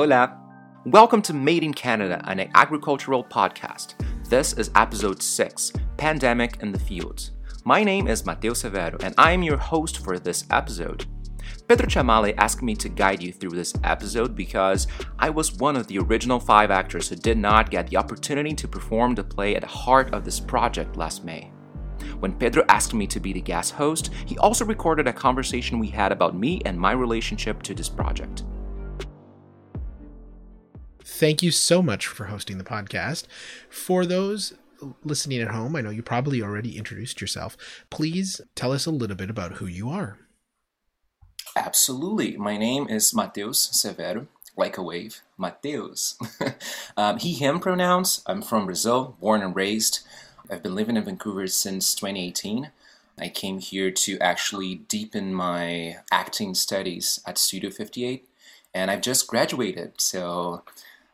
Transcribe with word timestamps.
Hola. 0.00 0.34
Welcome 0.86 1.20
to 1.20 1.34
Made 1.34 1.62
in 1.62 1.74
Canada, 1.74 2.22
an 2.24 2.50
agricultural 2.54 3.22
podcast. 3.22 3.96
This 4.30 4.54
is 4.54 4.70
episode 4.74 5.22
6 5.22 5.72
Pandemic 5.98 6.56
in 6.62 6.72
the 6.72 6.78
Fields. 6.78 7.32
My 7.66 7.84
name 7.84 8.08
is 8.08 8.24
Mateo 8.24 8.52
Severo, 8.52 8.98
and 9.02 9.14
I 9.18 9.32
am 9.32 9.42
your 9.42 9.58
host 9.58 10.02
for 10.02 10.18
this 10.18 10.46
episode. 10.50 11.04
Pedro 11.68 11.86
Chamale 11.86 12.32
asked 12.38 12.62
me 12.62 12.74
to 12.76 12.88
guide 12.88 13.22
you 13.22 13.30
through 13.30 13.50
this 13.50 13.74
episode 13.84 14.34
because 14.34 14.86
I 15.18 15.28
was 15.28 15.58
one 15.58 15.76
of 15.76 15.86
the 15.86 15.98
original 15.98 16.40
five 16.40 16.70
actors 16.70 17.10
who 17.10 17.16
did 17.16 17.36
not 17.36 17.70
get 17.70 17.88
the 17.88 17.98
opportunity 17.98 18.54
to 18.54 18.66
perform 18.66 19.14
the 19.14 19.22
play 19.22 19.54
at 19.54 19.60
the 19.60 19.68
heart 19.68 20.14
of 20.14 20.24
this 20.24 20.40
project 20.40 20.96
last 20.96 21.26
May. 21.26 21.52
When 22.20 22.32
Pedro 22.38 22.64
asked 22.70 22.94
me 22.94 23.06
to 23.06 23.20
be 23.20 23.34
the 23.34 23.42
guest 23.42 23.74
host, 23.74 24.08
he 24.24 24.38
also 24.38 24.64
recorded 24.64 25.08
a 25.08 25.12
conversation 25.12 25.78
we 25.78 25.88
had 25.88 26.10
about 26.10 26.34
me 26.34 26.62
and 26.64 26.80
my 26.80 26.92
relationship 26.92 27.62
to 27.64 27.74
this 27.74 27.90
project. 27.90 28.44
Thank 31.10 31.42
you 31.42 31.50
so 31.50 31.82
much 31.82 32.06
for 32.06 32.26
hosting 32.26 32.56
the 32.56 32.64
podcast. 32.64 33.24
For 33.68 34.06
those 34.06 34.54
listening 35.04 35.40
at 35.40 35.48
home, 35.48 35.74
I 35.74 35.80
know 35.80 35.90
you 35.90 36.02
probably 36.02 36.40
already 36.40 36.78
introduced 36.78 37.20
yourself. 37.20 37.56
Please 37.90 38.40
tell 38.54 38.72
us 38.72 38.86
a 38.86 38.92
little 38.92 39.16
bit 39.16 39.28
about 39.28 39.54
who 39.54 39.66
you 39.66 39.90
are. 39.90 40.18
Absolutely. 41.56 42.36
My 42.36 42.56
name 42.56 42.88
is 42.88 43.12
Mateus 43.12 43.68
Severo, 43.68 44.28
like 44.56 44.78
a 44.78 44.82
wave. 44.82 45.20
Mateus. 45.36 46.16
um, 46.96 47.18
he, 47.18 47.34
him 47.34 47.58
pronouns. 47.58 48.22
I'm 48.26 48.40
from 48.40 48.64
Brazil, 48.64 49.16
born 49.20 49.42
and 49.42 49.54
raised. 49.54 50.00
I've 50.48 50.62
been 50.62 50.76
living 50.76 50.96
in 50.96 51.04
Vancouver 51.04 51.48
since 51.48 51.94
2018. 51.96 52.70
I 53.18 53.28
came 53.28 53.58
here 53.58 53.90
to 53.90 54.18
actually 54.20 54.76
deepen 54.76 55.34
my 55.34 55.96
acting 56.12 56.54
studies 56.54 57.20
at 57.26 57.36
Studio 57.36 57.70
58, 57.70 58.28
and 58.72 58.90
I've 58.90 59.02
just 59.02 59.26
graduated. 59.26 60.00
So, 60.00 60.62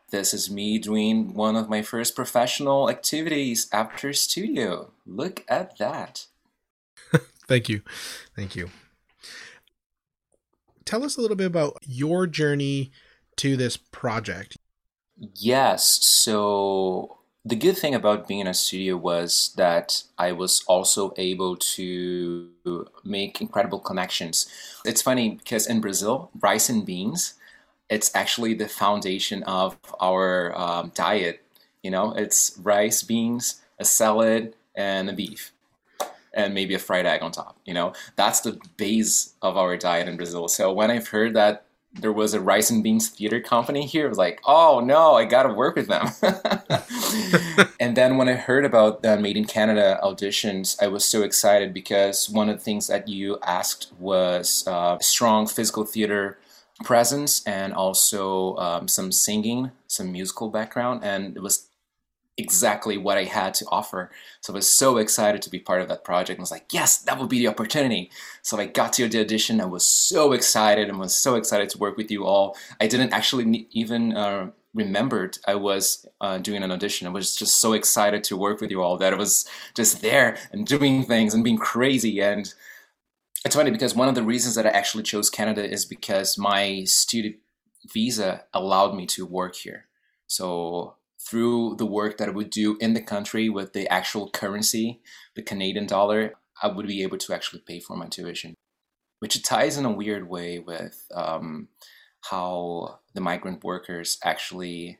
this 0.09 0.33
is 0.33 0.49
me 0.49 0.79
doing 0.79 1.33
one 1.33 1.55
of 1.55 1.69
my 1.69 1.81
first 1.81 2.15
professional 2.15 2.89
activities 2.89 3.67
after 3.73 4.13
studio. 4.13 4.91
Look 5.05 5.43
at 5.47 5.77
that. 5.77 6.27
Thank 7.47 7.69
you. 7.69 7.81
Thank 8.35 8.55
you. 8.55 8.69
Tell 10.85 11.03
us 11.03 11.17
a 11.17 11.21
little 11.21 11.35
bit 11.35 11.47
about 11.47 11.77
your 11.85 12.27
journey 12.27 12.91
to 13.37 13.57
this 13.57 13.75
project. 13.75 14.57
Yes. 15.35 15.99
So, 16.05 17.17
the 17.43 17.55
good 17.55 17.77
thing 17.77 17.95
about 17.95 18.27
being 18.27 18.41
in 18.41 18.47
a 18.47 18.53
studio 18.53 18.97
was 18.97 19.53
that 19.57 20.03
I 20.17 20.31
was 20.31 20.63
also 20.67 21.13
able 21.17 21.55
to 21.55 22.49
make 23.03 23.41
incredible 23.41 23.79
connections. 23.79 24.47
It's 24.85 25.01
funny 25.01 25.31
because 25.31 25.67
in 25.67 25.81
Brazil, 25.81 26.29
rice 26.39 26.69
and 26.69 26.85
beans, 26.85 27.33
it's 27.89 28.13
actually 28.15 28.53
the 28.53 28.67
foundation 28.67 29.43
of 29.43 29.77
our 29.99 30.57
um, 30.59 30.91
diet. 30.93 31.43
You 31.83 31.91
know, 31.91 32.13
it's 32.13 32.59
rice, 32.61 33.03
beans, 33.03 33.61
a 33.79 33.85
salad, 33.85 34.55
and 34.75 35.09
a 35.09 35.13
beef, 35.13 35.51
and 36.33 36.53
maybe 36.53 36.73
a 36.73 36.79
fried 36.79 37.05
egg 37.05 37.21
on 37.21 37.31
top. 37.31 37.57
You 37.65 37.73
know, 37.73 37.93
that's 38.15 38.41
the 38.41 38.59
base 38.77 39.33
of 39.41 39.57
our 39.57 39.77
diet 39.77 40.07
in 40.07 40.17
Brazil. 40.17 40.47
So 40.47 40.71
when 40.71 40.91
I've 40.91 41.09
heard 41.09 41.33
that 41.35 41.67
there 41.99 42.11
was 42.11 42.33
a 42.33 42.39
rice 42.39 42.69
and 42.69 42.83
beans 42.83 43.09
theater 43.09 43.39
company 43.39 43.85
here. 43.85 44.05
I 44.05 44.09
was 44.09 44.17
like, 44.17 44.39
oh 44.45 44.79
no, 44.79 45.15
I 45.15 45.25
gotta 45.25 45.53
work 45.53 45.75
with 45.75 45.87
them. 45.87 46.07
and 47.79 47.97
then 47.97 48.17
when 48.17 48.29
I 48.29 48.33
heard 48.33 48.65
about 48.65 49.01
the 49.01 49.17
Made 49.17 49.37
in 49.37 49.45
Canada 49.45 49.99
auditions, 50.03 50.81
I 50.81 50.87
was 50.87 51.03
so 51.03 51.23
excited 51.23 51.73
because 51.73 52.29
one 52.29 52.49
of 52.49 52.57
the 52.57 52.63
things 52.63 52.87
that 52.87 53.07
you 53.07 53.39
asked 53.41 53.91
was 53.99 54.63
uh, 54.67 54.97
strong 54.99 55.47
physical 55.47 55.85
theater 55.85 56.37
presence 56.83 57.43
and 57.45 57.73
also 57.73 58.55
um, 58.57 58.87
some 58.87 59.11
singing, 59.11 59.71
some 59.87 60.11
musical 60.11 60.49
background, 60.49 61.03
and 61.03 61.35
it 61.35 61.41
was 61.41 61.67
exactly 62.37 62.97
what 62.97 63.17
I 63.17 63.23
had 63.23 63.55
to 63.55 63.65
offer. 63.69 64.11
So 64.41 64.53
I 64.53 64.55
was 64.55 64.69
so 64.69 64.97
excited 64.97 65.41
to 65.41 65.49
be 65.49 65.59
part 65.59 65.81
of 65.81 65.87
that 65.87 66.03
project. 66.03 66.39
I 66.39 66.41
was 66.41 66.51
like, 66.51 66.67
yes, 66.71 66.99
that 66.99 67.17
would 67.19 67.29
be 67.29 67.39
the 67.39 67.47
opportunity. 67.47 68.11
So 68.43 68.59
I 68.59 68.67
got 68.67 68.93
to 68.93 69.09
the 69.09 69.21
audition. 69.21 69.59
I 69.59 69.65
was 69.65 69.83
so 69.83 70.33
excited 70.33 70.87
and 70.87 70.99
was 70.99 71.15
so 71.15 71.35
excited 71.35 71.69
to 71.69 71.79
work 71.79 71.97
with 71.97 72.11
you 72.11 72.25
all. 72.25 72.55
I 72.79 72.87
didn't 72.87 73.11
actually 73.11 73.67
even 73.71 74.15
uh, 74.15 74.51
remembered 74.75 75.39
I 75.47 75.55
was 75.55 76.05
uh, 76.21 76.37
doing 76.37 76.61
an 76.61 76.71
audition. 76.71 77.07
I 77.07 77.11
was 77.11 77.35
just 77.35 77.59
so 77.59 77.73
excited 77.73 78.23
to 78.25 78.37
work 78.37 78.61
with 78.61 78.69
you 78.69 78.83
all 78.83 78.97
that 78.97 79.13
I 79.13 79.17
was 79.17 79.49
just 79.75 80.03
there 80.03 80.37
and 80.51 80.67
doing 80.67 81.03
things 81.03 81.33
and 81.33 81.43
being 81.43 81.57
crazy. 81.57 82.21
And 82.21 82.53
it's 83.45 83.55
funny 83.55 83.71
because 83.71 83.95
one 83.95 84.07
of 84.07 84.15
the 84.15 84.23
reasons 84.23 84.55
that 84.55 84.65
I 84.65 84.69
actually 84.69 85.03
chose 85.03 85.29
Canada 85.29 85.67
is 85.67 85.85
because 85.85 86.37
my 86.37 86.83
student 86.85 87.37
visa 87.93 88.43
allowed 88.53 88.95
me 88.95 89.05
to 89.07 89.25
work 89.25 89.55
here. 89.55 89.85
So 90.27 90.95
through 91.19 91.75
the 91.77 91.85
work 91.85 92.17
that 92.17 92.29
I 92.29 92.31
would 92.31 92.49
do 92.49 92.77
in 92.79 92.93
the 92.93 93.01
country 93.01 93.49
with 93.49 93.73
the 93.73 93.87
actual 93.91 94.29
currency, 94.29 95.01
the 95.35 95.41
Canadian 95.41 95.85
dollar, 95.85 96.33
I 96.61 96.67
would 96.67 96.87
be 96.87 97.03
able 97.03 97.17
to 97.17 97.33
actually 97.33 97.61
pay 97.65 97.79
for 97.79 97.95
my 97.95 98.07
tuition, 98.07 98.55
which 99.19 99.41
ties 99.43 99.77
in 99.77 99.85
a 99.85 99.91
weird 99.91 100.29
way 100.29 100.59
with 100.59 101.05
um, 101.13 101.67
how 102.29 102.99
the 103.13 103.21
migrant 103.21 103.63
workers 103.63 104.17
actually 104.23 104.99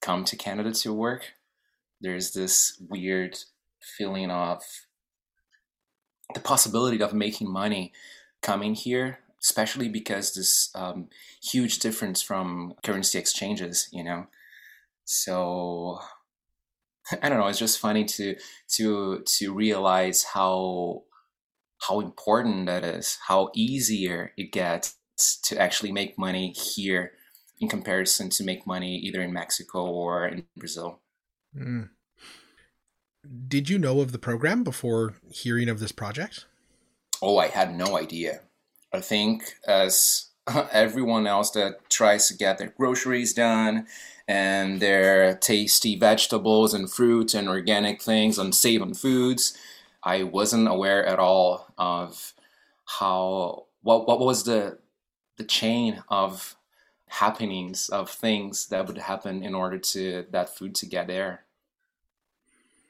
come 0.00 0.24
to 0.24 0.36
Canada 0.36 0.72
to 0.72 0.92
work. 0.92 1.32
There's 2.00 2.32
this 2.32 2.80
weird 2.88 3.38
feeling 3.80 4.30
of 4.30 4.62
the 6.34 6.40
possibility 6.40 7.02
of 7.02 7.14
making 7.14 7.50
money 7.50 7.92
coming 8.42 8.74
here, 8.74 9.20
especially 9.40 9.88
because 9.88 10.34
this 10.34 10.70
um, 10.74 11.08
huge 11.42 11.78
difference 11.78 12.22
from 12.22 12.74
currency 12.82 13.18
exchanges, 13.18 13.88
you 13.92 14.04
know 14.04 14.26
so 15.04 15.98
I 17.22 17.28
don't 17.28 17.38
know. 17.38 17.46
It's 17.46 17.58
just 17.58 17.78
funny 17.78 18.04
to 18.04 18.36
to 18.76 19.20
to 19.20 19.54
realize 19.54 20.22
how 20.22 21.04
how 21.80 22.00
important 22.00 22.66
that 22.66 22.84
is. 22.84 23.18
How 23.26 23.50
easier 23.54 24.32
it 24.36 24.52
gets 24.52 24.96
to 25.44 25.58
actually 25.58 25.92
make 25.92 26.18
money 26.18 26.52
here 26.52 27.12
in 27.60 27.68
comparison 27.68 28.30
to 28.30 28.44
make 28.44 28.66
money 28.66 28.96
either 28.96 29.20
in 29.20 29.32
Mexico 29.32 29.84
or 29.86 30.26
in 30.26 30.44
Brazil. 30.56 31.00
Mm. 31.56 31.90
Did 33.48 33.70
you 33.70 33.78
know 33.78 34.00
of 34.00 34.12
the 34.12 34.18
program 34.18 34.64
before 34.64 35.14
hearing 35.30 35.68
of 35.68 35.78
this 35.78 35.92
project? 35.92 36.46
Oh, 37.20 37.38
I 37.38 37.48
had 37.48 37.74
no 37.74 37.96
idea. 37.96 38.40
I 38.92 39.00
think 39.00 39.54
as 39.66 40.30
everyone 40.72 41.26
else 41.26 41.50
that 41.52 41.88
tries 41.88 42.28
to 42.28 42.36
get 42.36 42.58
their 42.58 42.74
groceries 42.76 43.32
done 43.32 43.86
and 44.28 44.80
their 44.80 45.36
tasty 45.36 45.98
vegetables 45.98 46.74
and 46.74 46.90
fruits 46.90 47.34
and 47.34 47.48
organic 47.48 48.02
things 48.02 48.38
and 48.38 48.54
save 48.54 48.82
on 48.82 48.94
foods. 48.94 49.56
I 50.02 50.24
wasn't 50.24 50.68
aware 50.68 51.04
at 51.04 51.18
all 51.18 51.72
of 51.78 52.32
how 52.84 53.66
what 53.82 54.06
what 54.06 54.20
was 54.20 54.44
the 54.44 54.78
the 55.36 55.44
chain 55.44 56.02
of 56.08 56.56
happenings 57.08 57.88
of 57.88 58.10
things 58.10 58.66
that 58.68 58.86
would 58.86 58.98
happen 58.98 59.42
in 59.42 59.54
order 59.54 59.78
to 59.78 60.26
that 60.30 60.56
food 60.56 60.74
to 60.76 60.86
get 60.86 61.06
there. 61.06 61.44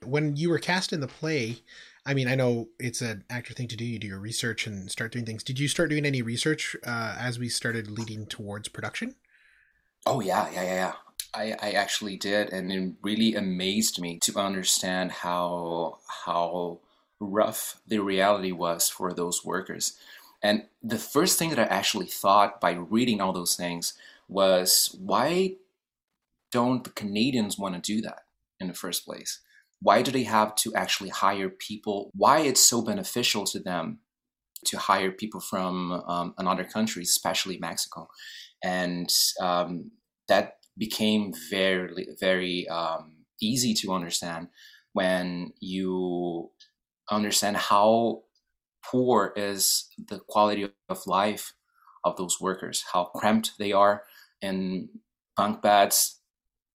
When 0.04 0.36
you 0.36 0.50
were 0.50 0.58
cast 0.58 0.92
in 0.92 1.00
the 1.00 1.08
play, 1.08 1.58
I 2.04 2.14
mean, 2.14 2.28
I 2.28 2.34
know 2.34 2.68
it's 2.78 3.00
an 3.00 3.24
actor 3.30 3.54
thing 3.54 3.68
to 3.68 3.76
do. 3.76 3.84
You 3.84 3.98
do 3.98 4.06
your 4.08 4.18
research 4.18 4.66
and 4.66 4.90
start 4.90 5.12
doing 5.12 5.24
things. 5.24 5.44
Did 5.44 5.58
you 5.58 5.68
start 5.68 5.90
doing 5.90 6.04
any 6.04 6.22
research 6.22 6.76
uh, 6.84 7.16
as 7.18 7.38
we 7.38 7.48
started 7.48 7.90
leading 7.90 8.26
towards 8.26 8.68
production? 8.68 9.14
Oh 10.04 10.20
yeah, 10.20 10.50
yeah, 10.52 10.62
yeah, 10.62 10.74
yeah. 10.74 10.92
I, 11.34 11.56
I 11.62 11.70
actually 11.72 12.16
did, 12.16 12.52
and 12.52 12.70
it 12.70 12.94
really 13.02 13.34
amazed 13.34 14.00
me 14.00 14.18
to 14.22 14.38
understand 14.38 15.12
how 15.12 15.98
how 16.24 16.80
rough 17.20 17.80
the 17.86 18.00
reality 18.00 18.52
was 18.52 18.88
for 18.88 19.12
those 19.12 19.44
workers. 19.44 19.96
And 20.42 20.64
the 20.82 20.98
first 20.98 21.38
thing 21.38 21.50
that 21.50 21.58
I 21.58 21.64
actually 21.64 22.06
thought 22.06 22.60
by 22.60 22.72
reading 22.72 23.20
all 23.20 23.32
those 23.32 23.54
things 23.54 23.94
was 24.28 24.94
why 24.98 25.54
don't 26.50 26.82
the 26.84 26.90
Canadians 26.90 27.56
want 27.56 27.76
to 27.76 27.80
do 27.80 28.02
that 28.02 28.24
in 28.58 28.66
the 28.66 28.74
first 28.74 29.04
place? 29.04 29.38
Why 29.82 30.02
do 30.02 30.10
they 30.10 30.24
have 30.24 30.54
to 30.56 30.74
actually 30.74 31.10
hire 31.10 31.50
people? 31.50 32.10
Why 32.14 32.40
it's 32.40 32.60
so 32.60 32.82
beneficial 32.82 33.44
to 33.46 33.58
them 33.58 33.98
to 34.66 34.78
hire 34.78 35.10
people 35.10 35.40
from 35.40 35.92
um, 36.06 36.34
another 36.38 36.64
country, 36.64 37.02
especially 37.02 37.58
Mexico? 37.58 38.08
And 38.62 39.12
um, 39.40 39.90
that 40.28 40.58
became 40.78 41.32
very 41.50 42.06
very 42.20 42.68
um, 42.68 43.24
easy 43.40 43.74
to 43.74 43.92
understand 43.92 44.48
when 44.92 45.52
you 45.60 46.50
understand 47.10 47.56
how 47.56 48.22
poor 48.84 49.32
is 49.36 49.88
the 50.08 50.20
quality 50.28 50.68
of 50.88 51.06
life 51.06 51.54
of 52.04 52.16
those 52.16 52.40
workers, 52.40 52.84
how 52.92 53.04
cramped 53.04 53.52
they 53.58 53.72
are 53.72 54.02
in 54.40 54.88
bunk 55.36 55.62
beds. 55.62 56.20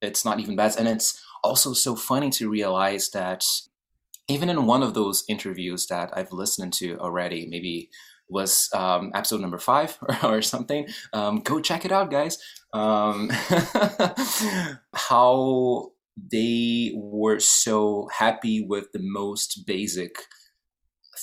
It's 0.02 0.24
not 0.24 0.40
even 0.40 0.56
beds, 0.56 0.76
and 0.76 0.88
it's 0.88 1.22
also 1.44 1.74
so 1.74 1.96
funny 1.96 2.30
to 2.32 2.50
realize 2.50 3.10
that 3.12 3.46
even 4.28 4.50
in 4.50 4.66
one 4.66 4.84
of 4.84 4.94
those 4.94 5.24
interviews 5.30 5.88
that 5.88 6.12
I've 6.14 6.32
listened 6.32 6.74
to 6.74 6.98
already, 7.00 7.48
maybe 7.48 7.90
was 8.30 8.70
um, 8.74 9.12
episode 9.16 9.42
number 9.42 9.58
five 9.58 9.98
or, 10.02 10.18
or 10.38 10.42
something. 10.42 10.88
Um, 11.14 11.40
go 11.40 11.60
check 11.60 11.86
it 11.86 11.92
out, 11.92 12.12
guys. 12.12 12.38
Um, 12.74 13.30
how 14.94 15.92
they 16.32 16.92
were 16.96 17.40
so 17.40 18.10
happy 18.18 18.66
with 18.68 18.92
the 18.92 19.00
most 19.02 19.66
basic 19.66 20.16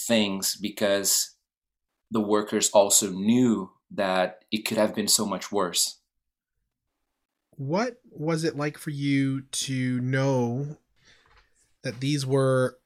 things 0.06 0.56
because 0.56 1.34
the 2.10 2.20
workers 2.20 2.70
also 2.70 3.10
knew 3.10 3.70
that 3.90 4.44
it 4.50 4.64
could 4.64 4.78
have 4.78 4.94
been 4.94 5.08
so 5.08 5.26
much 5.26 5.52
worse. 5.52 6.00
What 7.56 8.00
was 8.10 8.44
it 8.44 8.56
like 8.56 8.78
for 8.78 8.90
you 8.90 9.42
to 9.42 10.00
know 10.00 10.76
that 11.82 12.00
these 12.00 12.26
were 12.26 12.78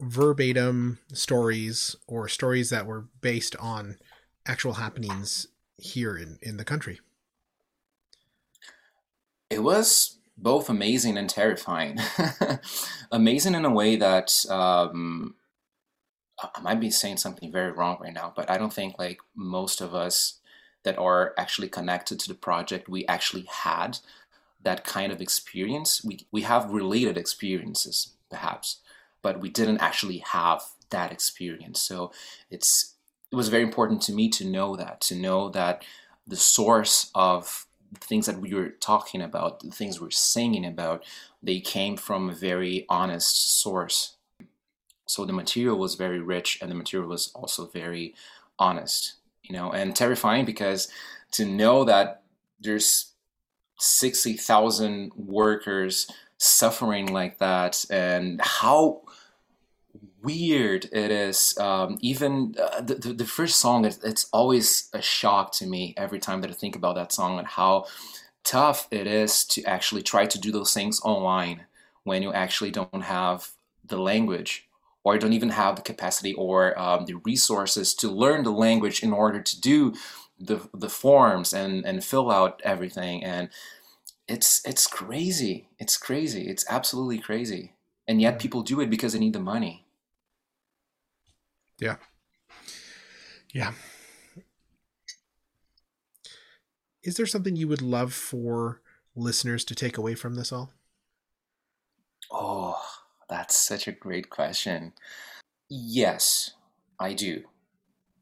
verbatim 0.00 0.98
stories 1.12 1.96
or 2.06 2.28
stories 2.28 2.70
that 2.70 2.86
were 2.86 3.06
based 3.20 3.56
on 3.56 3.96
actual 4.46 4.74
happenings 4.74 5.46
here 5.76 6.16
in, 6.16 6.38
in 6.42 6.56
the 6.56 6.64
country? 6.64 7.00
It 9.48 9.62
was 9.62 10.18
both 10.36 10.68
amazing 10.68 11.18
and 11.18 11.28
terrifying. 11.28 11.98
amazing 13.12 13.54
in 13.54 13.64
a 13.64 13.70
way 13.70 13.96
that 13.96 14.44
um, 14.48 15.34
I 16.54 16.60
might 16.60 16.80
be 16.80 16.90
saying 16.90 17.18
something 17.18 17.52
very 17.52 17.72
wrong 17.72 17.98
right 18.00 18.14
now, 18.14 18.32
but 18.34 18.50
I 18.50 18.58
don't 18.58 18.72
think 18.72 18.98
like 18.98 19.18
most 19.34 19.80
of 19.80 19.94
us 19.94 20.39
that 20.82 20.98
are 20.98 21.34
actually 21.36 21.68
connected 21.68 22.18
to 22.20 22.28
the 22.28 22.34
project, 22.34 22.88
we 22.88 23.06
actually 23.06 23.46
had 23.48 23.98
that 24.62 24.84
kind 24.84 25.12
of 25.12 25.20
experience. 25.20 26.04
We 26.04 26.26
we 26.30 26.42
have 26.42 26.70
related 26.70 27.16
experiences, 27.16 28.14
perhaps, 28.30 28.78
but 29.22 29.40
we 29.40 29.48
didn't 29.48 29.78
actually 29.78 30.18
have 30.18 30.62
that 30.90 31.12
experience. 31.12 31.80
So 31.80 32.12
it's 32.50 32.94
it 33.30 33.36
was 33.36 33.48
very 33.48 33.62
important 33.62 34.02
to 34.02 34.12
me 34.12 34.28
to 34.30 34.44
know 34.44 34.76
that, 34.76 35.00
to 35.02 35.14
know 35.14 35.48
that 35.50 35.84
the 36.26 36.36
source 36.36 37.10
of 37.14 37.66
the 37.92 38.00
things 38.00 38.26
that 38.26 38.40
we 38.40 38.54
were 38.54 38.70
talking 38.70 39.22
about, 39.22 39.60
the 39.60 39.70
things 39.70 40.00
we 40.00 40.06
we're 40.06 40.10
singing 40.10 40.64
about, 40.64 41.04
they 41.42 41.60
came 41.60 41.96
from 41.96 42.28
a 42.28 42.34
very 42.34 42.86
honest 42.88 43.60
source. 43.60 44.16
So 45.06 45.24
the 45.24 45.32
material 45.32 45.76
was 45.76 45.96
very 45.96 46.20
rich 46.20 46.58
and 46.60 46.70
the 46.70 46.74
material 46.74 47.08
was 47.08 47.32
also 47.34 47.66
very 47.66 48.14
honest, 48.58 49.14
you 49.50 49.56
know, 49.56 49.72
and 49.72 49.96
terrifying 49.96 50.44
because 50.44 50.88
to 51.32 51.44
know 51.44 51.82
that 51.82 52.22
there's 52.60 53.14
60,000 53.78 55.10
workers 55.16 56.08
suffering 56.38 57.12
like 57.12 57.38
that 57.38 57.84
and 57.90 58.40
how 58.40 59.02
weird 60.22 60.84
it 60.92 61.10
is 61.10 61.58
um, 61.58 61.98
even 62.00 62.54
uh, 62.62 62.80
the, 62.80 62.94
the, 62.94 63.12
the, 63.12 63.24
first 63.24 63.56
song 63.58 63.84
it, 63.84 63.98
it's 64.04 64.26
always 64.32 64.88
a 64.92 65.02
shock 65.02 65.50
to 65.52 65.66
me 65.66 65.94
every 65.96 66.18
time 66.18 66.40
that 66.42 66.50
i 66.50 66.54
think 66.54 66.76
about 66.76 66.94
that 66.94 67.12
song 67.12 67.38
and 67.38 67.48
how 67.48 67.84
tough 68.44 68.86
it 68.90 69.06
is 69.06 69.44
to 69.44 69.64
actually 69.64 70.02
try 70.02 70.26
to 70.26 70.38
do 70.38 70.52
those 70.52 70.72
things 70.72 71.00
online 71.02 71.64
when 72.04 72.22
you 72.22 72.32
actually 72.32 72.70
don't 72.70 73.02
have 73.02 73.50
the 73.84 73.98
language 73.98 74.68
or 75.04 75.18
don't 75.18 75.32
even 75.32 75.50
have 75.50 75.76
the 75.76 75.82
capacity 75.82 76.34
or 76.34 76.78
um, 76.78 77.06
the 77.06 77.14
resources 77.24 77.94
to 77.94 78.10
learn 78.10 78.44
the 78.44 78.50
language 78.50 79.02
in 79.02 79.12
order 79.12 79.40
to 79.40 79.60
do 79.60 79.94
the, 80.38 80.68
the 80.74 80.88
forms 80.88 81.52
and, 81.52 81.84
and 81.84 82.04
fill 82.04 82.30
out 82.30 82.60
everything 82.64 83.22
and 83.24 83.50
it's 84.28 84.64
it's 84.64 84.86
crazy 84.86 85.68
it's 85.78 85.96
crazy 85.96 86.48
it's 86.48 86.64
absolutely 86.70 87.18
crazy 87.18 87.72
and 88.06 88.20
yet 88.20 88.38
people 88.38 88.62
do 88.62 88.80
it 88.80 88.88
because 88.88 89.12
they 89.12 89.18
need 89.18 89.32
the 89.32 89.40
money 89.40 89.86
yeah. 91.80 91.96
Yeah. 93.52 93.72
Is 97.02 97.16
there 97.16 97.26
something 97.26 97.56
you 97.56 97.66
would 97.66 97.82
love 97.82 98.12
for 98.12 98.82
listeners 99.16 99.64
to 99.64 99.74
take 99.74 99.96
away 99.96 100.14
from 100.14 100.34
this 100.34 100.52
all? 100.52 100.72
That's 103.30 103.56
such 103.58 103.88
a 103.88 103.92
great 103.92 104.30
question. 104.30 104.92
Yes, 105.70 106.50
I 106.98 107.14
do. 107.14 107.44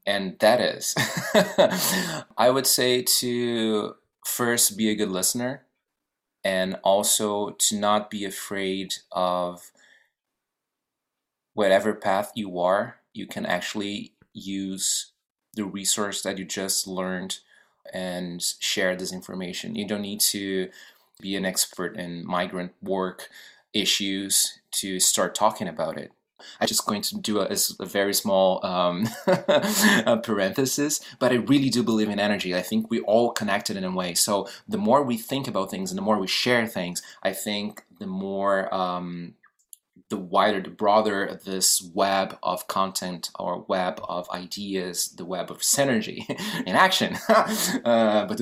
And 0.07 0.39
that 0.41 0.61
is, 0.61 0.95
I 2.39 2.51
would 2.51 2.67
say 2.67 3.03
to 3.03 3.97
first 4.25 4.79
be 4.79 4.91
a 4.91 4.95
good 4.95 5.11
listener 5.11 5.65
and 6.45 6.79
also 6.85 7.51
to 7.51 7.77
not 7.77 8.11
be 8.11 8.25
afraid 8.25 8.95
of 9.13 9.73
whatever 11.55 11.95
path 11.95 12.33
you 12.37 12.61
are 12.61 12.99
you 13.19 13.27
can 13.27 13.45
actually 13.45 14.13
use 14.33 15.13
the 15.55 15.65
resource 15.65 16.23
that 16.23 16.39
you 16.39 16.45
just 16.45 16.87
learned 16.87 17.39
and 17.93 18.43
share 18.61 18.95
this 18.95 19.13
information. 19.13 19.75
You 19.75 19.87
don't 19.87 20.03
need 20.03 20.21
to 20.21 20.69
be 21.21 21.35
an 21.35 21.45
expert 21.45 21.97
in 21.97 22.25
migrant 22.25 22.73
work 22.81 23.29
issues 23.73 24.61
to 24.73 25.01
start 25.01 25.35
talking 25.35 25.69
about 25.69 25.99
it. 25.99 26.13
I'm 26.61 26.69
just 26.69 26.87
going 26.87 27.03
to 27.03 27.19
do 27.19 27.41
a, 27.41 27.57
a 27.81 27.85
very 27.85 28.15
small 28.15 28.65
um, 28.65 29.09
parenthesis, 30.23 31.01
but 31.19 31.33
I 31.33 31.37
really 31.37 31.69
do 31.69 31.83
believe 31.83 32.09
in 32.09 32.21
energy. 32.21 32.55
I 32.55 32.63
think 32.63 32.91
we 32.91 33.01
all 33.01 33.33
connected 33.33 33.77
in 33.77 33.85
a 33.85 33.91
way. 33.91 34.15
So 34.15 34.49
the 34.69 34.79
more 34.79 35.03
we 35.03 35.17
think 35.17 35.49
about 35.49 35.71
things 35.71 35.91
and 35.91 35.99
the 35.99 36.03
more 36.03 36.19
we 36.19 36.29
share 36.29 36.67
things, 36.67 37.03
I 37.25 37.33
think 37.33 37.85
the 37.99 38.07
more 38.07 38.73
um, 38.73 39.35
the 40.11 40.17
wider, 40.17 40.61
the 40.61 40.71
broader 40.71 41.39
this 41.45 41.83
web 41.95 42.39
of 42.43 42.67
content 42.69 43.31
or 43.39 43.65
web 43.69 44.01
of 44.09 44.31
ideas, 44.31 45.09
the 45.17 45.25
web 45.25 45.51
of 45.51 45.59
synergy 45.59 46.25
in 46.67 46.77
action, 46.77 47.17
uh, 47.29 48.27
but 48.27 48.41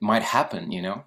might 0.00 0.22
happen, 0.22 0.70
you 0.70 0.82
know. 0.82 1.04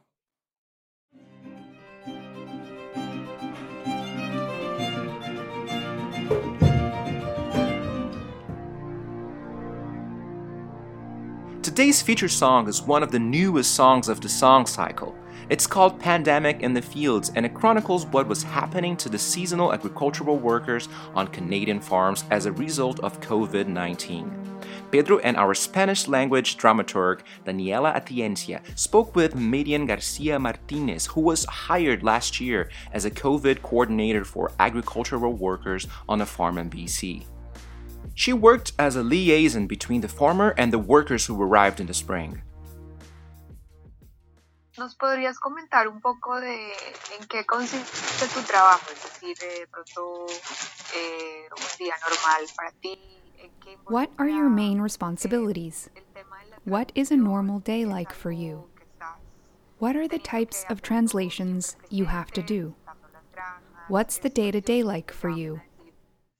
Today's 11.79 12.01
featured 12.01 12.31
song 12.31 12.67
is 12.67 12.81
one 12.81 13.03
of 13.03 13.11
the 13.13 13.19
newest 13.19 13.73
songs 13.73 14.09
of 14.09 14.19
the 14.19 14.27
song 14.27 14.65
cycle. 14.65 15.15
It's 15.47 15.65
called 15.65 15.97
Pandemic 15.97 16.61
in 16.61 16.73
the 16.73 16.81
Fields 16.81 17.31
and 17.33 17.45
it 17.45 17.53
chronicles 17.53 18.05
what 18.07 18.27
was 18.27 18.43
happening 18.43 18.97
to 18.97 19.07
the 19.07 19.17
seasonal 19.17 19.71
agricultural 19.71 20.37
workers 20.37 20.89
on 21.15 21.27
Canadian 21.27 21.79
farms 21.79 22.25
as 22.31 22.45
a 22.45 22.51
result 22.51 22.99
of 22.99 23.21
COVID 23.21 23.67
19. 23.67 24.29
Pedro 24.91 25.19
and 25.19 25.37
our 25.37 25.53
Spanish 25.53 26.09
language 26.09 26.57
dramaturg 26.57 27.21
Daniela 27.45 27.95
Atiencia 27.95 28.59
spoke 28.77 29.15
with 29.15 29.35
Miriam 29.35 29.85
Garcia 29.85 30.37
Martinez, 30.37 31.05
who 31.05 31.21
was 31.21 31.45
hired 31.45 32.03
last 32.03 32.41
year 32.41 32.69
as 32.91 33.05
a 33.05 33.11
COVID 33.11 33.61
coordinator 33.61 34.25
for 34.25 34.51
agricultural 34.59 35.31
workers 35.31 35.87
on 36.09 36.19
a 36.19 36.25
farm 36.25 36.57
in 36.57 36.69
BC. 36.69 37.23
She 38.15 38.33
worked 38.33 38.73
as 38.77 38.95
a 38.95 39.03
liaison 39.03 39.67
between 39.67 40.01
the 40.01 40.07
farmer 40.07 40.53
and 40.57 40.73
the 40.73 40.79
workers 40.79 41.25
who 41.25 41.41
arrived 41.41 41.79
in 41.79 41.87
the 41.87 41.93
spring. 41.93 42.41
¿Nos 44.77 44.95
podrías 44.95 45.39
comentar 45.39 45.87
un 45.89 45.99
poco 45.99 46.39
de 46.39 46.71
en 47.19 47.27
qué 47.27 47.45
consiste 47.45 48.27
tu 48.33 48.41
trabajo? 48.43 48.85
Es 48.93 49.03
decir, 49.03 49.37
de 49.37 49.67
pronto 49.67 50.25
eh, 50.95 51.49
un 51.51 51.77
día 51.77 51.95
normal 52.01 52.47
para 52.55 52.71
ti. 52.81 52.97
What 53.87 54.09
are 54.17 54.29
your 54.29 54.49
main 54.49 54.81
responsibilities? 54.81 55.89
What 56.63 56.91
is 56.95 57.11
a 57.11 57.17
normal 57.17 57.59
day 57.59 57.85
like 57.85 58.13
for 58.13 58.31
you? 58.31 58.69
What 59.79 59.95
are 59.95 60.07
the 60.07 60.19
types 60.19 60.65
of 60.69 60.81
translations 60.81 61.75
you 61.89 62.05
have 62.05 62.31
to 62.31 62.41
do? 62.41 62.75
What's 63.87 64.17
the 64.17 64.29
day 64.29 64.51
to 64.51 64.61
day 64.61 64.83
like 64.83 65.11
for 65.11 65.29
you? 65.29 65.61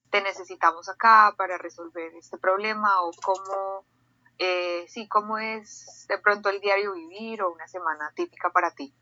Te 0.10 0.22
necesitamos 0.22 0.90
acá 0.90 1.34
para 1.38 1.58
resolver 1.58 2.14
este 2.16 2.38
problema 2.38 3.02
o 3.02 3.12
cómo 3.24 3.86
eh, 4.40 4.86
sí, 4.88 5.08
cómo 5.10 5.38
es 5.38 6.06
de 6.08 6.18
pronto 6.18 6.50
el 6.50 6.62
diario 6.62 6.94
vivir 6.94 7.42
o 7.44 7.52
una 7.52 7.68
semana 7.68 8.12
típica 8.16 8.50
para 8.52 8.72
ti. 8.72 8.94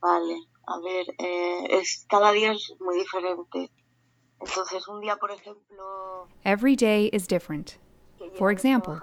Vale, 0.00 0.36
a 0.66 0.80
ver, 0.80 1.06
eh, 1.18 1.78
es, 1.78 2.06
cada 2.08 2.32
día 2.32 2.52
es 2.52 2.74
muy 2.80 2.96
diferente. 2.96 3.70
Entonces, 4.40 4.88
un 4.88 5.00
día, 5.00 5.16
por 5.16 5.30
ejemplo... 5.30 6.26
Every 6.42 6.74
day 6.74 7.10
is 7.12 7.28
different. 7.28 7.78
For 8.38 8.50
example, 8.50 8.98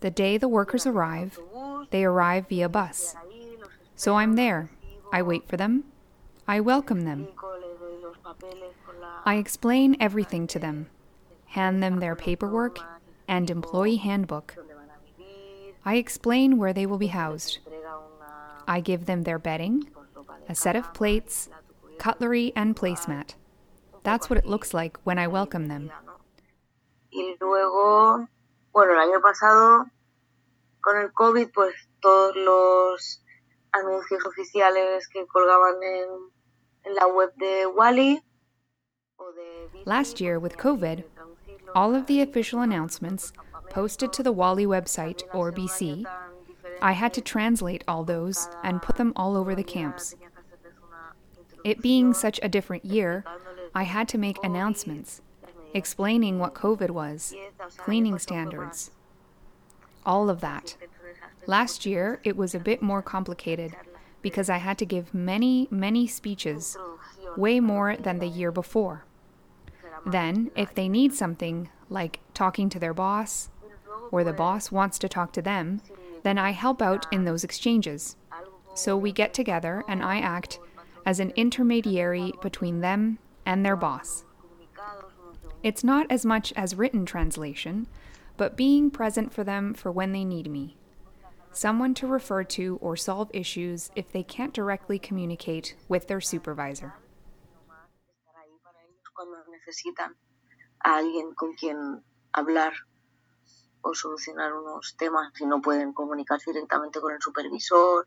the 0.00 0.10
day 0.10 0.38
the 0.38 0.48
workers 0.48 0.86
arrive, 0.86 1.38
they 1.90 2.04
arrive 2.04 2.48
via 2.48 2.68
bus. 2.68 3.14
So 3.94 4.14
I'm 4.16 4.34
there. 4.34 4.70
I 5.12 5.22
wait 5.22 5.46
for 5.46 5.56
them. 5.56 5.84
I 6.48 6.60
welcome 6.60 7.04
them. 7.04 7.28
I 9.24 9.36
explain 9.36 9.96
everything 10.00 10.46
to 10.48 10.58
them, 10.58 10.88
hand 11.46 11.82
them 11.82 12.00
their 12.00 12.16
paperwork 12.16 12.78
and 13.28 13.50
employee 13.50 13.96
handbook. 13.96 14.56
I 15.84 15.96
explain 15.96 16.58
where 16.58 16.72
they 16.72 16.86
will 16.86 16.98
be 16.98 17.08
housed. 17.08 17.58
I 18.66 18.80
give 18.80 19.06
them 19.06 19.22
their 19.22 19.38
bedding, 19.38 19.88
a 20.48 20.54
set 20.54 20.74
of 20.76 20.92
plates, 20.92 21.48
cutlery, 21.98 22.52
and 22.56 22.74
placemat. 22.74 23.34
That's 24.02 24.28
what 24.28 24.38
it 24.38 24.46
looks 24.46 24.74
like 24.74 24.98
when 25.04 25.18
I 25.18 25.28
welcome 25.28 25.66
them. 25.68 25.90
el 28.90 28.98
año 28.98 29.20
pasado 29.22 29.86
con 30.80 30.98
el 30.98 31.12
COVID, 31.12 31.50
pues 31.52 31.74
todos 32.00 32.36
los 32.36 33.22
anuncios 33.72 34.24
oficiales 34.26 35.08
que 35.08 35.26
colgaban 35.26 35.82
en, 35.82 36.08
en 36.86 36.94
la 36.94 37.06
web 37.08 37.30
de 37.38 37.66
Wally. 37.66 38.20
Last 39.84 40.20
year, 40.20 40.38
with 40.38 40.56
COVID, 40.56 41.04
all 41.74 41.94
of 41.94 42.06
the 42.06 42.20
official 42.20 42.60
announcements 42.60 43.32
posted 43.70 44.12
to 44.12 44.22
the 44.22 44.32
Wally 44.32 44.66
website 44.66 45.22
or 45.34 45.52
BC, 45.52 46.04
I 46.80 46.92
had 46.92 47.12
to 47.14 47.20
translate 47.20 47.84
all 47.88 48.04
those 48.04 48.48
and 48.62 48.82
put 48.82 48.96
them 48.96 49.12
all 49.16 49.36
over 49.36 49.54
the 49.54 49.64
camps. 49.64 50.14
It 51.64 51.82
being 51.82 52.14
such 52.14 52.38
a 52.42 52.48
different 52.48 52.84
year, 52.84 53.24
I 53.74 53.82
had 53.82 54.08
to 54.08 54.18
make 54.18 54.42
announcements 54.44 55.22
explaining 55.74 56.38
what 56.38 56.54
COVID 56.54 56.90
was, 56.90 57.34
cleaning 57.76 58.18
standards, 58.18 58.90
all 60.04 60.30
of 60.30 60.40
that. 60.40 60.76
Last 61.46 61.86
year, 61.86 62.20
it 62.24 62.36
was 62.36 62.54
a 62.54 62.60
bit 62.60 62.82
more 62.82 63.02
complicated 63.02 63.74
because 64.26 64.50
I 64.50 64.56
had 64.56 64.76
to 64.78 64.84
give 64.84 65.14
many, 65.14 65.68
many 65.70 66.08
speeches, 66.08 66.76
way 67.36 67.60
more 67.60 67.96
than 67.96 68.18
the 68.18 68.26
year 68.26 68.50
before. 68.50 69.04
Then, 70.04 70.50
if 70.56 70.74
they 70.74 70.88
need 70.88 71.14
something, 71.14 71.70
like 71.88 72.18
talking 72.34 72.68
to 72.70 72.80
their 72.80 72.92
boss, 72.92 73.50
or 74.10 74.24
the 74.24 74.32
boss 74.32 74.72
wants 74.72 74.98
to 74.98 75.08
talk 75.08 75.30
to 75.34 75.42
them, 75.42 75.80
then 76.24 76.38
I 76.38 76.50
help 76.50 76.82
out 76.82 77.06
in 77.12 77.24
those 77.24 77.44
exchanges. 77.44 78.16
So 78.74 78.96
we 78.96 79.12
get 79.12 79.32
together 79.32 79.84
and 79.86 80.02
I 80.02 80.18
act 80.18 80.58
as 81.04 81.20
an 81.20 81.32
intermediary 81.36 82.32
between 82.42 82.80
them 82.80 83.20
and 83.44 83.64
their 83.64 83.76
boss. 83.76 84.24
It's 85.62 85.84
not 85.84 86.10
as 86.10 86.26
much 86.26 86.52
as 86.56 86.74
written 86.74 87.06
translation, 87.06 87.86
but 88.36 88.56
being 88.56 88.90
present 88.90 89.32
for 89.32 89.44
them 89.44 89.72
for 89.72 89.92
when 89.92 90.10
they 90.10 90.24
need 90.24 90.50
me. 90.50 90.76
Someone 91.56 91.94
to 91.94 92.06
refer 92.06 92.44
to 92.44 92.76
or 92.82 92.96
solve 92.96 93.30
issues 93.32 93.90
if 93.96 94.12
they 94.12 94.22
can't 94.22 94.52
directly 94.52 94.98
communicate 94.98 95.74
with 95.88 96.06
their 96.06 96.20
supervisor. 96.20 96.92
alguien 100.80 101.34
con 101.34 101.54
quien 101.54 102.04
hablar 102.32 102.74
o 103.80 103.94
solucionar 103.94 104.52
unos 104.52 104.96
temas 104.98 105.32
si 105.34 105.46
no 105.46 105.62
pueden 105.62 105.94
comunicarse 105.94 106.52
directamente 106.52 107.00
con 107.00 107.14
el 107.14 107.22
supervisor. 107.22 108.06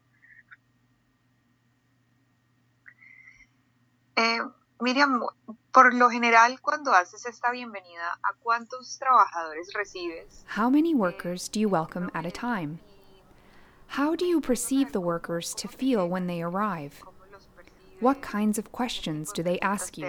Eh, 4.16 4.42
Miriam, 4.80 5.24
por 5.74 5.96
lo 5.96 6.12
general, 6.12 6.62
cuando 6.62 6.94
haces 6.94 7.26
esta 7.26 7.50
bienvenida, 7.50 8.20
¿a 8.22 8.34
cuántos 8.44 9.00
trabajadores 9.00 9.74
recibes? 9.74 10.46
How 10.56 10.70
many 10.70 10.94
workers 10.94 11.50
do 11.50 11.60
you 11.60 11.68
welcome 11.68 12.12
at 12.14 12.28
a 12.28 12.32
time? 12.32 12.80
How 13.90 14.16
do 14.16 14.26
you 14.26 14.40
perceive 14.40 14.92
the 14.92 15.02
workers 15.02 15.56
to 15.56 15.68
feel 15.68 16.08
when 16.08 16.28
they 16.28 16.42
arrive? 16.42 17.02
What 18.00 18.22
kinds 18.22 18.58
of 18.58 18.72
questions 18.72 19.32
do 19.32 19.44
they 19.44 19.60
ask 19.60 19.98
you? 19.98 20.08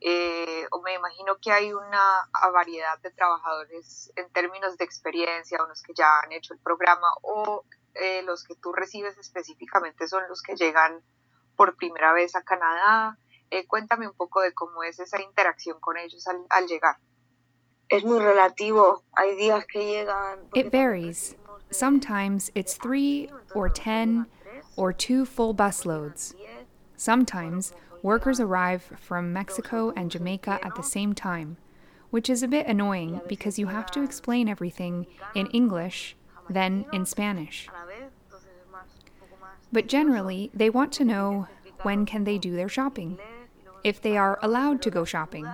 Eh, 0.00 0.66
o 0.72 0.82
me 0.82 0.94
imagino 0.94 1.36
que 1.40 1.50
hay 1.50 1.72
una 1.72 2.28
variedad 2.52 2.98
de 3.02 3.10
trabajadores 3.10 4.12
en 4.16 4.28
términos 4.30 4.76
de 4.76 4.84
experiencia, 4.84 5.62
unos 5.62 5.82
que 5.82 5.94
ya 5.94 6.20
han 6.20 6.32
hecho 6.32 6.54
el 6.54 6.60
programa 6.60 7.08
o 7.22 7.64
eh, 7.94 8.22
los 8.22 8.44
que 8.44 8.54
tú 8.56 8.72
recibes 8.72 9.16
específicamente 9.18 10.06
son 10.06 10.24
los 10.28 10.42
que 10.42 10.54
llegan 10.54 11.02
por 11.56 11.76
primera 11.76 12.12
vez 12.12 12.36
a 12.36 12.42
Canadá. 12.42 13.18
Eh, 13.50 13.66
cuéntame 13.66 14.06
un 14.06 14.14
poco 14.14 14.42
de 14.42 14.52
cómo 14.52 14.82
es 14.82 14.98
esa 14.98 15.20
interacción 15.22 15.80
con 15.80 15.96
ellos 15.96 16.26
al, 16.26 16.44
al 16.50 16.66
llegar. 16.66 16.98
Es 17.88 18.04
muy 18.04 18.18
relativo. 18.18 19.02
Hay 19.12 19.36
días 19.36 19.64
que 19.66 19.84
llegan. 19.84 20.48
It 20.52 20.70
varies. 20.70 21.36
Sometimes 21.76 22.50
it's 22.54 22.72
three 22.72 23.28
or 23.54 23.68
ten 23.68 24.24
or 24.76 24.94
two 24.94 25.26
full 25.26 25.54
busloads. 25.54 26.34
Sometimes 26.96 27.74
workers 28.02 28.40
arrive 28.40 28.82
from 28.98 29.34
Mexico 29.34 29.92
and 29.94 30.10
Jamaica 30.10 30.58
at 30.62 30.74
the 30.74 30.82
same 30.82 31.14
time, 31.14 31.58
which 32.08 32.30
is 32.30 32.42
a 32.42 32.48
bit 32.48 32.66
annoying 32.66 33.20
because 33.28 33.58
you 33.58 33.66
have 33.66 33.90
to 33.90 34.02
explain 34.02 34.48
everything 34.48 35.06
in 35.34 35.48
English, 35.48 36.16
then 36.48 36.86
in 36.94 37.04
Spanish. 37.04 37.68
But 39.70 39.86
generally, 39.86 40.50
they 40.54 40.70
want 40.70 40.92
to 40.92 41.04
know 41.04 41.46
when 41.82 42.06
can 42.06 42.24
they 42.24 42.38
do 42.38 42.56
their 42.56 42.70
shopping 42.70 43.18
if 43.84 44.00
they 44.00 44.16
are 44.16 44.38
allowed 44.40 44.80
to 44.80 44.90
go 44.90 45.04
shopping. 45.04 45.46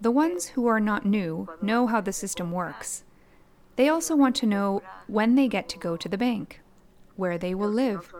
The 0.00 0.12
ones 0.12 0.46
who 0.50 0.68
are 0.68 0.78
not 0.78 1.04
new 1.04 1.48
know 1.60 1.88
how 1.88 2.00
the 2.00 2.12
system 2.12 2.52
works. 2.52 3.02
They 3.76 3.88
also 3.88 4.16
want 4.16 4.34
to 4.36 4.46
know 4.46 4.82
when 5.06 5.34
they 5.34 5.48
get 5.48 5.68
to 5.70 5.78
go 5.78 5.96
to 5.96 6.08
the 6.08 6.18
bank, 6.18 6.60
where 7.14 7.38
they 7.38 7.54
will 7.54 7.70
live, 7.70 8.12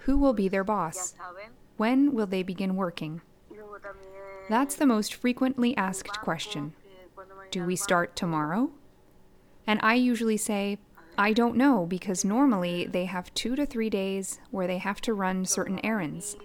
who 0.00 0.18
will 0.18 0.34
be 0.34 0.48
their 0.48 0.64
boss, 0.64 1.14
when 1.76 2.12
will 2.12 2.26
they 2.26 2.42
begin 2.42 2.76
working. 2.76 3.20
That's 4.48 4.74
the 4.76 4.86
most 4.86 5.14
frequently 5.14 5.76
asked 5.76 6.20
question. 6.20 6.74
Do 7.50 7.64
we 7.64 7.76
start 7.76 8.14
tomorrow? 8.14 8.70
And 9.66 9.80
I 9.82 9.94
usually 9.94 10.36
say, 10.36 10.78
I 11.18 11.32
don't 11.32 11.56
know 11.56 11.86
because 11.86 12.24
normally 12.24 12.86
they 12.86 13.06
have 13.06 13.32
two 13.34 13.56
to 13.56 13.64
three 13.64 13.90
days 13.90 14.38
where 14.50 14.66
they 14.66 14.78
have 14.78 15.00
to 15.02 15.14
run 15.14 15.44
certain 15.46 15.84
errands, 15.84 16.36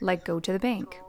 like 0.00 0.24
go 0.24 0.40
to 0.40 0.52
the 0.52 0.58
bank. 0.58 1.00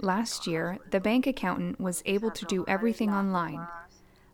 Last 0.00 0.46
year, 0.46 0.78
the 0.90 1.00
bank 1.00 1.26
accountant 1.26 1.80
was 1.80 2.02
able 2.06 2.30
to 2.32 2.44
do 2.44 2.64
everything 2.68 3.10
online, 3.10 3.66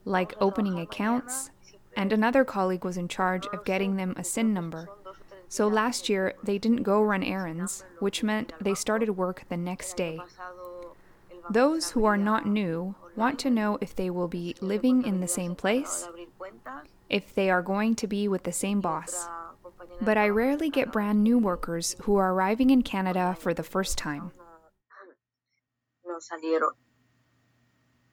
like 0.04 0.34
opening 0.40 0.78
accounts, 0.78 1.50
and 1.96 2.12
another 2.12 2.44
colleague 2.44 2.84
was 2.84 2.96
in 2.96 3.08
charge 3.08 3.46
of 3.52 3.64
getting 3.64 3.96
them 3.96 4.14
a 4.16 4.24
SIN 4.24 4.52
number. 4.54 4.88
So 5.48 5.66
last 5.66 6.08
year, 6.08 6.34
they 6.44 6.58
didn't 6.58 6.84
go 6.84 7.02
run 7.02 7.22
errands, 7.22 7.84
which 7.98 8.22
meant 8.22 8.52
they 8.60 8.74
started 8.74 9.16
work 9.16 9.44
the 9.48 9.56
next 9.56 9.96
day. 9.96 10.20
Those 11.50 11.90
who 11.90 12.04
are 12.04 12.16
not 12.16 12.46
new 12.46 12.94
want 13.16 13.38
to 13.40 13.50
know 13.50 13.76
if 13.80 13.94
they 13.94 14.10
will 14.10 14.28
be 14.28 14.54
living 14.60 15.04
in 15.04 15.20
the 15.20 15.26
same 15.26 15.56
place, 15.56 16.08
if 17.08 17.34
they 17.34 17.50
are 17.50 17.62
going 17.62 17.96
to 17.96 18.06
be 18.06 18.28
with 18.28 18.44
the 18.44 18.52
same 18.52 18.80
boss. 18.80 19.28
But 20.00 20.16
I 20.16 20.28
rarely 20.28 20.70
get 20.70 20.92
brand 20.92 21.24
new 21.24 21.38
workers 21.38 21.96
who 22.02 22.16
are 22.16 22.32
arriving 22.32 22.70
in 22.70 22.82
Canada 22.82 23.36
for 23.38 23.52
the 23.52 23.64
first 23.64 23.98
time. 23.98 24.30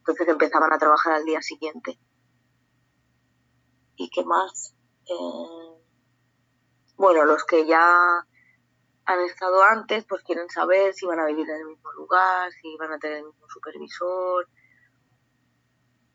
Entonces 0.08 0.28
empezaban 0.30 0.72
a 0.74 0.78
trabajar 0.80 1.14
al 1.14 1.26
día 1.26 1.42
siguiente. 1.42 2.00
¿Y 3.98 4.10
qué 4.10 4.24
más? 4.24 4.76
Eh, 5.06 5.82
bueno, 6.96 7.26
los 7.26 7.44
que 7.44 7.66
ya 7.66 8.26
han 9.06 9.20
estado 9.22 9.62
antes, 9.64 10.06
pues 10.06 10.24
quieren 10.24 10.50
saber 10.50 10.94
si 10.94 11.06
van 11.06 11.20
a 11.20 11.26
vivir 11.26 11.50
en 11.50 11.58
el 11.58 11.66
mismo 11.66 11.92
lugar, 11.94 12.52
si 12.62 12.78
van 12.78 12.94
a 12.94 13.00
tener 13.00 13.18
el 13.18 13.26
mismo 13.26 13.50
supervisor. 13.50 14.48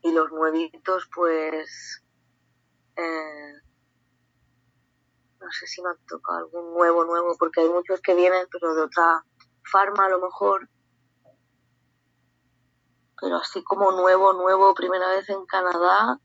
Y 0.02 0.12
los 0.12 0.30
nuevitos, 0.30 1.08
pues... 1.14 2.02
Eh, 2.96 3.54
no 5.40 5.50
sé 5.50 5.66
si 5.66 5.82
me 5.82 5.90
ha 5.90 5.96
tocado 6.06 6.38
algún 6.38 6.72
nuevo, 6.72 7.04
nuevo, 7.04 7.36
porque 7.36 7.62
hay 7.62 7.68
muchos 7.68 8.00
que 8.00 8.14
vienen, 8.14 8.46
pero 8.50 8.74
de 8.76 8.82
otra 8.82 9.24
farma 9.64 10.06
a 10.06 10.08
lo 10.10 10.20
mejor, 10.20 10.68
pero 13.20 13.36
así 13.36 13.62
como 13.64 13.90
nuevo, 13.90 14.32
nuevo, 14.34 14.72
primera 14.74 15.08
vez 15.08 15.28
en 15.30 15.44
Canadá, 15.46 16.20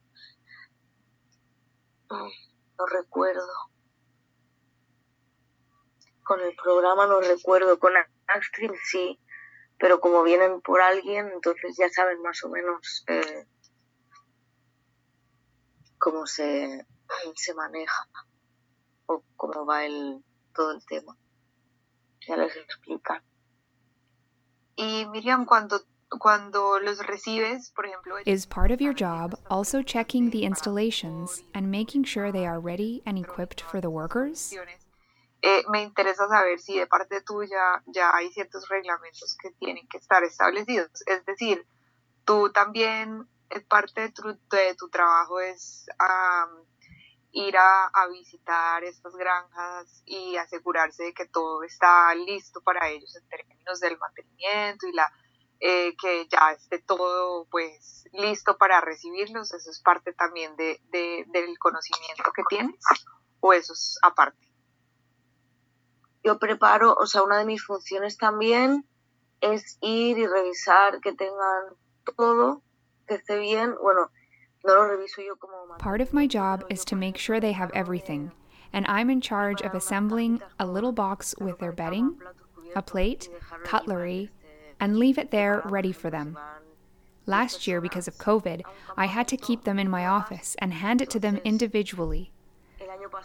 no 2.09 2.85
recuerdo. 2.85 3.47
Con 6.23 6.41
el 6.41 6.55
programa 6.55 7.07
no 7.07 7.21
recuerdo, 7.21 7.79
con 7.79 7.93
Astrid 8.27 8.71
sí, 8.83 9.19
pero 9.79 9.99
como 9.99 10.23
vienen 10.23 10.61
por 10.61 10.81
alguien, 10.81 11.29
entonces 11.33 11.75
ya 11.77 11.89
saben 11.89 12.21
más 12.21 12.43
o 12.43 12.49
menos 12.49 13.03
eh, 13.07 13.47
cómo 15.97 16.25
se, 16.25 16.85
se 17.35 17.53
maneja 17.53 18.07
o 19.05 19.23
cómo 19.35 19.65
va 19.65 19.85
el, 19.85 20.23
todo 20.53 20.71
el 20.71 20.85
tema. 20.85 21.17
Ya 22.27 22.35
les 22.35 22.55
explican. 22.57 23.23
Y 24.75 25.05
Miriam, 25.07 25.45
cuando 25.45 25.81
cuando 26.19 26.79
los 26.79 26.99
recibes, 27.05 27.71
por 27.71 27.85
ejemplo, 27.85 28.15
Is 28.25 28.45
part 28.45 28.71
of 28.71 28.79
your 28.79 28.93
job 28.93 29.35
also 29.49 29.81
checking 29.81 30.29
the 30.29 30.43
installations 30.43 31.43
and 31.53 31.69
making 31.69 32.03
sure 32.03 32.31
they 32.31 32.45
are 32.45 32.59
ready 32.59 33.01
and 33.05 33.17
equipped 33.17 33.61
for 33.61 33.81
the 33.81 33.89
workers? 33.89 34.53
Eh, 35.41 35.63
me 35.69 35.83
interesa 35.83 36.27
saber 36.27 36.59
si 36.59 36.79
de 36.79 36.87
parte 36.87 37.21
tuya 37.21 37.83
ya 37.85 38.11
hay 38.15 38.31
ciertos 38.31 38.67
reglamentos 38.69 39.37
que 39.37 39.51
tienen 39.51 39.87
que 39.87 39.97
estar 39.97 40.23
establecidos. 40.23 40.89
Es 41.05 41.25
decir, 41.25 41.65
tú 42.25 42.51
también, 42.51 43.27
eh, 43.49 43.61
parte 43.61 44.01
de 44.01 44.11
tu, 44.11 44.23
de 44.49 44.75
tu 44.75 44.89
trabajo 44.89 45.39
es 45.39 45.85
um, 45.99 46.65
ir 47.31 47.55
a, 47.55 47.85
a, 47.93 48.07
visitar 48.07 48.83
estas 48.83 49.15
granjas 49.15 50.01
y 50.05 50.37
asegurarse 50.37 51.03
de 51.03 51.13
que 51.13 51.27
todo 51.27 51.61
está 51.63 52.15
listo 52.15 52.61
para 52.61 52.89
ellos 52.89 53.15
en 53.15 53.27
términos 53.29 53.79
del 53.79 53.97
mantenimiento 53.99 54.87
y 54.87 54.93
la 54.93 55.07
eh, 55.59 55.95
que 55.97 56.27
ya 56.29 56.51
esté 56.51 56.79
todo 56.79 57.47
pues 57.49 58.05
listo 58.13 58.57
para 58.57 58.81
recibirlos, 58.81 59.53
eso 59.53 59.69
es 59.69 59.81
parte 59.81 60.13
también 60.13 60.55
de, 60.55 60.79
de, 60.91 61.25
del 61.27 61.57
conocimiento 61.59 62.31
que 62.35 62.43
tienes 62.49 62.79
o 63.39 63.53
eso 63.53 63.73
es 63.73 63.97
aparte. 64.01 64.51
Yo 66.23 66.39
preparo, 66.39 66.93
o 66.93 67.05
sea, 67.05 67.23
una 67.23 67.37
de 67.37 67.45
mis 67.45 67.63
funciones 67.63 68.17
también 68.17 68.85
es 69.41 69.77
ir 69.81 70.17
y 70.17 70.27
revisar 70.27 70.99
que 70.99 71.13
tengan 71.13 71.75
todo, 72.15 72.63
que 73.07 73.15
esté 73.15 73.37
bien. 73.39 73.75
Bueno, 73.81 74.11
no 74.63 74.75
lo 74.75 74.87
reviso 74.87 75.21
yo 75.21 75.37
como... 75.37 75.77
Part 75.77 76.01
of 76.01 76.13
my 76.13 76.27
job 76.27 76.65
is 76.69 76.83
to 76.85 76.95
make 76.95 77.17
sure 77.17 77.39
they 77.39 77.53
have 77.53 77.71
everything, 77.73 78.31
and 78.73 78.85
I'm 78.87 79.09
in 79.09 79.21
charge 79.21 79.61
of 79.61 79.73
assembling 79.73 80.41
a 80.59 80.65
little 80.65 80.91
box 80.91 81.35
with 81.39 81.59
their 81.59 81.71
bedding, 81.71 82.17
a 82.75 82.81
plate, 82.81 83.29
cutlery, 83.63 84.29
and 84.79 84.97
leave 84.97 85.17
it 85.17 85.31
there 85.31 85.61
ready 85.65 85.91
for 85.91 86.09
them. 86.09 86.37
Last 87.25 87.67
year, 87.67 87.81
because 87.81 88.07
of 88.07 88.17
COVID, 88.17 88.61
I 88.95 89.07
had 89.07 89.27
to 89.27 89.37
keep 89.37 89.63
them 89.63 89.79
in 89.79 89.89
my 89.89 90.05
office 90.05 90.55
and 90.59 90.73
hand 90.73 91.01
it 91.01 91.09
to 91.11 91.19
them 91.19 91.39
individually. 91.43 92.31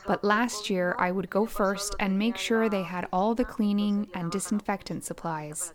But 0.06 0.24
last 0.24 0.70
year, 0.70 0.96
I 0.98 1.12
would 1.12 1.30
go 1.30 1.46
first 1.46 1.94
and 2.00 2.18
make 2.18 2.36
sure 2.36 2.68
they 2.68 2.82
had 2.82 3.06
all 3.12 3.34
the 3.34 3.44
cleaning 3.44 4.08
and 4.14 4.30
disinfectant 4.30 5.04
supplies. 5.04 5.72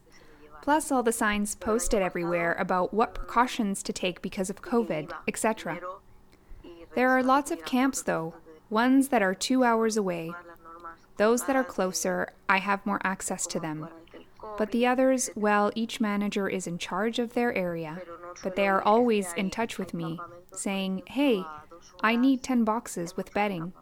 Plus, 0.62 0.92
all 0.92 1.04
the 1.04 1.14
signs 1.14 1.56
posted 1.56 2.02
everywhere 2.02 2.54
about 2.60 2.94
what 2.94 3.16
precautions 3.16 3.82
to 3.84 3.94
take 3.94 4.22
because 4.22 4.50
of 4.50 4.62
COVID, 4.62 5.12
etc. 5.28 5.80
There 6.96 7.10
are 7.10 7.24
lots 7.24 7.52
of 7.52 7.64
camps, 7.64 8.02
though, 8.02 8.34
ones 8.70 9.08
that 9.10 9.22
are 9.22 9.34
two 9.34 9.64
hours 9.64 9.96
away. 9.96 10.34
Those 11.16 11.46
that 11.46 11.56
are 11.56 11.64
closer, 11.64 12.34
I 12.50 12.58
have 12.58 12.86
more 12.86 13.00
access 13.04 13.48
to 13.48 13.60
them. 13.60 13.88
But 14.58 14.72
the 14.72 14.86
others, 14.86 15.30
well, 15.36 15.72
each 15.76 16.00
manager 16.00 16.48
is 16.48 16.68
in 16.68 16.78
charge 16.78 17.20
of 17.20 17.34
their 17.34 17.54
area, 17.54 18.02
but 18.44 18.56
they 18.56 18.68
are 18.68 18.82
always 18.82 19.34
in 19.34 19.50
touch 19.50 19.78
with 19.78 19.94
me, 19.94 20.20
saying, 20.52 21.04
hey, 21.08 21.44
I 22.02 22.16
need 22.16 22.44
10 22.44 22.64
boxes 22.64 23.16
with 23.18 23.34
bedding. 23.34 23.74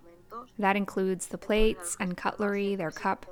That 0.57 0.75
includes 0.75 1.27
the 1.27 1.37
plates 1.37 1.97
and 1.99 2.15
cutlery, 2.15 2.75
their 2.75 2.91
cup, 2.91 3.25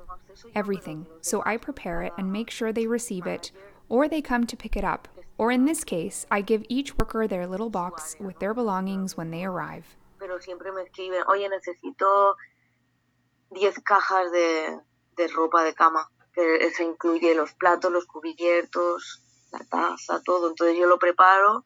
everything. 0.54 1.06
So 1.20 1.42
I 1.46 1.56
prepare 1.56 2.02
it 2.02 2.12
and 2.18 2.32
make 2.32 2.50
sure 2.50 2.72
they 2.72 2.86
receive 2.86 3.26
it, 3.26 3.50
or 3.88 4.08
they 4.08 4.20
come 4.20 4.46
to 4.46 4.56
pick 4.56 4.76
it 4.76 4.84
up. 4.84 5.08
Or 5.36 5.50
in 5.50 5.64
this 5.64 5.84
case, 5.84 6.26
I 6.30 6.42
give 6.42 6.64
each 6.68 6.96
worker 6.96 7.26
their 7.26 7.46
little 7.46 7.70
box 7.70 8.16
with 8.20 8.38
their 8.38 8.54
belongings 8.54 9.16
when 9.16 9.30
they 9.30 9.44
arrive. 9.44 9.96
Oye, 10.22 11.48
necesito 11.48 12.34
10 13.54 13.72
cajas 13.82 14.30
de 15.16 15.28
ropa 15.28 15.64
de 15.64 15.72
cama, 15.72 16.06
que 16.34 16.66
eso 16.66 16.82
incluye 16.82 17.34
los 17.34 17.54
platos, 17.54 17.92
los 17.92 18.06
cubiertos, 18.06 19.22
la 19.52 19.60
taza, 19.64 20.22
todo. 20.22 20.48
Entonces 20.48 20.76
yo 20.76 20.86
lo 20.86 20.98
preparo 20.98 21.64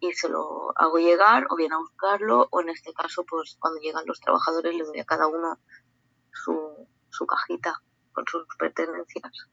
y 0.00 0.12
se 0.12 0.28
lo 0.28 0.72
hago 0.76 0.98
llegar 0.98 1.46
o 1.50 1.56
viene 1.56 1.74
a 1.74 1.78
buscarlo 1.78 2.48
o 2.50 2.60
en 2.60 2.70
este 2.70 2.92
caso 2.92 3.24
pues 3.24 3.56
cuando 3.58 3.80
llegan 3.80 4.06
los 4.06 4.20
trabajadores 4.20 4.74
les 4.74 4.86
doy 4.86 5.00
a 5.00 5.04
cada 5.04 5.26
uno 5.26 5.58
su, 6.32 6.88
su 7.10 7.26
cajita 7.26 7.80
con 8.12 8.24
sus 8.26 8.46
pertenencias. 8.58 9.48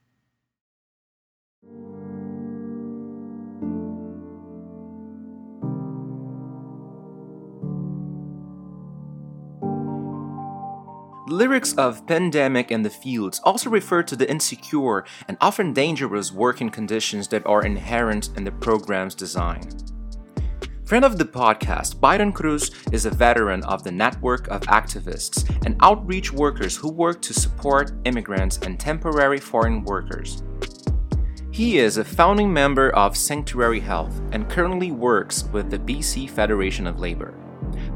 Lyrics 11.31 11.73
of 11.73 12.05
Pandemic 12.05 12.71
in 12.71 12.81
the 12.81 12.89
Fields 12.89 13.39
also 13.43 13.69
refer 13.69 14.03
to 14.03 14.15
the 14.15 14.29
insecure 14.29 15.05
and 15.27 15.37
often 15.39 15.73
dangerous 15.73 16.31
working 16.31 16.69
conditions 16.69 17.27
that 17.29 17.45
are 17.45 17.65
inherent 17.65 18.29
in 18.35 18.43
the 18.43 18.51
program's 18.51 19.15
design. 19.15 19.61
Friend 20.83 21.05
of 21.05 21.17
the 21.17 21.25
podcast, 21.25 22.01
Byron 22.01 22.33
Cruz 22.33 22.69
is 22.91 23.05
a 23.05 23.09
veteran 23.09 23.63
of 23.63 23.83
the 23.83 23.91
network 23.91 24.49
of 24.49 24.61
activists 24.63 25.49
and 25.65 25.77
outreach 25.81 26.33
workers 26.33 26.75
who 26.75 26.91
work 26.91 27.21
to 27.21 27.33
support 27.33 27.93
immigrants 28.03 28.57
and 28.57 28.77
temporary 28.77 29.39
foreign 29.39 29.85
workers. 29.85 30.43
He 31.49 31.77
is 31.77 31.97
a 31.97 32.03
founding 32.03 32.51
member 32.51 32.89
of 32.89 33.15
Sanctuary 33.15 33.79
Health 33.79 34.19
and 34.31 34.49
currently 34.49 34.91
works 34.91 35.45
with 35.53 35.69
the 35.69 35.79
BC 35.79 36.29
Federation 36.29 36.87
of 36.87 36.99
Labor. 36.99 37.33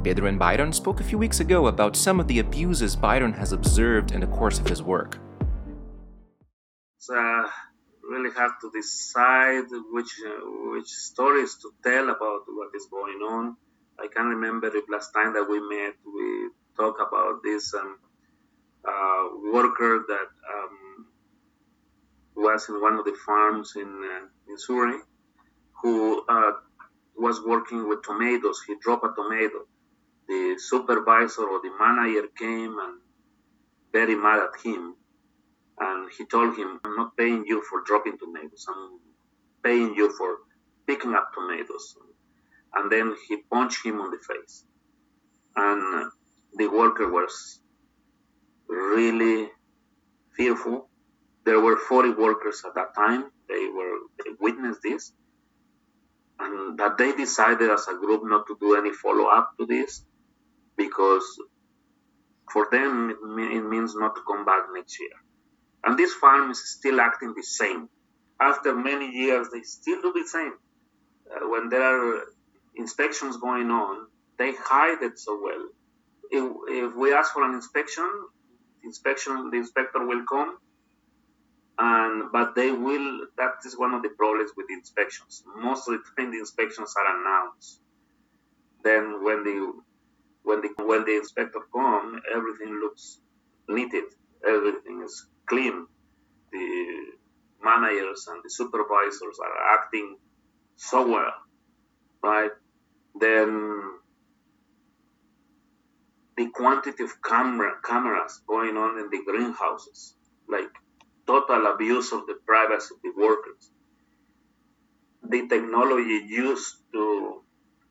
Pedro 0.06 0.28
and 0.28 0.38
Byron 0.38 0.72
spoke 0.72 1.00
a 1.00 1.04
few 1.04 1.18
weeks 1.18 1.40
ago 1.40 1.66
about 1.66 1.96
some 1.96 2.20
of 2.20 2.28
the 2.28 2.38
abuses 2.38 2.96
Byron 2.96 3.34
has 3.34 3.52
observed 3.52 4.12
in 4.12 4.20
the 4.20 4.28
course 4.28 4.60
of 4.60 4.68
his 4.68 4.84
work. 4.84 5.18
It's 6.98 7.10
uh, 7.10 7.50
really 8.04 8.30
have 8.36 8.52
to 8.62 8.70
decide 8.72 9.66
which 9.92 10.14
uh, 10.24 10.46
which 10.74 10.90
stories 10.90 11.56
to 11.56 11.74
tell 11.84 12.12
about 12.12 12.42
what 12.46 12.70
is 12.76 12.86
going 12.86 13.20
on. 13.36 13.58
I 14.00 14.06
can 14.16 14.28
remember 14.28 14.70
the 14.70 14.84
last 14.92 15.12
time 15.12 15.34
that 15.34 15.48
we 15.50 15.60
met, 15.60 15.96
we 16.06 16.50
talked 16.78 17.02
about 17.02 17.42
this 17.44 17.74
um, 17.74 17.98
uh, 18.88 19.24
worker 19.52 20.06
that 20.08 20.30
um, 20.54 21.08
was 22.36 22.70
in 22.70 22.80
one 22.80 22.94
of 22.94 23.06
the 23.06 23.18
farms 23.26 23.74
in 23.76 23.90
uh, 24.14 24.26
in 24.48 24.56
Surrey, 24.60 25.00
who 25.82 26.24
uh, 26.30 26.52
was 27.18 27.42
working 27.44 27.90
with 27.90 28.04
tomatoes. 28.04 28.62
He 28.68 28.76
dropped 28.80 29.04
a 29.04 29.12
tomato. 29.20 29.66
The 30.28 30.56
supervisor 30.58 31.44
or 31.44 31.62
the 31.62 31.72
manager 31.80 32.28
came 32.38 32.78
and 32.80 33.02
very 33.92 34.16
mad 34.16 34.40
at 34.40 34.62
him 34.66 34.96
and 35.80 36.10
he 36.18 36.26
told 36.26 36.58
him, 36.58 36.80
I'm 36.86 36.96
not 36.96 37.18
paying 37.18 37.46
you 37.46 37.62
for 37.70 37.82
dropping 37.82 38.18
tomatoes. 38.18 38.66
I'm 38.70 39.00
paying 39.64 39.94
you 39.96 40.16
for 40.18 40.38
picking 40.88 41.14
up 41.14 41.32
tomatoes. 41.34 41.98
And 42.74 42.92
then 42.92 43.16
he 43.28 43.38
punched 43.52 43.86
him 43.86 44.00
on 44.00 44.12
the 44.12 44.18
face. 44.18 44.66
And 45.56 46.12
the 46.58 46.68
worker 46.68 47.10
was 47.10 47.60
really 48.68 49.50
fearful. 50.36 50.90
There 51.46 51.60
were 51.60 51.78
40 51.78 52.12
workers 52.12 52.64
at 52.66 52.76
that 52.76 52.96
time. 52.96 53.26
They 53.48 53.68
were 53.68 53.98
they 54.24 54.32
witnessed 54.40 54.82
this. 54.84 55.12
And 56.40 56.78
that 56.80 56.98
they 56.98 57.14
decided 57.14 57.70
as 57.70 57.88
a 57.88 57.94
group 57.94 58.22
not 58.24 58.48
to 58.48 58.58
do 58.60 58.76
any 58.76 58.92
follow 58.92 59.26
up 59.26 59.52
to 59.60 59.66
this 59.66 60.04
because 60.78 61.24
for 62.52 62.68
them 62.72 63.10
it, 63.12 63.66
means 63.66 63.96
not 63.96 64.16
to 64.16 64.22
come 64.28 64.46
back 64.46 64.64
next 64.74 65.00
year. 65.00 65.18
And 65.84 65.98
this 65.98 66.14
farm 66.14 66.52
is 66.52 66.70
still 66.78 67.00
acting 67.00 67.34
the 67.36 67.44
same. 67.44 67.90
After 68.40 68.76
many 68.76 69.12
years, 69.12 69.48
they 69.54 69.62
still 69.62 70.02
do 70.02 70.14
the 70.14 70.28
same. 70.28 70.54
Uh, 71.32 71.48
when 71.50 71.70
there 71.70 71.84
are 71.84 72.24
inspections 72.76 73.38
going 73.38 73.70
on, 73.72 74.08
they 74.38 74.54
hide 74.54 75.02
it 75.02 75.18
so 75.20 75.40
well. 75.42 75.70
If, 76.32 76.52
if 76.68 76.96
we 76.96 77.14
ask 77.14 77.34
for 77.34 77.44
an 77.44 77.56
inspection, 77.56 78.10
inspection, 78.84 79.50
the 79.52 79.58
inspector 79.58 80.06
will 80.06 80.24
come, 80.28 80.58
and 81.78 82.32
but 82.32 82.56
they 82.56 82.72
will. 82.72 83.28
That 83.38 83.56
is 83.66 83.78
one 83.78 83.94
of 83.94 84.02
the 84.02 84.10
problems 84.10 84.52
with 84.56 84.68
the 84.68 84.74
inspections. 84.74 85.44
Most 85.58 85.88
of 85.88 85.96
the 85.96 86.02
time, 86.18 86.32
the 86.32 86.40
inspections 86.40 86.94
are 86.98 87.20
announced. 87.20 87.80
Then 88.84 89.24
when 89.24 89.44
the 89.44 89.74
when 90.46 90.62
the 90.62 90.70
when 90.84 91.04
the 91.06 91.18
inspector 91.18 91.60
come, 91.74 92.22
everything 92.34 92.80
looks 92.80 93.20
neated. 93.68 94.06
Everything 94.48 95.02
is 95.04 95.28
clean. 95.48 95.88
The 96.52 96.68
managers 97.64 98.28
and 98.30 98.42
the 98.44 98.50
supervisors 98.50 99.38
are 99.44 99.58
acting 99.76 100.18
so 100.76 101.08
well, 101.08 101.34
right? 102.24 102.52
Then 103.20 103.82
the 106.38 106.48
quantity 106.50 107.04
of 107.04 107.22
camera 107.22 107.74
cameras 107.84 108.42
going 108.48 108.78
on 108.78 109.00
in 109.00 109.10
the 109.10 109.24
greenhouses, 109.26 110.16
like 110.48 110.70
total 111.26 111.66
abuse 111.74 112.12
of 112.12 112.28
the 112.28 112.36
privacy 112.46 112.94
of 112.96 113.02
the 113.02 113.14
workers. 113.20 113.72
The 115.24 115.48
technology 115.48 116.24
used 116.28 116.76
to 116.94 117.42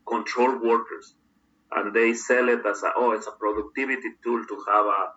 control 0.07 0.59
workers, 0.63 1.15
and 1.77 1.95
they 1.95 2.15
sell 2.15 2.49
it 2.49 2.65
as 2.67 2.83
a 2.83 2.93
oh, 2.97 3.13
it's 3.13 3.27
a 3.27 3.33
productivity 3.33 4.11
tool 4.23 4.45
to 4.47 4.65
have 4.69 4.87
a 4.87 5.13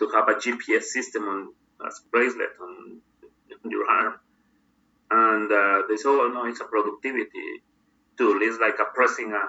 to 0.00 0.08
have 0.14 0.28
a 0.28 0.34
GPS 0.34 0.84
system 0.84 1.24
on 1.24 1.52
as 1.86 2.00
bracelet 2.10 2.50
on, 2.60 3.00
on 3.64 3.70
your 3.70 3.88
arm. 3.88 4.14
And 5.10 5.52
uh, 5.52 5.82
they 5.88 5.96
say, 5.96 6.08
oh 6.08 6.30
no, 6.32 6.46
it's 6.46 6.60
a 6.60 6.64
productivity 6.64 7.62
tool. 8.18 8.38
It's 8.40 8.58
like 8.58 8.78
a 8.80 8.92
pressing 8.94 9.32
a 9.32 9.44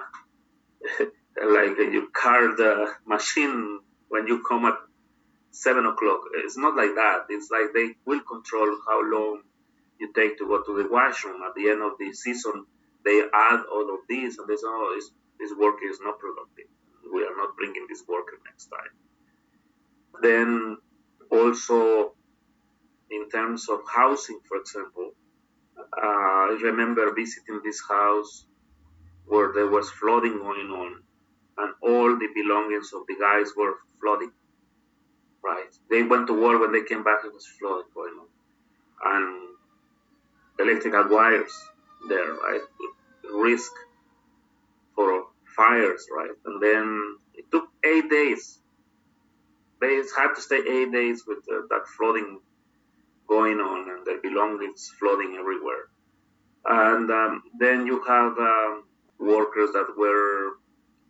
like 1.44 1.78
you 1.78 2.08
card 2.12 2.56
the 2.56 2.92
machine 3.06 3.80
when 4.08 4.26
you 4.26 4.42
come 4.42 4.66
at 4.66 4.74
seven 5.50 5.86
o'clock. 5.86 6.20
It's 6.44 6.56
not 6.56 6.76
like 6.76 6.94
that. 6.94 7.26
It's 7.30 7.50
like 7.50 7.72
they 7.74 7.94
will 8.04 8.20
control 8.20 8.76
how 8.86 9.00
long 9.02 9.42
you 9.98 10.12
take 10.12 10.38
to 10.38 10.46
go 10.46 10.62
to 10.62 10.82
the 10.82 10.88
washroom. 10.88 11.42
At 11.42 11.54
the 11.54 11.70
end 11.70 11.82
of 11.82 11.92
the 11.98 12.12
season, 12.12 12.66
they 13.04 13.22
add 13.32 13.60
all 13.72 13.94
of 13.94 14.00
these, 14.08 14.38
and 14.38 14.48
they 14.48 14.56
say, 14.56 14.66
"Oh, 14.66 14.92
this, 14.94 15.10
this 15.38 15.52
worker 15.64 15.86
is 15.92 16.00
not 16.00 16.18
productive. 16.18 16.70
We 17.14 17.24
are 17.28 17.36
not 17.36 17.56
bringing 17.56 17.86
this 17.88 18.02
worker 18.08 18.38
next 18.48 18.66
time." 18.76 18.92
Then 20.22 20.78
also 21.30 22.14
in 23.10 23.28
terms 23.30 23.68
of 23.68 23.80
housing, 24.00 24.40
for 24.48 24.58
example, 24.58 25.08
Uh, 25.76 26.42
I 26.50 26.56
remember 26.62 27.04
visiting 27.14 27.60
this 27.64 27.80
house 27.88 28.30
where 29.30 29.52
there 29.56 29.70
was 29.74 29.90
flooding 29.98 30.36
going 30.38 30.70
on, 30.82 30.90
and 31.60 31.70
all 31.90 32.10
the 32.22 32.28
belongings 32.38 32.92
of 32.96 33.02
the 33.10 33.16
guys 33.24 33.52
were 33.58 33.74
flooding. 34.00 34.32
Right? 35.48 35.72
They 35.90 36.02
went 36.12 36.26
to 36.28 36.34
war 36.42 36.54
when 36.62 36.72
they 36.72 36.84
came 36.90 37.04
back. 37.08 37.20
It 37.28 37.34
was 37.38 37.46
flooding 37.58 37.92
going 37.98 38.16
on, 38.22 38.28
and 39.12 39.26
electrical 40.64 41.04
wires 41.16 41.56
there, 42.08 42.32
right? 42.46 42.66
Risk 43.48 43.72
for 44.96 45.26
fires, 45.56 46.06
right? 46.14 46.30
And 46.46 46.60
then 46.60 47.16
it 47.34 47.44
took 47.52 47.68
eight 47.84 48.10
days. 48.10 48.58
They 49.80 50.02
had 50.16 50.34
to 50.34 50.40
stay 50.40 50.56
eight 50.58 50.90
days 50.90 51.22
with 51.26 51.38
uh, 51.52 51.62
that 51.70 51.86
flooding 51.96 52.40
going 53.28 53.58
on 53.58 53.90
and 53.90 54.06
their 54.06 54.20
belongings 54.20 54.90
flooding 54.98 55.36
everywhere. 55.38 55.84
And 56.64 57.10
um, 57.10 57.42
then 57.58 57.86
you 57.86 58.02
have 58.04 58.38
um, 58.38 58.84
workers 59.18 59.70
that 59.72 59.86
were 59.96 60.54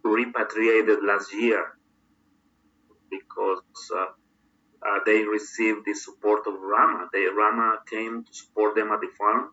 repatriated 0.05 0.99
last 1.03 1.33
year 1.33 1.79
because 3.11 3.63
uh, 3.95 4.07
uh, 4.87 4.99
they 5.07 5.25
received 5.25 5.85
the 5.87 5.95
support 5.95 6.47
of 6.47 6.55
Rama. 6.61 7.09
They, 7.13 7.27
Rama 7.27 7.79
came 7.91 8.25
to 8.25 8.35
support 8.35 8.75
them 8.75 8.91
at 8.93 9.01
the 9.01 9.09
farm. 9.19 9.51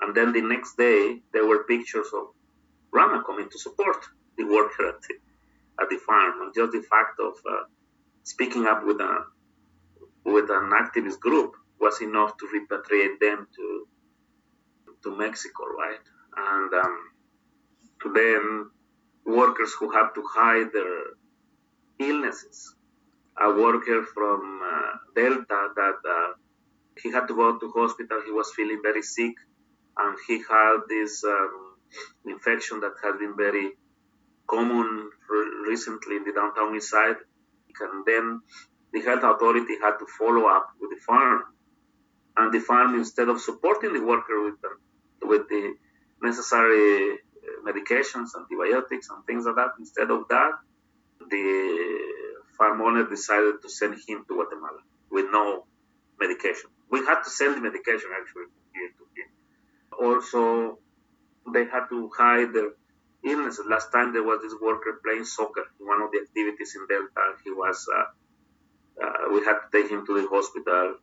And 0.00 0.14
then 0.14 0.32
the 0.32 0.42
next 0.42 0.76
day, 0.76 1.20
there 1.32 1.46
were 1.46 1.64
pictures 1.64 2.08
of 2.12 2.26
Rama 2.92 3.22
coming 3.24 3.48
to 3.50 3.58
support 3.58 4.04
the 4.36 4.44
worker 4.44 4.88
at 4.88 5.02
the, 5.02 5.14
at 5.82 5.88
the 5.90 5.96
farm. 5.96 6.42
And 6.42 6.54
just 6.54 6.72
the 6.72 6.82
fact 6.82 7.18
of 7.20 7.34
uh, 7.50 7.64
speaking 8.22 8.66
up 8.66 8.84
with, 8.84 9.00
a, 9.00 9.24
with 10.24 10.50
an 10.50 10.70
activist 10.70 11.20
group 11.20 11.54
was 11.80 12.00
enough 12.00 12.36
to 12.38 12.46
repatriate 12.46 13.18
them 13.20 13.48
to 13.56 13.86
to 15.02 15.16
Mexico, 15.16 15.64
right? 15.66 16.04
And 16.36 16.72
um, 16.74 16.98
to 18.02 18.12
them, 18.12 18.70
workers 19.26 19.72
who 19.78 19.90
have 19.90 20.14
to 20.14 20.22
hide 20.34 20.72
their 20.72 22.08
illnesses. 22.08 22.74
A 23.40 23.48
worker 23.50 24.04
from 24.14 24.60
uh, 24.62 24.92
Delta 25.16 25.68
that 25.74 25.98
uh, 26.08 26.32
he 27.02 27.10
had 27.10 27.26
to 27.28 27.34
go 27.34 27.58
to 27.58 27.72
hospital. 27.74 28.20
He 28.24 28.30
was 28.30 28.52
feeling 28.54 28.80
very 28.82 29.02
sick, 29.02 29.34
and 29.96 30.18
he 30.26 30.38
had 30.38 30.80
this 30.88 31.24
um, 31.24 31.71
infection 32.26 32.80
that 32.80 32.94
has 33.02 33.18
been 33.18 33.36
very 33.36 33.72
common 34.46 35.10
recently 35.66 36.16
in 36.16 36.24
the 36.24 36.32
downtown 36.32 36.74
east 36.76 36.90
side. 36.90 37.16
And 37.80 38.04
then 38.04 38.42
the 38.92 39.00
health 39.00 39.24
authority 39.24 39.74
had 39.82 39.96
to 39.98 40.06
follow 40.18 40.46
up 40.46 40.68
with 40.80 40.90
the 40.90 41.00
farm 41.04 41.42
and 42.36 42.52
the 42.52 42.60
farm 42.60 42.94
instead 42.94 43.28
of 43.28 43.40
supporting 43.40 43.92
the 43.92 44.02
worker 44.02 44.44
with 44.44 44.54
the, 44.60 45.26
with 45.26 45.48
the 45.48 45.74
necessary 46.22 47.12
uh, 47.12 47.70
medications, 47.70 48.30
antibiotics, 48.36 49.08
and 49.10 49.24
things 49.26 49.44
like 49.44 49.56
that, 49.56 49.72
instead 49.78 50.10
of 50.10 50.28
that, 50.28 50.52
the 51.28 51.98
farm 52.56 52.80
owner 52.80 53.08
decided 53.08 53.60
to 53.62 53.68
send 53.68 53.94
him 54.06 54.24
to 54.28 54.34
Guatemala 54.34 54.80
with 55.10 55.26
no 55.30 55.66
medication. 56.18 56.70
We 56.90 57.00
had 57.00 57.22
to 57.22 57.30
send 57.30 57.56
the 57.56 57.60
medication 57.60 58.10
actually 58.18 58.46
here 58.74 58.90
to 58.98 59.04
him. 59.16 59.28
Also, 60.14 60.78
they 61.52 61.64
had 61.64 61.86
to 61.90 62.10
hide 62.16 62.52
their 62.52 62.70
illnesses. 63.24 63.66
Last 63.68 63.90
time 63.92 64.12
there 64.12 64.22
was 64.22 64.40
this 64.42 64.54
worker 64.60 65.00
playing 65.04 65.24
soccer 65.24 65.64
one 65.78 66.02
of 66.02 66.10
the 66.12 66.20
activities 66.20 66.76
in 66.76 66.86
Delta. 66.86 67.36
He 67.44 67.50
was, 67.50 67.86
uh, 67.96 69.04
uh, 69.04 69.32
we 69.32 69.44
had 69.44 69.58
to 69.62 69.68
take 69.72 69.90
him 69.90 70.06
to 70.06 70.20
the 70.20 70.28
hospital 70.28 70.96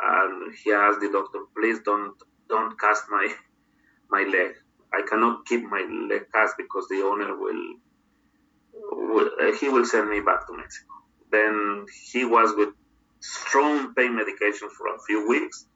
and 0.00 0.54
he 0.54 0.72
asked 0.72 1.00
the 1.00 1.10
doctor, 1.10 1.40
"Please 1.54 1.80
don't 1.80 2.14
don't 2.48 2.78
cast 2.78 3.04
my 3.10 3.34
my 4.10 4.22
leg. 4.24 4.54
I 4.92 5.02
cannot 5.02 5.46
keep 5.46 5.62
my 5.64 5.82
leg 6.10 6.26
cast 6.32 6.56
because 6.56 6.86
the 6.88 7.02
owner 7.02 7.36
will, 7.36 7.74
will 8.92 9.30
uh, 9.40 9.52
he 9.52 9.68
will 9.68 9.84
send 9.84 10.10
me 10.10 10.20
back 10.20 10.46
to 10.46 10.56
Mexico." 10.56 10.94
Then 11.30 11.86
he 12.12 12.24
was 12.24 12.54
with 12.56 12.70
strong 13.20 13.94
pain 13.94 14.14
medication 14.14 14.68
for 14.70 14.94
a 14.94 14.98
few 15.06 15.28
weeks, 15.28 15.66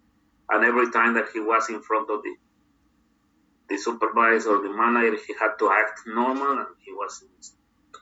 and 0.51 0.65
every 0.65 0.91
time 0.91 1.15
that 1.15 1.29
he 1.33 1.41
was 1.41 1.69
in 1.71 1.83
front 1.83 2.11
of 2.11 2.23
the 2.23 2.35
the 3.71 3.79
supervisor 3.79 4.51
or 4.57 4.63
the 4.63 4.75
manager, 4.83 5.17
he 5.27 5.35
had 5.41 5.55
to 5.61 5.71
act 5.71 6.01
normal, 6.07 6.59
and 6.59 6.73
he 6.85 6.93
was 6.93 7.23
in 7.23 7.31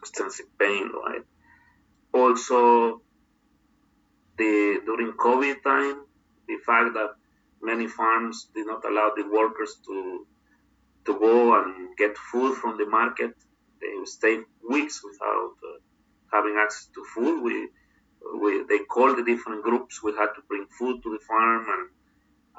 extensive 0.00 0.46
pain, 0.58 0.90
right? 1.04 1.24
Also, 2.12 3.02
the 4.38 4.80
during 4.86 5.12
COVID 5.12 5.62
time, 5.62 5.96
the 6.48 6.56
fact 6.64 6.94
that 6.94 7.12
many 7.60 7.86
farms 7.86 8.48
did 8.54 8.66
not 8.66 8.84
allow 8.84 9.12
the 9.14 9.26
workers 9.38 9.76
to 9.86 10.26
to 11.06 11.18
go 11.18 11.36
and 11.58 11.96
get 11.96 12.16
food 12.16 12.56
from 12.56 12.78
the 12.78 12.86
market. 12.86 13.34
They 13.80 13.92
stayed 14.04 14.44
weeks 14.68 15.02
without 15.04 15.54
uh, 15.68 15.78
having 16.32 16.56
access 16.64 16.86
to 16.94 17.04
food. 17.14 17.42
We, 17.42 17.68
we 18.42 18.64
they 18.70 18.80
called 18.94 19.18
the 19.18 19.24
different 19.24 19.62
groups. 19.62 20.02
We 20.02 20.12
had 20.12 20.32
to 20.36 20.42
bring 20.48 20.66
food 20.78 21.02
to 21.02 21.10
the 21.16 21.22
farm 21.30 21.66
and 21.74 21.84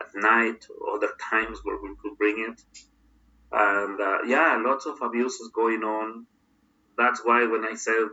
at 0.02 0.10
night, 0.16 0.66
other 0.96 1.12
times 1.30 1.60
where 1.64 1.80
we 1.82 1.90
could 2.02 2.18
bring 2.18 2.38
it. 2.50 2.62
And 3.52 4.00
uh, 4.00 4.20
yeah, 4.28 4.62
lots 4.64 4.86
of 4.86 5.02
abuses 5.02 5.50
going 5.54 5.84
on. 5.84 6.26
That's 6.98 7.22
why 7.24 7.46
when 7.46 7.66
I 7.66 7.76
said 7.76 8.10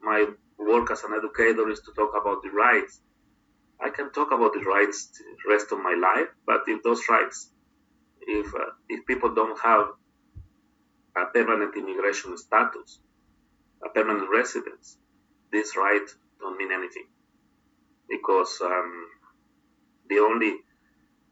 my 0.00 0.26
work 0.58 0.90
as 0.90 1.04
an 1.04 1.12
educator 1.12 1.68
is 1.68 1.80
to 1.80 1.92
talk 1.92 2.12
about 2.20 2.42
the 2.42 2.50
rights, 2.50 3.00
I 3.80 3.90
can 3.90 4.10
talk 4.10 4.32
about 4.32 4.54
the 4.54 4.60
rights 4.60 5.08
the 5.18 5.52
rest 5.52 5.72
of 5.72 5.78
my 5.78 5.94
life, 5.94 6.28
but 6.46 6.62
if 6.66 6.82
those 6.82 7.02
rights, 7.08 7.50
if 8.20 8.46
uh, 8.54 8.72
if 8.88 9.06
people 9.06 9.34
don't 9.34 9.58
have 9.60 9.88
a 11.16 11.26
permanent 11.26 11.76
immigration 11.76 12.36
status, 12.36 13.00
a 13.84 13.88
permanent 13.88 14.28
residence, 14.30 14.96
this 15.52 15.76
right 15.76 16.06
don't 16.40 16.56
mean 16.56 16.72
anything, 16.72 17.06
because 18.08 18.60
um, 18.62 19.06
the 20.08 20.18
only 20.18 20.54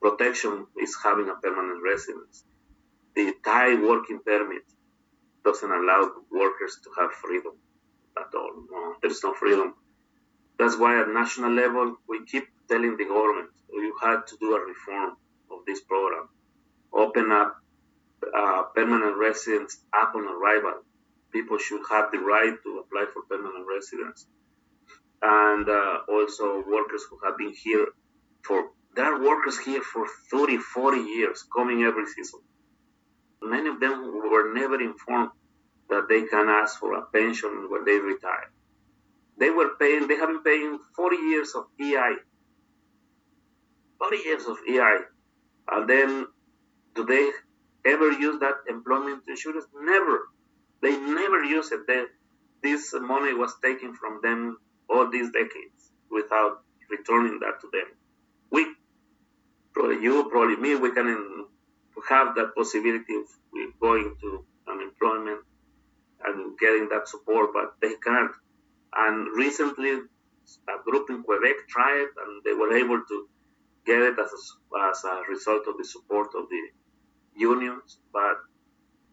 protection 0.00 0.66
is 0.80 0.96
having 1.02 1.28
a 1.28 1.34
permanent 1.34 1.82
residence. 1.82 2.44
The 3.16 3.34
tied 3.44 3.82
working 3.82 4.20
permit 4.24 4.62
doesn't 5.44 5.70
allow 5.70 6.12
workers 6.30 6.78
to 6.84 6.90
have 6.98 7.10
freedom 7.12 7.54
at 8.16 8.34
all. 8.34 8.52
No, 8.70 8.94
there 9.02 9.10
is 9.10 9.22
no 9.24 9.34
freedom 9.34 9.74
that's 10.58 10.78
why 10.78 11.00
at 11.00 11.08
national 11.08 11.52
level, 11.52 11.96
we 12.08 12.24
keep 12.24 12.44
telling 12.68 12.96
the 12.96 13.04
government 13.04 13.50
you 13.70 13.94
had 14.02 14.26
to 14.26 14.36
do 14.40 14.56
a 14.56 14.60
reform 14.60 15.16
of 15.50 15.58
this 15.66 15.80
program. 15.80 16.28
Open 16.92 17.30
up 17.30 17.56
uh, 18.34 18.62
permanent 18.74 19.16
residence 19.18 19.78
upon 19.92 20.24
arrival. 20.24 20.82
People 21.30 21.58
should 21.58 21.82
have 21.90 22.10
the 22.10 22.18
right 22.18 22.54
to 22.62 22.78
apply 22.78 23.04
for 23.12 23.22
permanent 23.28 23.66
residence. 23.68 24.26
And 25.22 25.68
uh, 25.68 25.98
also 26.08 26.64
workers 26.66 27.02
who 27.10 27.18
have 27.24 27.36
been 27.36 27.52
here 27.52 27.88
for, 28.42 28.70
there 28.94 29.12
are 29.12 29.22
workers 29.22 29.58
here 29.58 29.82
for 29.82 30.06
30, 30.30 30.56
40 30.58 30.98
years 31.00 31.44
coming 31.54 31.82
every 31.82 32.06
season. 32.06 32.40
Many 33.50 33.68
of 33.68 33.80
them 33.80 34.20
were 34.30 34.52
never 34.52 34.80
informed 34.80 35.30
that 35.88 36.06
they 36.08 36.22
can 36.24 36.48
ask 36.48 36.78
for 36.78 36.94
a 36.94 37.02
pension 37.06 37.68
when 37.70 37.84
they 37.84 37.98
retire. 37.98 38.50
They 39.38 39.50
were 39.50 39.70
paying, 39.78 40.08
they 40.08 40.16
have 40.16 40.28
been 40.28 40.42
paying 40.42 40.78
40 40.96 41.16
years 41.16 41.54
of 41.54 41.64
EI. 41.80 42.16
40 43.98 44.16
years 44.24 44.46
of 44.46 44.56
EI. 44.68 44.98
And 45.70 45.88
then 45.88 46.26
do 46.94 47.04
they 47.04 47.30
ever 47.84 48.10
use 48.10 48.40
that 48.40 48.54
employment 48.68 49.22
insurance? 49.28 49.66
Never. 49.74 50.28
They 50.82 50.96
never 50.96 51.44
use 51.44 51.70
it. 51.72 51.86
They, 51.86 52.04
this 52.62 52.94
money 52.94 53.34
was 53.34 53.54
taken 53.62 53.94
from 53.94 54.20
them 54.22 54.58
all 54.88 55.10
these 55.10 55.30
decades 55.30 55.92
without 56.10 56.62
returning 56.90 57.40
that 57.40 57.60
to 57.60 57.68
them. 57.72 57.88
We, 58.50 58.66
probably 59.72 60.02
you, 60.02 60.28
probably 60.30 60.56
me, 60.56 60.74
we 60.76 60.92
can 60.92 61.46
have 62.08 62.34
that 62.36 62.54
possibility 62.54 63.14
of 63.14 63.26
going 63.80 64.14
to 64.20 64.44
unemployment 64.68 65.40
and 66.24 66.58
getting 66.58 66.88
that 66.90 67.08
support, 67.08 67.50
but 67.52 67.74
they 67.80 67.94
can't. 68.02 68.32
And 68.94 69.28
recently, 69.36 69.90
a 69.92 70.82
group 70.84 71.10
in 71.10 71.22
Quebec 71.22 71.68
tried, 71.68 72.08
and 72.22 72.42
they 72.44 72.52
were 72.52 72.76
able 72.76 73.00
to 73.00 73.28
get 73.84 74.00
it 74.00 74.18
as 74.18 74.30
a, 74.32 74.78
as 74.90 75.04
a 75.04 75.22
result 75.28 75.66
of 75.68 75.76
the 75.78 75.84
support 75.84 76.28
of 76.36 76.48
the 76.48 76.62
unions. 77.36 77.98
But 78.12 78.36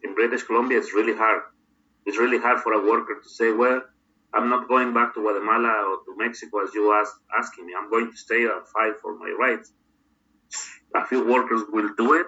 in 0.03 0.15
British 0.15 0.43
Columbia, 0.43 0.77
it's 0.79 0.93
really 0.93 1.15
hard. 1.15 1.43
It's 2.05 2.17
really 2.17 2.39
hard 2.39 2.61
for 2.61 2.73
a 2.73 2.85
worker 2.85 3.19
to 3.21 3.29
say, 3.29 3.51
well, 3.51 3.81
I'm 4.33 4.49
not 4.49 4.67
going 4.67 4.93
back 4.93 5.13
to 5.13 5.21
Guatemala 5.21 5.73
or 5.89 5.97
to 6.05 6.17
Mexico 6.17 6.63
as 6.63 6.73
you 6.73 6.91
asked 6.91 7.15
asking 7.37 7.67
me. 7.67 7.73
I'm 7.77 7.89
going 7.89 8.11
to 8.11 8.17
stay 8.17 8.43
and 8.43 8.67
fight 8.67 8.93
for 9.01 9.17
my 9.17 9.33
rights. 9.37 9.71
A 10.95 11.05
few 11.05 11.27
workers 11.27 11.61
will 11.71 11.89
do 11.97 12.13
it, 12.13 12.27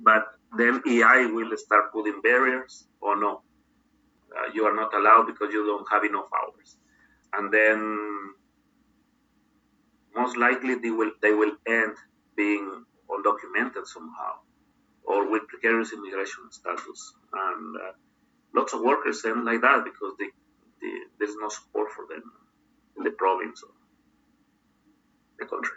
but 0.00 0.26
then 0.56 0.82
EI 0.86 1.26
will 1.26 1.56
start 1.56 1.92
putting 1.92 2.20
barriers 2.20 2.84
or 3.00 3.18
no. 3.18 3.42
Uh, 4.36 4.50
you 4.54 4.64
are 4.64 4.74
not 4.74 4.94
allowed 4.94 5.26
because 5.26 5.52
you 5.52 5.64
don't 5.66 5.86
have 5.90 6.04
enough 6.04 6.28
hours 6.32 6.76
and 7.34 7.52
then 7.52 8.30
most 10.14 10.36
likely 10.36 10.74
they 10.76 10.90
will 10.90 11.12
they 11.20 11.32
will 11.32 11.52
end 11.66 11.94
being 12.36 12.84
undocumented 13.10 13.86
somehow 13.86 14.32
or 15.04 15.30
with 15.30 15.46
precarious 15.48 15.92
immigration 15.92 16.50
status. 16.50 17.14
And 17.32 17.76
uh, 17.76 17.92
lots 18.54 18.72
of 18.72 18.80
workers 18.80 19.24
end 19.24 19.44
like 19.44 19.60
that 19.62 19.84
because 19.84 20.14
they, 20.18 20.26
they, 20.80 20.92
there's 21.18 21.36
no 21.40 21.48
support 21.48 21.90
for 21.92 22.06
them 22.08 22.22
in 22.96 23.04
the 23.04 23.10
province 23.10 23.62
or 23.62 23.74
the 25.38 25.46
country. 25.46 25.76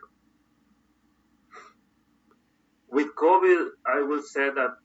With 2.95 3.13
COVID, 3.17 3.71
I 3.86 4.01
would 4.01 4.23
say 4.23 4.49
that 4.51 4.77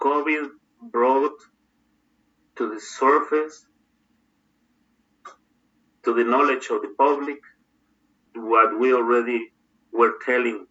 COVID 0.00 0.50
brought 0.80 1.38
to 2.54 2.72
the 2.72 2.80
surface, 2.80 3.66
to 6.04 6.14
the 6.14 6.22
knowledge 6.22 6.68
of 6.70 6.82
the 6.82 6.94
public, 6.96 7.40
what 8.34 8.78
we 8.78 8.94
already 8.94 9.50
were 9.92 10.14
telling 10.24 10.66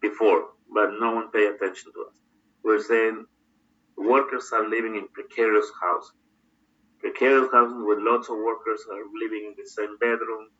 before, 0.00 0.50
but 0.72 0.90
no 1.00 1.16
one 1.16 1.32
paid 1.32 1.48
attention 1.54 1.90
to 1.92 2.06
us. 2.08 2.16
We're 2.62 2.80
saying 2.80 3.26
workers 3.96 4.50
are 4.52 4.68
living 4.68 4.94
in 4.94 5.08
precarious 5.08 5.72
housing. 5.82 6.20
Precarious 7.00 7.48
housing 7.52 7.84
where 7.84 8.00
lots 8.00 8.28
of 8.28 8.36
workers 8.36 8.82
are 8.88 9.02
living 9.20 9.42
in 9.48 9.54
the 9.58 9.68
same 9.68 9.98
bedroom, 9.98 10.50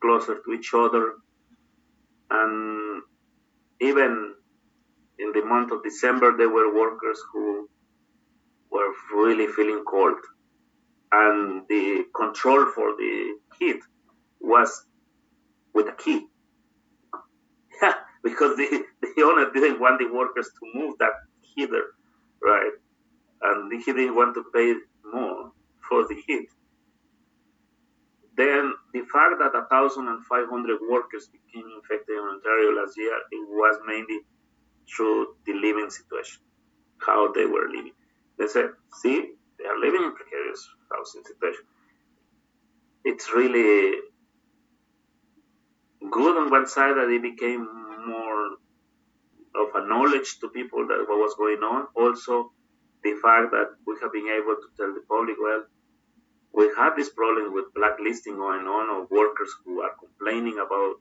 closer 0.00 0.36
to 0.36 0.52
each 0.52 0.70
other. 0.72 1.14
And 2.30 3.02
even 3.80 4.34
in 5.18 5.32
the 5.32 5.44
month 5.44 5.72
of 5.72 5.82
December, 5.82 6.36
there 6.36 6.48
were 6.48 6.74
workers 6.74 7.18
who 7.32 7.68
were 8.70 8.92
really 9.14 9.46
feeling 9.46 9.84
cold. 9.84 10.16
And 11.12 11.62
the 11.68 12.04
control 12.14 12.66
for 12.74 12.94
the 12.96 13.36
heat 13.58 13.80
was 14.40 14.84
with 15.74 15.88
a 15.88 15.92
key. 15.92 16.26
Because 18.22 18.56
the, 18.56 18.84
the 19.00 19.22
owner 19.22 19.50
didn't 19.52 19.80
want 19.80 20.00
the 20.00 20.12
workers 20.12 20.50
to 20.58 20.78
move 20.78 20.96
that 20.98 21.12
heater, 21.40 21.84
right? 22.42 22.72
And 23.42 23.72
he 23.72 23.92
didn't 23.92 24.16
want 24.16 24.34
to 24.34 24.44
pay 24.52 24.74
more 25.12 25.52
for 25.88 26.06
the 26.08 26.16
heat. 26.26 26.48
Then 28.38 28.72
the 28.94 29.00
fact 29.12 29.40
that 29.40 29.52
1,500 29.52 30.78
workers 30.88 31.26
became 31.26 31.66
infected 31.76 32.16
in 32.16 32.22
Ontario 32.22 32.70
last 32.80 32.96
year, 32.96 33.18
it 33.32 33.48
was 33.50 33.80
mainly 33.84 34.20
through 34.88 35.34
the 35.44 35.54
living 35.54 35.90
situation, 35.90 36.40
how 36.98 37.32
they 37.32 37.44
were 37.46 37.68
living. 37.68 37.92
They 38.38 38.46
said, 38.46 38.70
see, 39.02 39.32
they 39.58 39.64
are 39.66 39.78
living 39.78 40.04
in 40.04 40.14
precarious 40.14 40.70
housing 40.90 41.24
situation. 41.24 41.64
It's 43.04 43.28
really 43.34 43.98
good 46.08 46.36
on 46.36 46.50
one 46.50 46.68
side 46.68 46.94
that 46.94 47.10
it 47.10 47.20
became 47.20 47.66
more 48.06 48.50
of 49.56 49.68
a 49.74 49.88
knowledge 49.88 50.38
to 50.40 50.48
people 50.50 50.86
that 50.86 51.04
what 51.08 51.18
was 51.18 51.34
going 51.36 51.62
on. 51.64 51.88
Also, 51.96 52.52
the 53.02 53.14
fact 53.20 53.50
that 53.50 53.74
we 53.84 53.96
have 54.00 54.12
been 54.12 54.28
able 54.28 54.54
to 54.54 54.68
tell 54.76 54.94
the 54.94 55.02
public, 55.08 55.36
well, 55.42 55.64
we 56.52 56.70
have 56.76 56.96
this 56.96 57.10
problem 57.10 57.52
with 57.52 57.72
blacklisting 57.74 58.36
going 58.36 58.66
on 58.66 59.02
of 59.02 59.10
workers 59.10 59.52
who 59.64 59.80
are 59.82 59.92
complaining 59.98 60.58
about 60.58 60.94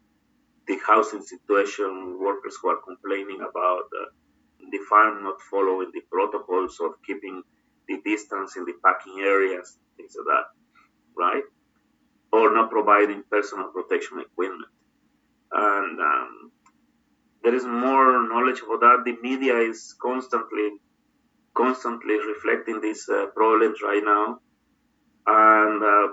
the 0.67 0.77
housing 0.85 1.21
situation, 1.21 2.19
workers 2.19 2.57
who 2.61 2.69
are 2.69 2.81
complaining 2.85 3.39
about 3.41 3.85
uh, 3.99 4.09
the 4.71 4.79
farm 4.89 5.23
not 5.23 5.41
following 5.49 5.89
the 5.93 6.01
protocols 6.11 6.77
of 6.81 6.91
keeping 7.05 7.41
the 7.87 7.97
distance 8.03 8.57
in 8.57 8.65
the 8.65 8.73
packing 8.83 9.21
areas, 9.21 9.77
things 9.95 10.15
like 10.17 10.25
that, 10.25 10.45
right? 11.15 11.43
Or 12.33 12.53
not 12.53 12.69
providing 12.69 13.23
personal 13.31 13.69
protection 13.69 14.19
equipment. 14.19 14.67
And 15.53 15.99
um, 16.01 16.51
there 17.43 17.55
is 17.55 17.63
more 17.63 18.27
knowledge 18.27 18.61
about 18.61 18.81
that. 18.81 19.03
The 19.05 19.15
media 19.21 19.55
is 19.55 19.95
constantly, 20.01 20.71
constantly 21.53 22.17
reflecting 22.27 22.81
these 22.81 23.07
uh, 23.07 23.27
problems 23.27 23.79
right 23.81 24.03
now 24.03 24.41
and 25.27 25.83
uh, 25.83 26.07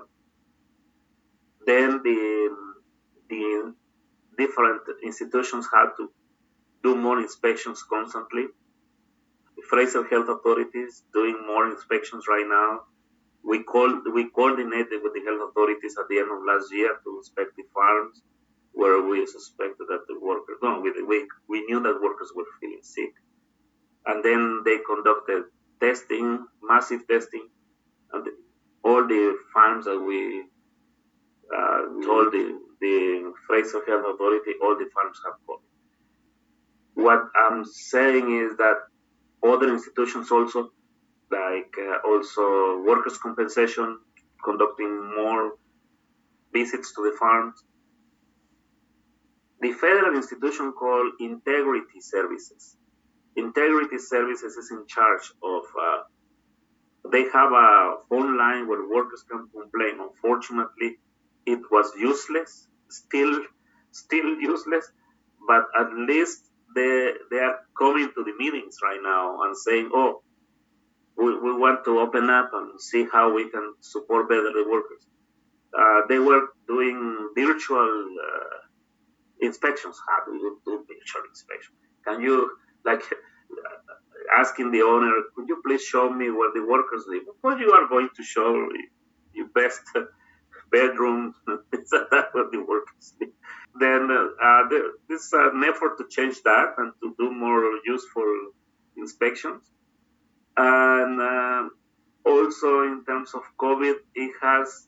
then 1.66 2.00
the 2.02 2.56
the 3.30 3.74
different 4.36 4.82
institutions 5.02 5.68
had 5.72 5.90
to 5.96 6.10
do 6.82 6.94
more 6.96 7.20
inspections 7.20 7.82
constantly. 7.82 8.46
The 9.56 9.62
Fraser 9.70 10.04
Health 10.08 10.28
Authorities 10.28 11.04
doing 11.12 11.46
more 11.46 11.70
inspections 11.70 12.24
right 12.28 12.46
now. 12.48 12.80
We 13.42 13.62
called 13.62 14.02
we 14.12 14.28
coordinated 14.30 15.00
with 15.02 15.14
the 15.14 15.22
health 15.24 15.50
authorities 15.50 15.96
at 15.98 16.08
the 16.08 16.18
end 16.18 16.30
of 16.30 16.44
last 16.46 16.72
year 16.72 16.90
to 17.04 17.16
inspect 17.18 17.56
the 17.56 17.64
farms 17.72 18.22
where 18.72 19.00
we 19.02 19.24
suspected 19.26 19.86
that 19.88 20.04
the 20.08 20.18
workers 20.20 20.58
no 20.62 20.80
we, 20.80 20.90
we, 21.02 21.26
we 21.48 21.64
knew 21.66 21.80
that 21.82 22.02
workers 22.02 22.32
were 22.34 22.44
feeling 22.60 22.82
sick. 22.82 23.12
And 24.06 24.24
then 24.24 24.62
they 24.64 24.78
conducted 24.84 25.44
testing, 25.80 26.46
massive 26.62 27.06
testing, 27.08 27.48
and 28.12 28.26
all 28.84 29.06
the 29.06 29.36
farms 29.52 29.86
that 29.86 29.98
we 29.98 30.44
uh, 31.56 31.78
told 32.04 32.32
the, 32.32 32.58
the 32.80 33.32
Fraser 33.46 33.82
Health 33.86 34.04
Authority, 34.14 34.52
all 34.62 34.76
the 34.76 34.88
farms 34.94 35.18
have 35.24 35.34
COVID. 35.48 35.62
What 36.94 37.22
I'm 37.34 37.64
saying 37.64 38.26
is 38.44 38.56
that 38.58 38.76
other 39.42 39.68
institutions 39.72 40.30
also, 40.30 40.70
like 41.30 41.74
uh, 41.78 42.08
also 42.08 42.82
workers' 42.82 43.18
compensation, 43.18 43.98
conducting 44.44 45.14
more 45.16 45.52
visits 46.52 46.94
to 46.94 47.02
the 47.10 47.16
farms. 47.18 47.64
The 49.60 49.72
federal 49.72 50.14
institution 50.14 50.72
called 50.72 51.12
Integrity 51.20 52.00
Services. 52.00 52.76
Integrity 53.36 53.98
Services 53.98 54.54
is 54.56 54.70
in 54.70 54.86
charge 54.86 55.32
of 55.42 55.62
uh, 55.80 56.02
they 57.14 57.24
have 57.38 57.52
a 57.52 57.70
phone 58.08 58.36
line 58.36 58.66
where 58.68 58.88
workers 58.96 59.22
can 59.30 59.42
complain. 59.56 59.94
Unfortunately, 60.08 60.90
it 61.46 61.60
was 61.70 61.92
useless, 62.10 62.66
still, 62.88 63.34
still 63.92 64.28
useless, 64.52 64.86
but 65.46 65.64
at 65.78 65.90
least 66.10 66.40
they, 66.74 67.12
they 67.30 67.38
are 67.48 67.58
coming 67.78 68.08
to 68.16 68.24
the 68.28 68.34
meetings 68.42 68.78
right 68.82 69.02
now 69.02 69.42
and 69.42 69.56
saying, 69.56 69.90
oh, 69.94 70.22
we, 71.16 71.38
we 71.38 71.52
want 71.64 71.84
to 71.84 72.00
open 72.00 72.28
up 72.30 72.50
and 72.52 72.80
see 72.80 73.06
how 73.12 73.32
we 73.32 73.48
can 73.48 73.74
support 73.80 74.28
better 74.28 74.50
the 74.58 74.64
workers. 74.68 75.06
Uh, 75.78 76.00
they 76.08 76.18
were 76.18 76.48
doing 76.66 76.98
virtual 77.36 78.06
uh, 78.28 78.58
inspections. 79.40 79.96
How 80.08 80.24
do 80.26 80.36
you 80.36 80.60
do 80.64 80.84
virtual 80.88 81.22
inspection? 81.30 81.74
Can 82.06 82.20
you, 82.20 82.50
like, 82.84 83.02
asking 84.38 84.70
the 84.70 84.82
owner, 84.82 85.12
could 85.34 85.48
you 85.48 85.60
please 85.64 85.82
show 85.82 86.08
me 86.10 86.30
where 86.30 86.52
the 86.54 86.64
workers 86.66 87.04
live? 87.06 87.22
Of 87.28 87.60
you 87.60 87.72
are 87.72 87.88
going 87.88 88.08
to 88.16 88.22
show 88.22 88.68
your 89.32 89.48
best 89.48 89.82
bedroom. 90.72 91.34
Where 91.46 92.48
the 92.50 92.64
workers 92.66 93.14
live. 93.20 93.30
Then 93.78 94.08
uh, 94.10 94.68
there, 94.70 94.90
this 95.08 95.26
is 95.26 95.32
an 95.32 95.62
effort 95.64 95.98
to 95.98 96.04
change 96.08 96.42
that 96.44 96.74
and 96.78 96.92
to 97.02 97.14
do 97.18 97.30
more 97.30 97.62
useful 97.84 98.52
inspections. 98.96 99.62
And 100.56 101.20
uh, 101.20 101.68
also 102.24 102.82
in 102.82 103.04
terms 103.06 103.34
of 103.34 103.42
COVID, 103.60 103.94
it 104.14 104.32
has 104.42 104.86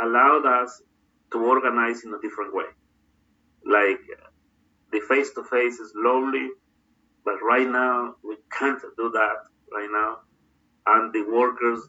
allowed 0.00 0.46
us 0.46 0.82
to 1.32 1.38
organize 1.38 2.04
in 2.04 2.12
a 2.12 2.20
different 2.20 2.54
way. 2.54 2.64
Like 3.64 4.00
the 4.92 5.00
face 5.08 5.30
to 5.34 5.44
face 5.44 5.78
is 5.78 5.92
lonely, 5.94 6.48
but 7.24 7.36
right 7.42 7.66
now, 7.68 8.16
we 8.22 8.36
can't 8.52 8.80
do 8.96 9.10
that 9.10 9.36
right 9.72 9.88
now. 9.90 10.18
And 10.86 11.12
the 11.12 11.22
workers 11.22 11.80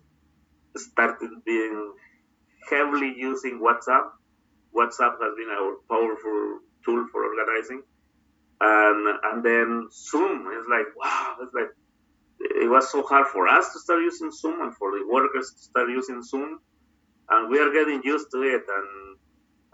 started 0.77 1.29
being 1.45 1.93
heavily 2.69 3.13
using 3.17 3.59
WhatsApp. 3.59 4.09
WhatsApp 4.73 5.19
has 5.21 5.33
been 5.37 5.49
our 5.51 5.75
powerful 5.89 6.59
tool 6.85 7.07
for 7.11 7.25
organizing. 7.25 7.83
And, 8.61 9.19
and 9.23 9.43
then 9.43 9.89
Zoom 9.91 10.47
is 10.57 10.65
like, 10.69 10.95
wow, 10.95 11.35
it's 11.41 11.53
like, 11.53 11.75
it 12.39 12.69
was 12.69 12.89
so 12.89 13.03
hard 13.03 13.27
for 13.27 13.47
us 13.47 13.73
to 13.73 13.79
start 13.79 14.01
using 14.01 14.31
Zoom 14.31 14.61
and 14.61 14.75
for 14.75 14.91
the 14.91 15.05
workers 15.09 15.51
to 15.51 15.59
start 15.59 15.89
using 15.89 16.23
Zoom. 16.23 16.59
And 17.29 17.49
we 17.49 17.59
are 17.59 17.71
getting 17.73 18.01
used 18.03 18.27
to 18.31 18.41
it. 18.43 18.63
And 18.67 19.17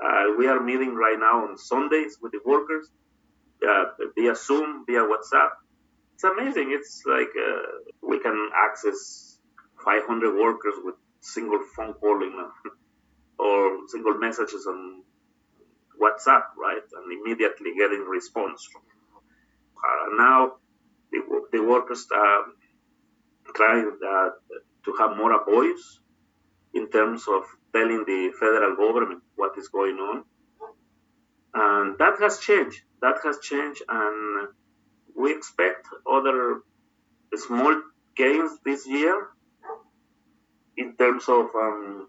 uh, 0.03 0.35
we 0.37 0.47
are 0.47 0.59
meeting 0.59 0.95
right 0.95 1.19
now 1.19 1.47
on 1.47 1.57
Sundays 1.57 2.17
with 2.21 2.31
the 2.31 2.39
workers 2.45 2.89
uh, 3.67 3.85
via 4.15 4.35
Zoom, 4.35 4.85
via 4.85 5.01
WhatsApp. 5.01 5.51
It's 6.15 6.23
amazing. 6.23 6.71
It's 6.71 7.03
like 7.05 7.29
uh, 7.35 7.91
we 8.01 8.19
can 8.19 8.49
access 8.55 9.37
500 9.83 10.35
workers 10.35 10.75
with 10.83 10.95
single 11.19 11.59
phone 11.75 11.93
calling 11.93 12.33
or 13.39 13.79
single 13.87 14.15
messages 14.15 14.67
on 14.67 15.03
WhatsApp, 16.01 16.43
right? 16.57 16.83
And 16.93 17.19
immediately 17.19 17.73
getting 17.77 18.05
response 18.07 18.67
from. 18.71 18.81
Uh, 19.83 20.15
now 20.17 20.53
the, 21.11 21.19
the 21.51 21.63
workers 21.63 22.07
are 22.13 22.45
trying 23.55 23.91
uh, 24.07 24.29
to 24.85 24.93
have 24.99 25.17
more 25.17 25.33
a 25.33 25.43
voice 25.43 25.99
in 26.73 26.89
terms 26.89 27.25
of 27.27 27.43
telling 27.73 28.03
the 28.05 28.31
federal 28.39 28.75
government 28.75 29.23
what 29.35 29.57
is 29.57 29.67
going 29.67 29.95
on. 29.97 30.23
And 31.53 31.97
that 31.97 32.19
has 32.21 32.39
changed 32.39 32.81
that 33.01 33.17
has 33.23 33.39
changed, 33.39 33.81
and 33.87 34.47
we 35.15 35.31
expect 35.35 35.87
other 36.09 36.61
small 37.35 37.81
gains 38.15 38.51
this 38.65 38.87
year 38.87 39.27
in 40.77 40.95
terms 40.95 41.27
of 41.27 41.47
um, 41.55 42.07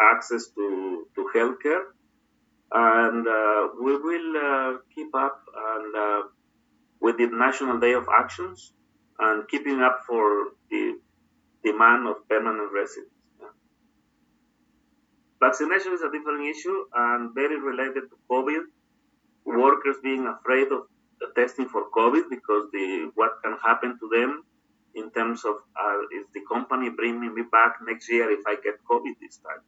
access 0.00 0.46
to, 0.54 1.06
to 1.14 1.30
healthcare. 1.34 1.82
And 2.72 3.26
uh, 3.26 3.68
we 3.82 3.96
will 3.96 4.36
uh, 4.36 4.78
keep 4.94 5.14
up 5.14 5.42
and 5.56 5.96
uh, 5.96 6.22
with 7.00 7.18
the 7.18 7.26
National 7.26 7.80
Day 7.80 7.94
of 7.94 8.06
Actions 8.16 8.72
and 9.18 9.48
keeping 9.48 9.80
up 9.80 10.02
for 10.06 10.52
the 10.70 10.98
demand 11.64 12.06
of 12.06 12.28
permanent 12.28 12.70
residents. 12.72 13.14
Vaccination 15.40 15.94
is 15.94 16.02
a 16.02 16.10
different 16.12 16.46
issue 16.46 16.84
and 16.94 17.34
very 17.34 17.58
related 17.58 18.04
to 18.10 18.16
COVID. 18.30 18.60
Workers 19.44 19.96
being 20.02 20.26
afraid 20.26 20.68
of 20.72 20.82
testing 21.34 21.68
for 21.68 21.84
COVID 21.96 22.24
because 22.30 22.70
the 22.72 23.10
what 23.14 23.32
can 23.42 23.56
happen 23.62 23.98
to 24.00 24.08
them 24.08 24.44
in 24.94 25.10
terms 25.10 25.44
of 25.44 25.56
uh, 25.80 26.00
is 26.18 26.26
the 26.34 26.40
company 26.50 26.90
bringing 26.90 27.34
me 27.34 27.42
back 27.50 27.76
next 27.86 28.10
year 28.10 28.30
if 28.30 28.40
I 28.46 28.56
get 28.56 28.74
COVID 28.90 29.14
this 29.20 29.38
time. 29.38 29.62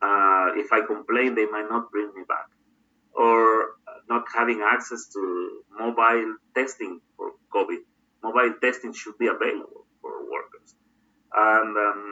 Uh, 0.00 0.58
if 0.58 0.72
I 0.72 0.80
complain, 0.86 1.34
they 1.34 1.46
might 1.46 1.68
not 1.70 1.90
bring 1.90 2.10
me 2.16 2.22
back, 2.28 2.48
or 3.14 3.76
not 4.08 4.24
having 4.34 4.60
access 4.62 5.06
to 5.12 5.62
mobile 5.78 6.36
testing 6.56 7.00
for 7.16 7.32
COVID. 7.54 7.78
Mobile 8.22 8.54
testing 8.60 8.92
should 8.92 9.16
be 9.18 9.28
available 9.28 9.86
for 10.00 10.10
workers, 10.30 10.74
and 11.34 11.76
um, 11.76 12.11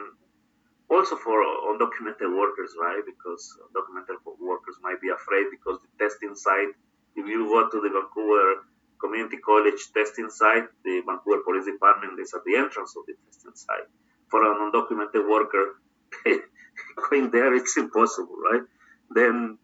also 0.91 1.15
for 1.15 1.39
undocumented 1.71 2.29
workers, 2.35 2.75
right? 2.79 3.01
Because 3.05 3.57
undocumented 3.65 4.19
workers 4.39 4.75
might 4.83 4.99
be 4.99 5.09
afraid 5.09 5.45
because 5.49 5.79
the 5.79 5.91
testing 6.03 6.35
site. 6.35 6.75
If 7.15 7.27
you 7.27 7.47
go 7.47 7.69
to 7.69 7.77
the 7.81 7.89
Vancouver 7.89 8.67
Community 8.99 9.37
College 9.37 9.79
testing 9.93 10.29
site, 10.29 10.67
the 10.83 11.01
Vancouver 11.05 11.41
Police 11.43 11.65
Department 11.65 12.19
is 12.19 12.33
at 12.33 12.43
the 12.45 12.55
entrance 12.55 12.93
of 12.97 13.03
the 13.07 13.15
testing 13.25 13.55
site. 13.55 13.87
For 14.29 14.39
an 14.43 14.71
undocumented 14.71 15.27
worker, 15.27 15.79
going 17.09 17.31
there 17.31 17.53
it's 17.55 17.75
impossible, 17.77 18.35
right? 18.51 18.63
Then, 19.09 19.57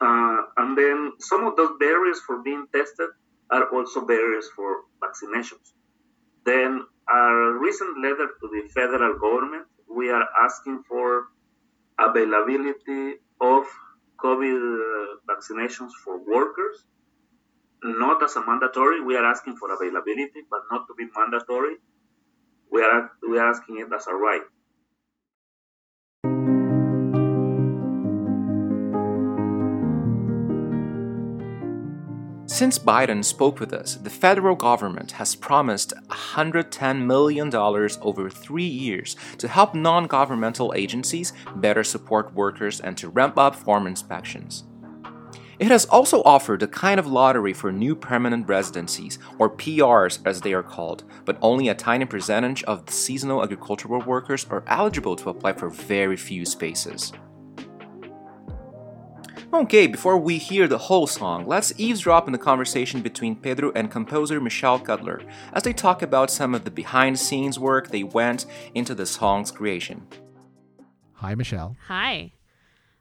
uh, 0.00 0.42
and 0.56 0.78
then 0.78 1.12
some 1.18 1.46
of 1.46 1.56
those 1.56 1.76
barriers 1.78 2.20
for 2.26 2.42
being 2.42 2.66
tested 2.72 3.10
are 3.50 3.68
also 3.70 4.06
barriers 4.06 4.48
for 4.54 4.82
vaccinations. 5.02 5.72
Then, 6.44 6.82
our 7.08 7.58
recent 7.58 7.98
letter 8.02 8.28
to 8.40 8.46
the 8.48 8.68
federal 8.74 9.18
government, 9.18 9.66
we 9.88 10.10
are 10.10 10.26
asking 10.44 10.82
for 10.88 11.26
availability 11.98 13.16
of 13.40 13.64
COVID 14.18 14.58
uh, 14.58 15.16
vaccinations 15.28 15.90
for 16.04 16.18
workers 16.18 16.84
not 17.82 18.22
as 18.22 18.36
a 18.36 18.44
mandatory. 18.44 19.00
We 19.00 19.16
are 19.16 19.24
asking 19.24 19.56
for 19.56 19.72
availability, 19.72 20.42
but 20.50 20.60
not 20.70 20.86
to 20.88 20.94
be 20.94 21.06
mandatory. 21.16 21.76
We 22.70 22.82
are 22.82 23.10
we 23.28 23.38
are 23.38 23.48
asking 23.50 23.78
it 23.78 23.92
as 23.94 24.06
a 24.06 24.14
right. 24.14 24.42
Since 32.56 32.78
Byron 32.78 33.22
spoke 33.22 33.60
with 33.60 33.74
us, 33.74 33.96
the 33.96 34.08
federal 34.08 34.56
government 34.56 35.12
has 35.12 35.34
promised 35.36 35.92
$110 36.08 37.04
million 37.04 37.54
over 37.54 38.30
three 38.30 38.64
years 38.64 39.14
to 39.36 39.46
help 39.46 39.74
non 39.74 40.06
governmental 40.06 40.72
agencies 40.74 41.34
better 41.56 41.84
support 41.84 42.32
workers 42.32 42.80
and 42.80 42.96
to 42.96 43.10
ramp 43.10 43.36
up 43.36 43.56
farm 43.56 43.86
inspections. 43.86 44.64
It 45.58 45.66
has 45.66 45.84
also 45.84 46.22
offered 46.22 46.62
a 46.62 46.66
kind 46.66 46.98
of 46.98 47.06
lottery 47.06 47.52
for 47.52 47.70
new 47.72 47.94
permanent 47.94 48.48
residencies, 48.48 49.18
or 49.38 49.50
PRs 49.50 50.20
as 50.24 50.40
they 50.40 50.54
are 50.54 50.62
called, 50.62 51.04
but 51.26 51.36
only 51.42 51.68
a 51.68 51.74
tiny 51.74 52.06
percentage 52.06 52.64
of 52.64 52.86
the 52.86 52.92
seasonal 52.92 53.42
agricultural 53.42 54.00
workers 54.00 54.46
are 54.48 54.64
eligible 54.66 55.16
to 55.16 55.28
apply 55.28 55.52
for 55.52 55.68
very 55.68 56.16
few 56.16 56.46
spaces. 56.46 57.12
Okay, 59.56 59.86
before 59.86 60.18
we 60.18 60.36
hear 60.36 60.68
the 60.68 60.76
whole 60.76 61.06
song, 61.06 61.46
let's 61.46 61.72
eavesdrop 61.78 62.26
in 62.26 62.32
the 62.32 62.38
conversation 62.38 63.00
between 63.00 63.34
Pedro 63.34 63.72
and 63.74 63.90
composer 63.90 64.38
Michelle 64.38 64.78
Cutler 64.78 65.22
as 65.54 65.62
they 65.62 65.72
talk 65.72 66.02
about 66.02 66.30
some 66.30 66.54
of 66.54 66.64
the 66.64 66.70
behind 66.70 67.16
the 67.16 67.20
scenes 67.20 67.58
work 67.58 67.88
they 67.88 68.02
went 68.02 68.44
into 68.74 68.94
the 68.94 69.06
song's 69.06 69.50
creation. 69.50 70.06
Hi, 71.14 71.34
Michelle. 71.34 71.74
Hi. 71.86 72.32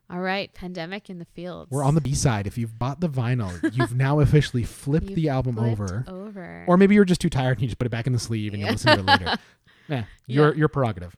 All 0.10 0.22
right, 0.22 0.54
Pandemic 0.54 1.10
in 1.10 1.20
the 1.20 1.26
Fields. 1.26 1.70
We're 1.72 1.84
on 1.84 1.94
the 1.94 2.00
B 2.00 2.16
side. 2.16 2.48
If 2.48 2.58
you've 2.58 2.80
bought 2.80 3.02
the 3.02 3.10
vinyl, 3.10 3.52
you've 3.76 3.94
now 3.98 4.22
officially 4.22 4.64
flipped 4.64 5.08
You've 5.08 5.16
the 5.18 5.30
album 5.30 5.56
flipped 5.56 5.82
over. 5.82 6.06
over. 6.08 6.64
Or 6.70 6.78
maybe 6.78 6.96
you're 6.96 7.04
just 7.04 7.20
too 7.20 7.30
tired 7.30 7.58
and 7.58 7.64
you 7.64 7.68
just 7.68 7.80
put 7.80 7.88
it 7.88 7.92
back 7.92 8.08
in 8.08 8.14
the 8.14 8.20
sleeve 8.20 8.54
and 8.54 8.62
you 8.62 8.70
listen 8.70 8.94
to 8.94 9.00
it 9.00 9.06
later. 9.06 9.38
Yeah, 9.88 10.06
your 10.26 10.56
your 10.56 10.68
prerogative. 10.70 11.16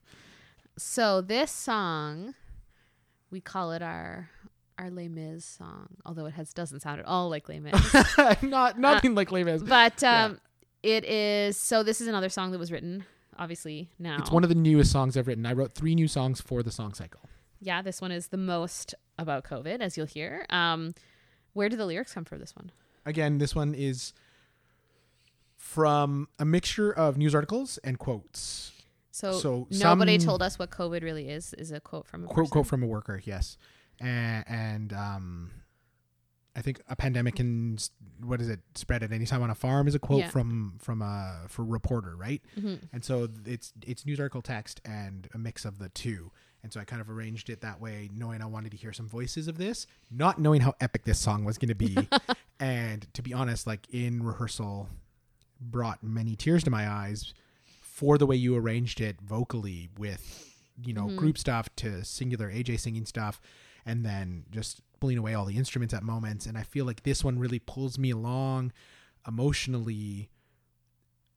So 0.76 1.22
this 1.22 1.50
song, 1.50 2.34
we 3.30 3.40
call 3.40 3.72
it 3.72 3.80
our 3.82 4.28
our 4.78 4.90
Les 4.90 5.08
Mis 5.08 5.44
song, 5.44 5.88
although 6.06 6.26
it 6.26 6.34
has 6.34 6.52
doesn't 6.52 6.80
sound 6.80 7.00
at 7.00 7.06
all 7.06 7.28
like 7.28 7.48
Les 7.48 7.58
Mis. 7.60 7.72
Not 8.42 8.78
nothing 8.78 9.14
like 9.14 9.32
Les 9.32 9.44
Mis. 9.44 9.62
but 9.62 10.00
Yeah. 10.02 10.24
um, 10.26 10.40
it 10.82 11.04
is. 11.04 11.56
So 11.56 11.82
this 11.82 12.00
is 12.00 12.06
another 12.08 12.28
song 12.28 12.52
that 12.52 12.58
was 12.58 12.70
written, 12.70 13.04
obviously 13.38 13.90
now. 13.98 14.18
It's 14.20 14.30
one 14.30 14.42
of 14.44 14.48
the 14.48 14.54
newest 14.54 14.92
songs 14.92 15.16
I've 15.16 15.26
written. 15.26 15.44
I 15.46 15.52
wrote 15.52 15.72
three 15.72 15.94
new 15.94 16.06
songs 16.08 16.40
for 16.40 16.62
the 16.62 16.70
song 16.70 16.94
cycle. 16.94 17.20
yeah. 17.60 17.82
This 17.82 18.00
one 18.00 18.12
is 18.12 18.28
the 18.28 18.36
most 18.36 18.94
about 19.18 19.44
COVID, 19.44 19.80
as 19.80 19.96
you'll 19.96 20.06
hear. 20.06 20.46
Um, 20.50 20.94
where 21.54 21.68
do 21.68 21.76
the 21.76 21.86
lyrics 21.86 22.14
come 22.14 22.24
from? 22.24 22.38
This 22.38 22.54
one. 22.54 22.70
Again, 23.04 23.38
this 23.38 23.54
one 23.56 23.74
is 23.74 24.12
from 25.56 26.28
a 26.38 26.44
mixture 26.44 26.92
of 26.92 27.16
news 27.18 27.34
articles 27.34 27.78
and 27.84 27.98
quotes. 27.98 28.72
So, 29.10 29.32
So 29.32 29.66
nobody 29.70 30.18
told 30.18 30.42
us 30.42 30.58
what 30.58 30.70
COVID 30.70 31.02
really 31.02 31.28
is. 31.28 31.52
Is 31.54 31.72
a 31.72 31.80
quote 31.80 32.06
from 32.06 32.24
a 32.24 32.26
quote 32.28 32.50
quote 32.50 32.66
from 32.68 32.82
a 32.84 32.86
worker 32.86 33.20
yes 33.24 33.56
and, 34.00 34.44
and 34.48 34.92
um 34.92 35.50
i 36.56 36.60
think 36.62 36.80
a 36.88 36.96
pandemic 36.96 37.36
can 37.36 37.78
what 38.24 38.40
is 38.40 38.48
it 38.48 38.60
spread 38.74 39.02
at 39.02 39.12
any 39.12 39.26
time 39.26 39.42
on 39.42 39.50
a 39.50 39.54
farm 39.54 39.86
is 39.86 39.94
a 39.94 39.98
quote 39.98 40.20
Yeah. 40.20 40.28
from 40.30 40.74
from 40.78 41.02
a 41.02 41.42
for 41.48 41.64
reporter 41.64 42.16
right? 42.16 42.42
Mhm. 42.58 42.80
and 42.92 43.04
so 43.04 43.28
it's 43.46 43.72
it's 43.86 44.04
news 44.06 44.18
article 44.18 44.42
text 44.42 44.80
and 44.84 45.28
a 45.34 45.38
mix 45.38 45.64
of 45.64 45.78
the 45.78 45.88
two. 45.90 46.30
And 46.64 46.72
so 46.72 46.80
i 46.80 46.84
kind 46.84 47.00
of 47.00 47.08
arranged 47.08 47.48
it 47.50 47.60
that 47.60 47.80
way 47.80 48.10
knowing 48.12 48.42
i 48.42 48.46
wanted 48.46 48.72
to 48.72 48.76
hear 48.76 48.92
some 48.92 49.06
voices 49.08 49.46
of 49.46 49.56
this 49.58 49.86
not 50.10 50.40
knowing 50.40 50.60
how 50.60 50.74
epic 50.80 51.04
this 51.04 51.18
song 51.20 51.44
was 51.44 51.56
going 51.58 51.68
to 51.68 51.74
be. 51.74 51.96
And 52.60 53.06
to 53.14 53.22
be 53.22 53.32
honest 53.32 53.68
like 53.68 53.86
in 53.90 54.24
rehearsal 54.24 54.88
brought 55.60 56.02
many 56.02 56.34
tears 56.34 56.64
to 56.64 56.70
my 56.70 56.88
eyes 56.88 57.32
for 57.80 58.18
the 58.18 58.26
way 58.26 58.34
you 58.34 58.56
arranged 58.56 59.00
it 59.00 59.20
vocally 59.20 59.88
with 59.96 60.52
you 60.84 60.92
know 60.92 61.08
group 61.16 61.38
stuff 61.38 61.68
to 61.76 62.04
singular 62.04 62.50
AJ 62.50 62.80
singing 62.80 63.06
stuff 63.06 63.40
and 63.86 64.04
then 64.04 64.44
just 64.50 64.80
pulling 65.00 65.18
away 65.18 65.34
all 65.34 65.44
the 65.44 65.56
instruments 65.56 65.94
at 65.94 66.02
moments 66.02 66.46
and 66.46 66.58
I 66.58 66.62
feel 66.62 66.84
like 66.84 67.02
this 67.04 67.22
one 67.22 67.38
really 67.38 67.58
pulls 67.60 67.98
me 67.98 68.10
along 68.10 68.72
emotionally 69.26 70.30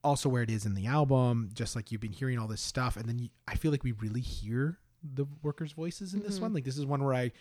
also 0.03 0.27
where 0.29 0.41
it 0.41 0.49
is 0.49 0.65
in 0.65 0.73
the 0.73 0.87
album 0.87 1.49
just 1.53 1.75
like 1.75 1.91
you've 1.91 2.01
been 2.01 2.11
hearing 2.11 2.39
all 2.39 2.47
this 2.47 2.61
stuff 2.61 2.97
and 2.97 3.05
then 3.07 3.19
you, 3.19 3.29
I 3.47 3.55
feel 3.55 3.69
like 3.71 3.83
we 3.83 3.91
really 3.93 4.21
hear 4.21 4.79
the 5.03 5.25
workers 5.43 5.71
voices 5.73 6.13
in 6.13 6.21
this 6.21 6.39
one 6.39 6.53
like 6.53 6.63
this 6.63 6.77
is 6.77 6.85
one 6.85 7.03
where 7.03 7.13
I 7.13 7.31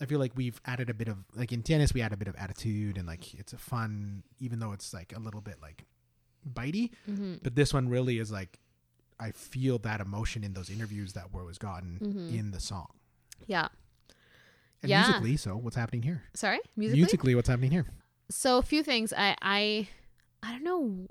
I 0.00 0.06
feel 0.06 0.18
like 0.18 0.32
we've 0.36 0.60
added 0.64 0.90
a 0.90 0.94
bit 0.94 1.08
of 1.08 1.18
like 1.34 1.52
in 1.52 1.62
tennis 1.62 1.92
we 1.94 2.02
add 2.02 2.12
a 2.12 2.16
bit 2.16 2.28
of 2.28 2.36
attitude 2.36 2.96
and 2.98 3.06
like 3.06 3.34
it's 3.34 3.52
a 3.52 3.58
fun 3.58 4.22
even 4.38 4.58
though 4.60 4.72
it's 4.72 4.92
like 4.94 5.12
a 5.16 5.18
little 5.20 5.40
bit 5.40 5.56
like 5.60 5.84
bitey 6.52 6.90
Mhm. 7.10 7.40
but 7.42 7.54
this 7.56 7.72
one 7.74 7.88
really 7.88 8.18
is 8.18 8.30
like 8.30 8.58
I 9.18 9.30
feel 9.32 9.78
that 9.78 10.00
emotion 10.00 10.42
in 10.44 10.52
those 10.54 10.70
interviews 10.70 11.12
that 11.14 11.32
were 11.32 11.44
was 11.44 11.56
gotten 11.58 11.98
Mhm. 12.02 12.38
in 12.38 12.50
the 12.50 12.58
song. 12.60 12.88
Yeah. 13.46 13.68
And 14.84 14.90
Yeah. 14.90 15.02
musically, 15.06 15.36
so 15.36 15.56
what's 15.56 15.76
happening 15.76 16.02
here? 16.02 16.22
Sorry. 16.34 16.60
Musically. 16.76 17.34
what's 17.34 17.48
happening 17.48 17.70
here? 17.72 17.86
so 18.30 18.56
a 18.56 18.62
few 18.62 18.82
things 18.82 19.12
i 19.12 19.36
i 19.42 19.86
i 20.42 20.50
don't 20.50 20.64
know 20.64 21.06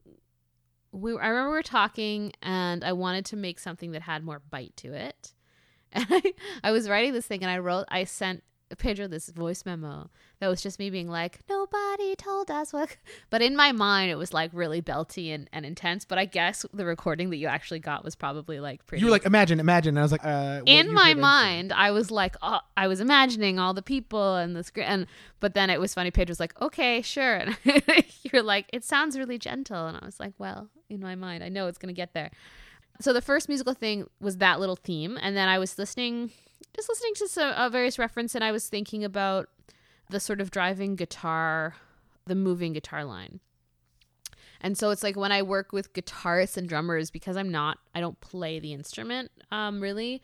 we 0.92 1.12
i 1.16 1.28
remember 1.28 1.52
we 1.52 1.56
were 1.58 1.62
talking 1.62 2.32
and 2.42 2.84
i 2.84 2.92
wanted 2.92 3.24
to 3.24 3.36
make 3.36 3.60
something 3.60 3.92
that 3.92 4.02
had 4.02 4.24
more 4.24 4.42
bite 4.50 4.76
to 4.76 4.94
it 4.94 5.32
and 5.92 6.08
i 6.10 6.34
i 6.64 6.72
was 6.72 6.90
writing 6.90 7.14
this 7.14 7.28
thing 7.28 7.44
and 7.44 7.52
i 7.52 7.58
wrote 7.60 7.86
i 7.90 8.04
sent 8.04 8.44
pedro 8.76 9.08
this 9.08 9.30
voice 9.30 9.66
memo 9.66 10.10
that 10.40 10.48
was 10.48 10.62
just 10.62 10.80
me 10.80 10.90
being 10.90 11.08
like 11.08 11.40
nobody 11.50 12.16
told 12.16 12.50
us 12.52 12.74
what 12.74 12.96
but 13.30 13.42
in 13.42 13.56
my 13.56 13.72
mind 13.72 14.12
it 14.12 14.16
was 14.16 14.34
like 14.34 14.50
really 14.54 14.82
belty 14.82 15.34
and, 15.34 15.50
and 15.54 15.66
intense 15.66 16.06
but 16.06 16.18
i 16.18 16.26
guess 16.26 16.66
the 16.74 16.86
recording 16.86 17.30
that 17.30 17.38
you 17.38 17.48
actually 17.48 17.80
got 17.80 18.04
was 18.04 18.16
probably 18.16 18.60
like 18.60 18.86
pretty 18.86 19.02
You 19.02 19.08
were 19.08 19.12
like, 19.12 19.26
imagine, 19.26 19.60
imagine. 19.60 19.90
And 19.90 20.00
I 20.00 20.02
was 20.04 20.12
like, 20.12 20.26
uh, 20.26 20.62
in 20.66 20.94
my 20.94 21.14
mind, 21.14 21.74
I 21.74 21.92
was 21.92 22.10
like, 22.10 22.36
oh, 22.42 22.60
I 22.78 22.88
was 22.88 23.00
imagining 23.00 23.60
all 23.60 23.74
the 23.74 23.82
people 23.82 24.36
and 24.36 24.56
the 24.56 24.64
screen, 24.64 24.86
and 24.86 25.08
but 25.40 25.54
then 25.54 25.70
it 25.70 25.80
was 25.80 25.94
funny. 25.94 26.12
Pedro's 26.12 26.40
like, 26.40 26.60
okay, 26.62 27.02
sure, 27.02 27.36
and 27.66 28.06
you're 28.24 28.42
like, 28.44 28.68
it 28.72 28.84
sounds 28.84 29.18
really 29.18 29.38
gentle, 29.38 29.88
and 29.88 29.98
I 30.02 30.06
was 30.06 30.20
like, 30.20 30.34
well, 30.38 30.70
in 30.90 31.02
my 31.02 31.16
mind, 31.16 31.44
I 31.44 31.50
know 31.50 31.68
it's 31.68 31.78
gonna 31.78 31.94
get 31.94 32.14
there. 32.14 32.32
So 33.02 33.12
the 33.12 33.22
first 33.22 33.50
musical 33.50 33.74
thing 33.74 34.08
was 34.20 34.38
that 34.38 34.60
little 34.60 34.76
theme, 34.78 35.18
and 35.22 35.36
then 35.36 35.48
I 35.50 35.60
was 35.60 35.78
listening, 35.78 36.32
just 36.76 36.90
listening 36.90 37.14
to 37.16 37.28
some 37.28 37.54
uh, 37.54 37.70
various 37.70 38.00
reference, 38.00 38.36
and 38.36 38.44
I 38.44 38.52
was 38.52 38.68
thinking 38.68 39.04
about 39.04 39.50
the 40.10 40.20
sort 40.20 40.42
of 40.42 40.52
driving 40.52 40.96
guitar 40.96 41.76
the 42.26 42.36
moving 42.36 42.74
guitar 42.74 43.04
line. 43.04 43.40
And 44.62 44.78
so 44.78 44.92
it's 44.92 45.04
like 45.04 45.18
when 45.18 45.32
I 45.32 45.42
work 45.42 45.74
with 45.74 45.94
guitarists 45.94 46.56
and 46.56 46.70
drummers, 46.70 47.12
because 47.12 47.36
I'm 47.36 47.52
not, 47.52 47.80
I 47.94 48.00
don't 48.00 48.20
play 48.22 48.60
the 48.60 48.72
instrument 48.72 49.32
um, 49.52 49.82
really. 49.82 50.22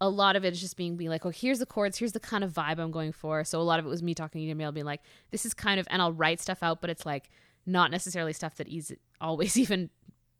A 0.00 0.08
lot 0.08 0.36
of 0.36 0.44
it 0.44 0.52
is 0.52 0.60
just 0.60 0.76
being 0.76 0.96
being 0.96 1.08
like, 1.08 1.24
oh, 1.24 1.30
here's 1.30 1.58
the 1.58 1.66
chords, 1.66 1.96
here's 1.96 2.12
the 2.12 2.20
kind 2.20 2.44
of 2.44 2.52
vibe 2.52 2.78
I'm 2.78 2.90
going 2.90 3.12
for. 3.12 3.44
So 3.44 3.60
a 3.60 3.62
lot 3.62 3.78
of 3.78 3.86
it 3.86 3.88
was 3.88 4.02
me 4.02 4.14
talking 4.14 4.44
to 4.44 4.50
Emil, 4.50 4.72
being 4.72 4.84
like, 4.84 5.00
this 5.30 5.46
is 5.46 5.54
kind 5.54 5.80
of, 5.80 5.86
and 5.90 6.02
I'll 6.02 6.12
write 6.12 6.40
stuff 6.40 6.62
out, 6.62 6.80
but 6.80 6.90
it's 6.90 7.06
like 7.06 7.30
not 7.64 7.90
necessarily 7.90 8.32
stuff 8.32 8.56
that 8.56 8.68
is 8.68 8.94
always 9.20 9.56
even 9.56 9.88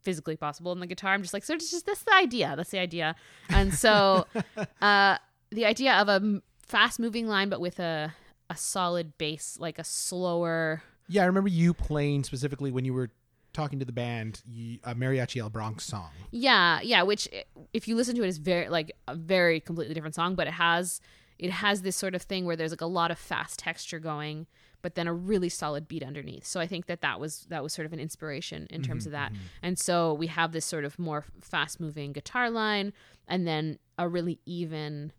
physically 0.03 0.37
possible 0.37 0.73
in 0.73 0.81
the 0.81 0.87
guitar. 0.87 1.15
I'm 1.15 1.23
just 1.23 1.33
like, 1.33 1.45
so 1.45 1.55
it's 1.55 1.71
just 1.71 1.87
that's 1.87 2.03
the 2.03 2.15
idea. 2.15 2.55
That's 2.57 2.71
the 2.71 2.81
idea. 2.81 3.15
And 3.49 3.73
so 3.73 4.27
uh, 4.83 5.19
the 5.51 5.65
idea 5.65 5.95
of 5.95 6.09
a 6.09 6.43
fast 6.67 6.99
moving 6.99 7.27
line, 7.29 7.49
but 7.49 7.61
with 7.61 7.79
a 7.79 8.15
a 8.49 8.57
solid 8.57 9.19
bass, 9.19 9.57
like 9.61 9.79
a 9.79 9.85
slower. 9.85 10.83
Yeah, 11.09 11.23
I 11.23 11.27
remember 11.27 11.49
you 11.49 11.75
playing 11.75 12.25
specifically 12.25 12.71
when 12.71 12.85
you 12.85 12.95
were 12.95 13.11
talking 13.53 13.79
to 13.79 13.85
the 13.85 13.93
band 13.93 14.43
a 14.85 14.95
Mariachi 14.95 15.41
El 15.41 15.51
Bronx 15.51 15.85
song. 15.85 16.11
Yeah, 16.31 16.81
yeah. 16.83 17.03
Which, 17.03 17.29
if 17.73 17.89
you 17.89 17.97
listen 17.97 18.15
to 18.17 18.23
it, 18.23 18.29
is 18.29 18.39
very 18.39 18.69
like 18.69 18.93
a 19.09 19.15
very 19.15 19.61
completely 19.61 19.95
different 19.95 20.15
song, 20.15 20.35
but 20.35 20.47
it 20.47 20.53
has 20.55 21.01
it 21.39 21.51
has 21.51 21.83
this 21.83 21.97
sort 21.97 22.15
of 22.15 22.23
thing 22.23 22.45
where 22.47 22.57
there's 22.57 22.71
like 22.73 22.81
a 22.81 22.87
lot 22.87 23.11
of 23.11 23.19
fast 23.19 23.59
texture 23.59 23.99
going 23.99 24.47
but 24.83 24.95
then 24.95 25.09
a 25.09 25.13
really 25.13 25.49
solid 25.49 25.89
beat 25.89 26.05
underneath. 26.05 26.47
So 26.47 26.61
I 26.61 26.67
think 26.69 26.87
that 26.87 27.01
that 27.01 27.19
was 27.19 27.47
that 27.49 27.61
was 27.63 27.73
sort 27.73 27.87
of 27.87 27.93
an 27.93 27.99
inspiration 27.99 28.69
in 28.71 28.83
terms 28.83 29.03
Mhm, 29.03 29.07
of 29.07 29.13
that. 29.13 29.33
mhm. 29.33 29.37
And 29.61 29.79
so 29.79 30.15
we 30.15 30.29
have 30.29 30.53
this 30.53 30.65
sort 30.65 30.85
of 30.85 30.97
more 30.97 31.25
fast 31.41 31.81
moving 31.81 32.13
guitar 32.13 32.51
line 32.51 32.93
and 33.27 33.49
then 33.49 33.79
a 33.99 34.07
really 34.09 34.39
even 34.47 35.13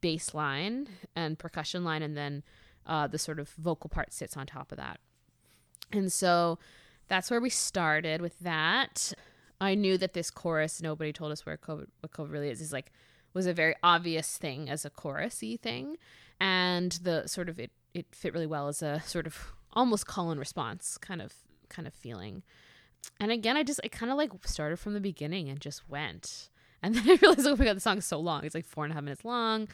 bass 0.00 0.34
line 0.34 0.88
and 1.14 1.38
percussion 1.38 1.84
line 1.84 2.02
and 2.02 2.16
then 2.16 2.42
uh, 2.86 3.06
the 3.06 3.18
sort 3.18 3.38
of 3.38 3.50
vocal 3.50 3.88
part 3.88 4.12
sits 4.12 4.36
on 4.36 4.46
top 4.46 4.72
of 4.72 4.78
that. 4.78 4.98
And 5.92 6.12
so 6.12 6.58
that's 7.08 7.30
where 7.30 7.40
we 7.40 7.50
started 7.50 8.20
with 8.20 8.38
that. 8.40 9.12
I 9.60 9.74
knew 9.74 9.98
that 9.98 10.14
this 10.14 10.30
chorus, 10.30 10.80
nobody 10.80 11.12
told 11.12 11.32
us 11.32 11.44
where 11.44 11.56
COVID, 11.56 11.86
what 12.00 12.12
COVID 12.12 12.30
really 12.30 12.50
is, 12.50 12.60
is 12.60 12.72
like 12.72 12.92
was 13.34 13.46
a 13.46 13.52
very 13.52 13.74
obvious 13.82 14.38
thing 14.38 14.68
as 14.68 14.84
a 14.84 14.90
chorusy 14.90 15.58
thing, 15.58 15.96
and 16.40 16.92
the 17.02 17.26
sort 17.26 17.48
of 17.48 17.58
it 17.60 17.70
it 17.94 18.06
fit 18.12 18.32
really 18.32 18.46
well 18.46 18.68
as 18.68 18.82
a 18.82 19.00
sort 19.04 19.26
of 19.26 19.52
almost 19.72 20.06
call 20.06 20.30
and 20.30 20.40
response 20.40 20.98
kind 20.98 21.20
of 21.20 21.34
kind 21.68 21.86
of 21.86 21.94
feeling. 21.94 22.42
And 23.18 23.30
again, 23.30 23.56
I 23.56 23.62
just 23.62 23.80
I 23.84 23.88
kind 23.88 24.10
of 24.10 24.18
like 24.18 24.32
started 24.46 24.78
from 24.78 24.94
the 24.94 25.00
beginning 25.00 25.48
and 25.48 25.60
just 25.60 25.88
went. 25.88 26.49
And 26.82 26.94
then 26.96 27.08
I 27.08 27.18
realized, 27.20 27.46
oh 27.46 27.56
my 27.56 27.64
god, 27.64 27.76
the 27.76 27.80
song 27.80 27.98
is 27.98 28.06
so 28.06 28.18
long. 28.18 28.44
It's 28.44 28.54
like 28.54 28.66
four 28.66 28.84
and 28.84 28.92
a 28.92 28.94
half 28.94 29.04
minutes 29.04 29.24
long. 29.24 29.68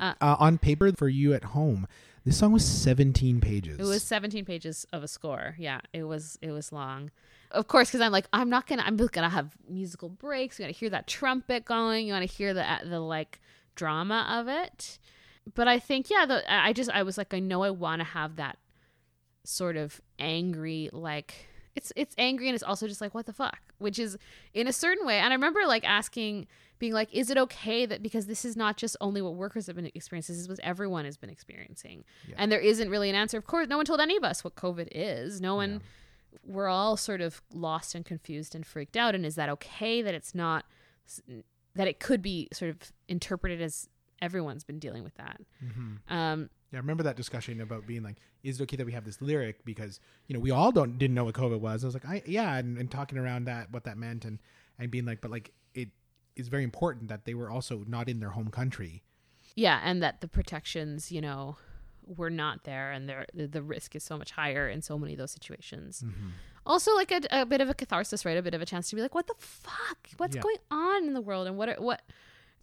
Uh, 0.00 0.14
on 0.20 0.58
paper 0.58 0.90
for 0.92 1.08
you 1.08 1.34
at 1.34 1.44
home, 1.44 1.86
this 2.24 2.38
song 2.38 2.52
was 2.52 2.64
17 2.64 3.40
pages. 3.40 3.78
It 3.78 3.84
was 3.84 4.02
17 4.02 4.44
pages 4.44 4.86
of 4.92 5.02
a 5.02 5.08
score. 5.08 5.54
Yeah, 5.58 5.80
it 5.92 6.04
was 6.04 6.38
it 6.40 6.50
was 6.50 6.72
long. 6.72 7.10
Of 7.50 7.68
course, 7.68 7.90
because 7.90 8.00
I'm 8.00 8.12
like 8.12 8.26
I'm 8.32 8.48
not 8.48 8.66
gonna 8.66 8.82
I'm 8.86 8.96
gonna 8.96 9.28
have 9.28 9.56
musical 9.68 10.08
breaks. 10.08 10.58
You 10.58 10.64
gotta 10.64 10.72
hear 10.72 10.90
that 10.90 11.06
trumpet 11.06 11.64
going. 11.64 12.06
You 12.06 12.12
want 12.12 12.28
to 12.28 12.34
hear 12.34 12.54
the 12.54 12.64
the 12.84 13.00
like 13.00 13.40
drama 13.74 14.26
of 14.30 14.48
it. 14.48 14.98
But 15.54 15.66
I 15.66 15.78
think 15.78 16.08
yeah, 16.08 16.24
the, 16.24 16.42
I 16.52 16.72
just 16.72 16.90
I 16.90 17.02
was 17.02 17.18
like 17.18 17.34
I 17.34 17.40
know 17.40 17.62
I 17.62 17.70
want 17.70 18.00
to 18.00 18.04
have 18.04 18.36
that 18.36 18.58
sort 19.44 19.76
of 19.76 20.00
angry 20.18 20.88
like 20.92 21.34
it's 21.74 21.92
it's 21.96 22.14
angry 22.18 22.48
and 22.48 22.54
it's 22.54 22.62
also 22.62 22.86
just 22.86 23.00
like 23.00 23.14
what 23.14 23.26
the 23.26 23.32
fuck? 23.32 23.58
Which 23.78 23.98
is 23.98 24.18
in 24.54 24.66
a 24.66 24.72
certain 24.72 25.06
way 25.06 25.18
and 25.18 25.32
i 25.32 25.34
remember 25.34 25.60
like 25.66 25.84
asking 25.84 26.46
being 26.78 26.92
like 26.92 27.08
is 27.12 27.30
it 27.30 27.38
okay 27.38 27.86
that 27.86 28.02
because 28.02 28.26
this 28.26 28.44
is 28.44 28.56
not 28.56 28.76
just 28.76 28.96
only 29.00 29.22
what 29.22 29.34
workers 29.34 29.66
have 29.68 29.76
been 29.76 29.90
experiencing 29.94 30.34
this 30.34 30.42
is 30.42 30.48
what 30.48 30.58
everyone 30.60 31.04
has 31.04 31.16
been 31.16 31.30
experiencing. 31.30 32.04
Yeah. 32.28 32.34
and 32.38 32.50
there 32.50 32.60
isn't 32.60 32.90
really 32.90 33.08
an 33.08 33.14
answer. 33.14 33.38
Of 33.38 33.46
course 33.46 33.68
no 33.68 33.76
one 33.76 33.86
told 33.86 34.00
any 34.00 34.16
of 34.16 34.24
us 34.24 34.42
what 34.44 34.54
covid 34.56 34.88
is. 34.92 35.40
No 35.40 35.54
one 35.54 35.80
we're 36.44 36.68
all 36.68 36.96
sort 36.96 37.20
of 37.20 37.40
lost 37.52 37.94
and 37.94 38.04
confused 38.04 38.54
and 38.54 38.66
freaked 38.66 38.96
out. 38.96 39.14
And 39.14 39.24
is 39.24 39.34
that 39.36 39.48
okay 39.50 40.02
that 40.02 40.14
it's 40.14 40.34
not 40.34 40.64
that 41.74 41.86
it 41.88 42.00
could 42.00 42.20
be 42.22 42.48
sort 42.52 42.70
of 42.70 42.92
interpreted 43.08 43.60
as 43.62 43.88
everyone's 44.20 44.64
been 44.64 44.78
dealing 44.78 45.04
with 45.04 45.14
that? 45.16 45.40
Mhm. 45.64 45.98
um 46.08 46.50
Yeah, 46.72 46.78
I 46.78 46.80
remember 46.80 47.02
that 47.04 47.16
discussion 47.16 47.60
about 47.60 47.86
being 47.86 48.02
like, 48.02 48.16
is 48.42 48.58
it 48.58 48.62
okay 48.64 48.76
that 48.76 48.86
we 48.86 48.92
have 48.92 49.04
this 49.04 49.20
lyric 49.20 49.64
because 49.64 50.00
you 50.26 50.34
know 50.34 50.40
we 50.40 50.50
all 50.50 50.72
don't 50.72 50.98
didn't 50.98 51.14
know 51.14 51.24
what 51.24 51.34
COVID 51.34 51.60
was. 51.60 51.84
I 51.84 51.86
was 51.86 51.94
like, 51.94 52.06
I 52.08 52.22
yeah, 52.26 52.56
and, 52.56 52.78
and 52.78 52.90
talking 52.90 53.18
around 53.18 53.44
that 53.44 53.70
what 53.70 53.84
that 53.84 53.96
meant 53.98 54.24
and 54.24 54.38
and 54.78 54.90
being 54.90 55.04
like, 55.04 55.20
but 55.20 55.30
like 55.30 55.52
it 55.74 55.90
is 56.34 56.48
very 56.48 56.64
important 56.64 57.08
that 57.08 57.24
they 57.26 57.34
were 57.34 57.50
also 57.50 57.84
not 57.86 58.08
in 58.08 58.20
their 58.20 58.30
home 58.30 58.48
country. 58.48 59.02
yeah 59.54 59.80
and 59.84 60.02
that 60.02 60.22
the 60.22 60.28
protections 60.28 61.12
you 61.12 61.20
know 61.20 61.56
were 62.06 62.30
not 62.30 62.64
there 62.64 62.90
and 62.90 63.06
there 63.08 63.26
the, 63.34 63.46
the 63.46 63.62
risk 63.62 63.94
is 63.94 64.02
so 64.02 64.16
much 64.16 64.30
higher 64.32 64.66
in 64.68 64.80
so 64.80 64.98
many 64.98 65.12
of 65.12 65.18
those 65.18 65.30
situations 65.30 66.02
mm-hmm. 66.04 66.28
also 66.64 66.94
like 66.94 67.12
a, 67.12 67.20
a 67.30 67.44
bit 67.46 67.60
of 67.60 67.68
a 67.68 67.74
catharsis 67.74 68.24
right 68.24 68.38
a 68.38 68.42
bit 68.42 68.54
of 68.54 68.62
a 68.62 68.66
chance 68.66 68.88
to 68.88 68.96
be 68.96 69.02
like 69.02 69.14
what 69.14 69.26
the 69.26 69.34
fuck 69.38 70.08
what's 70.16 70.34
Yeah. 70.34 70.40
going 70.42 70.56
on 70.70 71.04
in 71.04 71.12
the 71.12 71.20
world 71.20 71.46
and 71.46 71.56
what 71.58 71.68
are, 71.68 71.76
what 71.78 72.00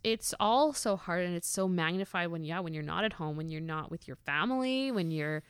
it's 0.04 0.34
all 0.40 0.72
so 0.74 0.96
hard 0.96 1.26
and 1.26 1.36
it's 1.36 1.48
so 1.50 1.68
magnified 1.68 2.28
when 2.30 2.44
yeah 2.44 2.60
when 2.60 2.74
you're 2.74 2.84
not 2.84 3.04
at 3.04 3.14
home 3.14 3.36
when 3.36 3.50
you're 3.50 3.62
not 3.62 3.92
with 3.92 4.08
your 4.08 4.16
family 4.26 4.92
when 4.92 5.12
you're 5.12 5.44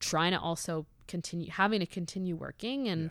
trying 0.00 0.32
to 0.32 0.38
also 0.40 0.86
continue 1.08 1.50
having 1.50 1.80
to 1.80 1.86
continue 1.86 2.36
working 2.36 2.88
and 2.88 3.10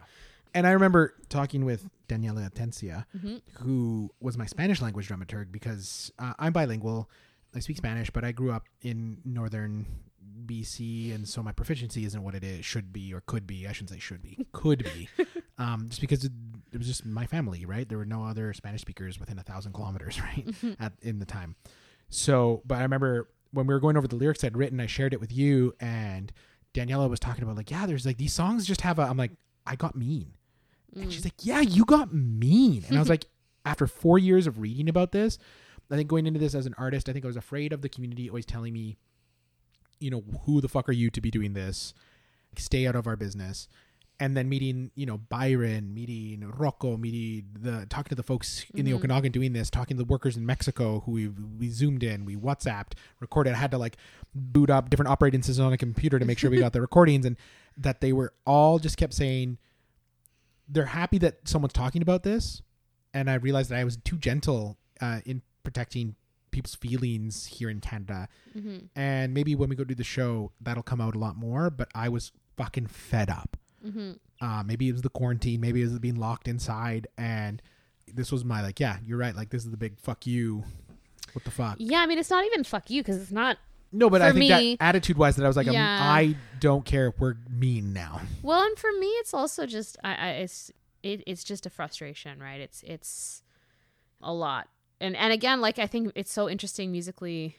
And 0.56 0.68
I 0.68 0.72
remember 0.72 1.16
talking 1.30 1.66
with 1.66 1.90
Daniela 2.08 2.48
Atiencia, 2.48 3.06
Mhm. 3.18 3.42
who 3.62 4.12
was 4.20 4.38
my 4.38 4.46
Spanish 4.46 4.82
language 4.84 5.08
dramaturg, 5.10 5.52
because 5.52 6.12
uh, 6.20 6.34
I'm 6.38 6.54
bilingual. 6.54 7.10
I 7.56 7.60
speak 7.60 7.78
Spanish, 7.78 8.12
but 8.12 8.24
I 8.24 8.32
grew 8.34 8.52
up 8.52 8.66
in 8.82 9.18
northern 9.26 9.88
BC, 10.46 11.12
and 11.14 11.28
so 11.28 11.42
my 11.42 11.52
proficiency 11.54 12.06
isn't 12.06 12.22
what 12.24 12.36
it 12.36 12.44
is 12.44 12.66
should 12.66 12.94
be 12.94 13.14
or 13.16 13.22
could 13.26 13.48
be. 13.48 13.68
I 13.68 13.72
shouldn't 13.72 13.90
say 13.92 14.00
should 14.00 14.22
be, 14.22 14.46
could 14.52 14.84
be, 14.84 15.10
um, 15.58 15.90
just 15.90 16.02
because 16.02 16.30
it, 16.74 16.78
was 16.78 16.88
just 16.88 17.06
my 17.06 17.26
family, 17.26 17.66
right? 17.66 17.88
There 17.88 17.98
were 17.98 18.06
no 18.06 18.24
other 18.24 18.54
Spanish 18.54 18.82
speakers 18.82 19.20
within 19.20 19.40
a 19.40 19.44
thousand 19.44 19.74
kilometers, 19.74 20.20
right, 20.22 20.46
mm-hmm. 20.46 20.84
at 20.84 20.94
in 21.02 21.20
the 21.20 21.26
time. 21.26 21.56
So, 22.10 22.62
but 22.66 22.80
I 22.80 22.82
remember 22.82 23.30
when 23.52 23.68
we 23.68 23.74
were 23.74 23.80
going 23.80 23.98
over 23.98 24.08
the 24.08 24.16
lyrics 24.16 24.44
I'd 24.44 24.58
written, 24.58 24.80
I 24.80 24.88
shared 24.88 25.14
it 25.14 25.22
with 25.22 25.32
you, 25.32 25.74
and 25.80 26.32
Daniela 26.74 27.10
was 27.10 27.20
talking 27.20 27.44
about 27.44 27.56
like, 27.56 27.72
yeah, 27.72 27.86
there's 27.86 28.06
like 28.06 28.18
these 28.18 28.34
songs 28.34 28.66
just 28.66 28.82
have 28.82 29.00
a. 29.00 29.04
I'm 29.04 29.18
like, 29.18 29.32
I 29.66 29.76
got 29.76 29.96
mean. 29.96 30.34
And 30.96 31.12
she's 31.12 31.22
mm. 31.22 31.26
like, 31.26 31.34
Yeah, 31.42 31.62
you 31.62 31.86
got 31.86 32.14
mean. 32.14 32.84
And 32.88 32.98
I 32.98 33.00
was 33.00 33.10
like, 33.16 33.26
After 33.66 33.88
four 33.88 34.20
years 34.20 34.48
of 34.48 34.60
reading 34.60 34.90
about 34.90 35.12
this, 35.12 35.38
I 35.92 35.96
think 35.96 36.10
going 36.10 36.28
into 36.28 36.40
this 36.40 36.56
as 36.56 36.66
an 36.66 36.76
artist, 36.78 37.10
I 37.10 37.14
think 37.14 37.26
I 37.26 37.28
was 37.28 37.38
afraid 37.38 37.74
of 37.74 37.82
the 37.82 37.90
community 37.90 38.30
always 38.30 38.46
telling 38.46 38.74
me, 38.74 38.98
you 40.00 40.10
know, 40.10 40.24
who 40.46 40.62
the 40.62 40.68
fuck 40.68 40.90
are 40.90 40.94
you 40.94 41.10
to 41.12 41.22
be 41.22 41.32
doing 41.32 41.54
this? 41.54 41.94
Stay 42.58 42.88
out 42.88 42.96
of 42.96 43.08
our 43.08 43.16
business. 43.16 43.68
And 44.24 44.38
then 44.38 44.48
meeting, 44.48 44.92
you 44.96 45.06
know, 45.06 45.18
Byron, 45.18 45.94
meeting 45.94 46.50
Rocco, 46.56 46.96
meeting 46.98 47.46
the 47.60 47.86
talking 47.90 48.10
to 48.10 48.16
the 48.16 48.24
folks 48.24 48.66
in 48.74 48.86
the 48.86 48.92
Mhm. 48.92 48.98
Okanagan 49.00 49.32
doing 49.34 49.52
this, 49.54 49.70
talking 49.70 49.98
to 49.98 50.04
the 50.04 50.08
workers 50.08 50.38
in 50.38 50.46
Mexico 50.46 51.02
who 51.06 51.12
we 51.12 51.28
we 51.28 51.70
zoomed 51.70 52.04
in, 52.04 52.24
we 52.24 52.36
WhatsApped, 52.38 52.94
recorded. 53.20 53.54
I 53.54 53.58
had 53.58 53.72
to 53.72 53.78
like 53.78 53.98
boot 54.34 54.70
up 54.70 54.90
different 54.90 55.10
operating 55.10 55.42
systems 55.42 55.66
on 55.66 55.74
a 55.74 55.78
computer 55.78 56.20
to 56.20 56.26
make 56.26 56.38
sure 56.40 56.50
we 56.50 56.58
got 56.60 56.74
the 56.74 56.82
recordings, 56.90 57.26
and 57.26 57.36
that 57.78 58.00
they 58.02 58.14
were 58.14 58.34
all 58.46 58.80
just 58.80 58.96
kept 58.98 59.14
saying 59.14 59.58
they're 60.70 60.86
happy 60.86 61.18
that 61.18 61.40
someone's 61.48 61.74
talking 61.74 62.02
about 62.02 62.24
this 62.24 62.62
and 63.14 63.30
i 63.30 63.34
realized 63.34 63.70
that 63.70 63.78
i 63.80 63.84
was 63.84 63.98
too 63.98 64.18
gentle 64.18 64.78
uh, 65.02 65.20
in 65.26 65.42
protecting 65.64 66.16
people's 66.52 66.76
feelings 66.76 67.46
here 67.48 67.70
in 67.70 67.80
canada 67.82 68.28
hmm 68.54 68.78
and 68.96 69.34
maybe 69.34 69.56
when 69.56 69.70
we 69.70 69.76
go 69.76 69.84
do 69.84 69.94
the 69.96 70.04
show 70.04 70.52
that'll 70.62 70.82
come 70.84 71.02
out 71.02 71.16
a 71.16 71.20
lot 71.20 71.36
more 71.36 71.70
but 71.70 71.90
i 71.94 72.08
was 72.08 72.32
fucking 72.56 72.88
fed 72.88 73.30
up 73.30 73.58
hmm 73.84 74.14
uh, 74.42 74.62
maybe 74.66 74.90
it 74.90 74.92
was 74.92 75.02
the 75.04 75.10
quarantine. 75.10 75.62
Maybe 75.62 75.82
it 75.82 75.86
was 75.86 76.00
being 76.00 76.16
locked 76.20 76.48
inside. 76.50 77.08
And 77.18 77.62
this 78.14 78.30
was 78.32 78.44
my 78.44 78.62
like 78.62 78.80
yeah 78.80 78.98
you're 79.06 79.18
right. 79.18 79.36
Like 79.36 79.50
this 79.50 79.64
is 79.66 79.72
the 79.72 79.78
big 79.78 80.00
fuck 80.00 80.26
you. 80.28 80.64
What 81.34 81.46
the 81.46 81.52
fuck? 81.52 81.76
Yeah 81.80 82.00
i 82.00 82.06
mean 82.06 82.20
it's 82.20 82.30
not 82.30 82.46
even 82.46 82.64
fuck 82.64 82.90
you 82.90 83.02
because 83.02 83.18
it's 83.22 83.32
not 83.32 83.58
no 83.92 84.10
but 84.10 84.22
i 84.22 84.32
think 84.32 84.40
me- 84.40 84.76
that 84.76 84.84
attitude 84.84 85.18
wise 85.18 85.36
that 85.36 85.44
i 85.46 85.48
was 85.48 85.56
like 85.58 85.68
I'm- 85.68 85.74
Yeah. 85.74 86.00
i 86.02 86.36
don't 86.60 86.84
care 86.86 87.08
if 87.08 87.20
we're 87.20 87.36
mean 87.50 87.94
now. 87.94 88.22
Well, 88.42 88.62
and 88.64 88.78
for 88.78 88.92
me, 89.00 89.08
it's 89.08 89.34
also 89.34 89.66
just 89.66 89.98
I, 90.04 90.16
I 90.16 90.30
it's 90.44 90.72
it, 91.02 91.24
it's 91.28 91.44
just 91.44 91.66
a 91.66 91.70
frustration, 91.70 92.40
right? 92.40 92.62
It's 92.62 92.84
it's 92.84 93.44
a 94.22 94.34
lot, 94.34 94.68
and 95.02 95.16
and 95.16 95.34
again, 95.34 95.60
like 95.62 95.80
I 95.80 95.88
think 95.88 96.12
it's 96.16 96.32
so 96.32 96.50
interesting 96.50 96.92
musically. 96.92 97.56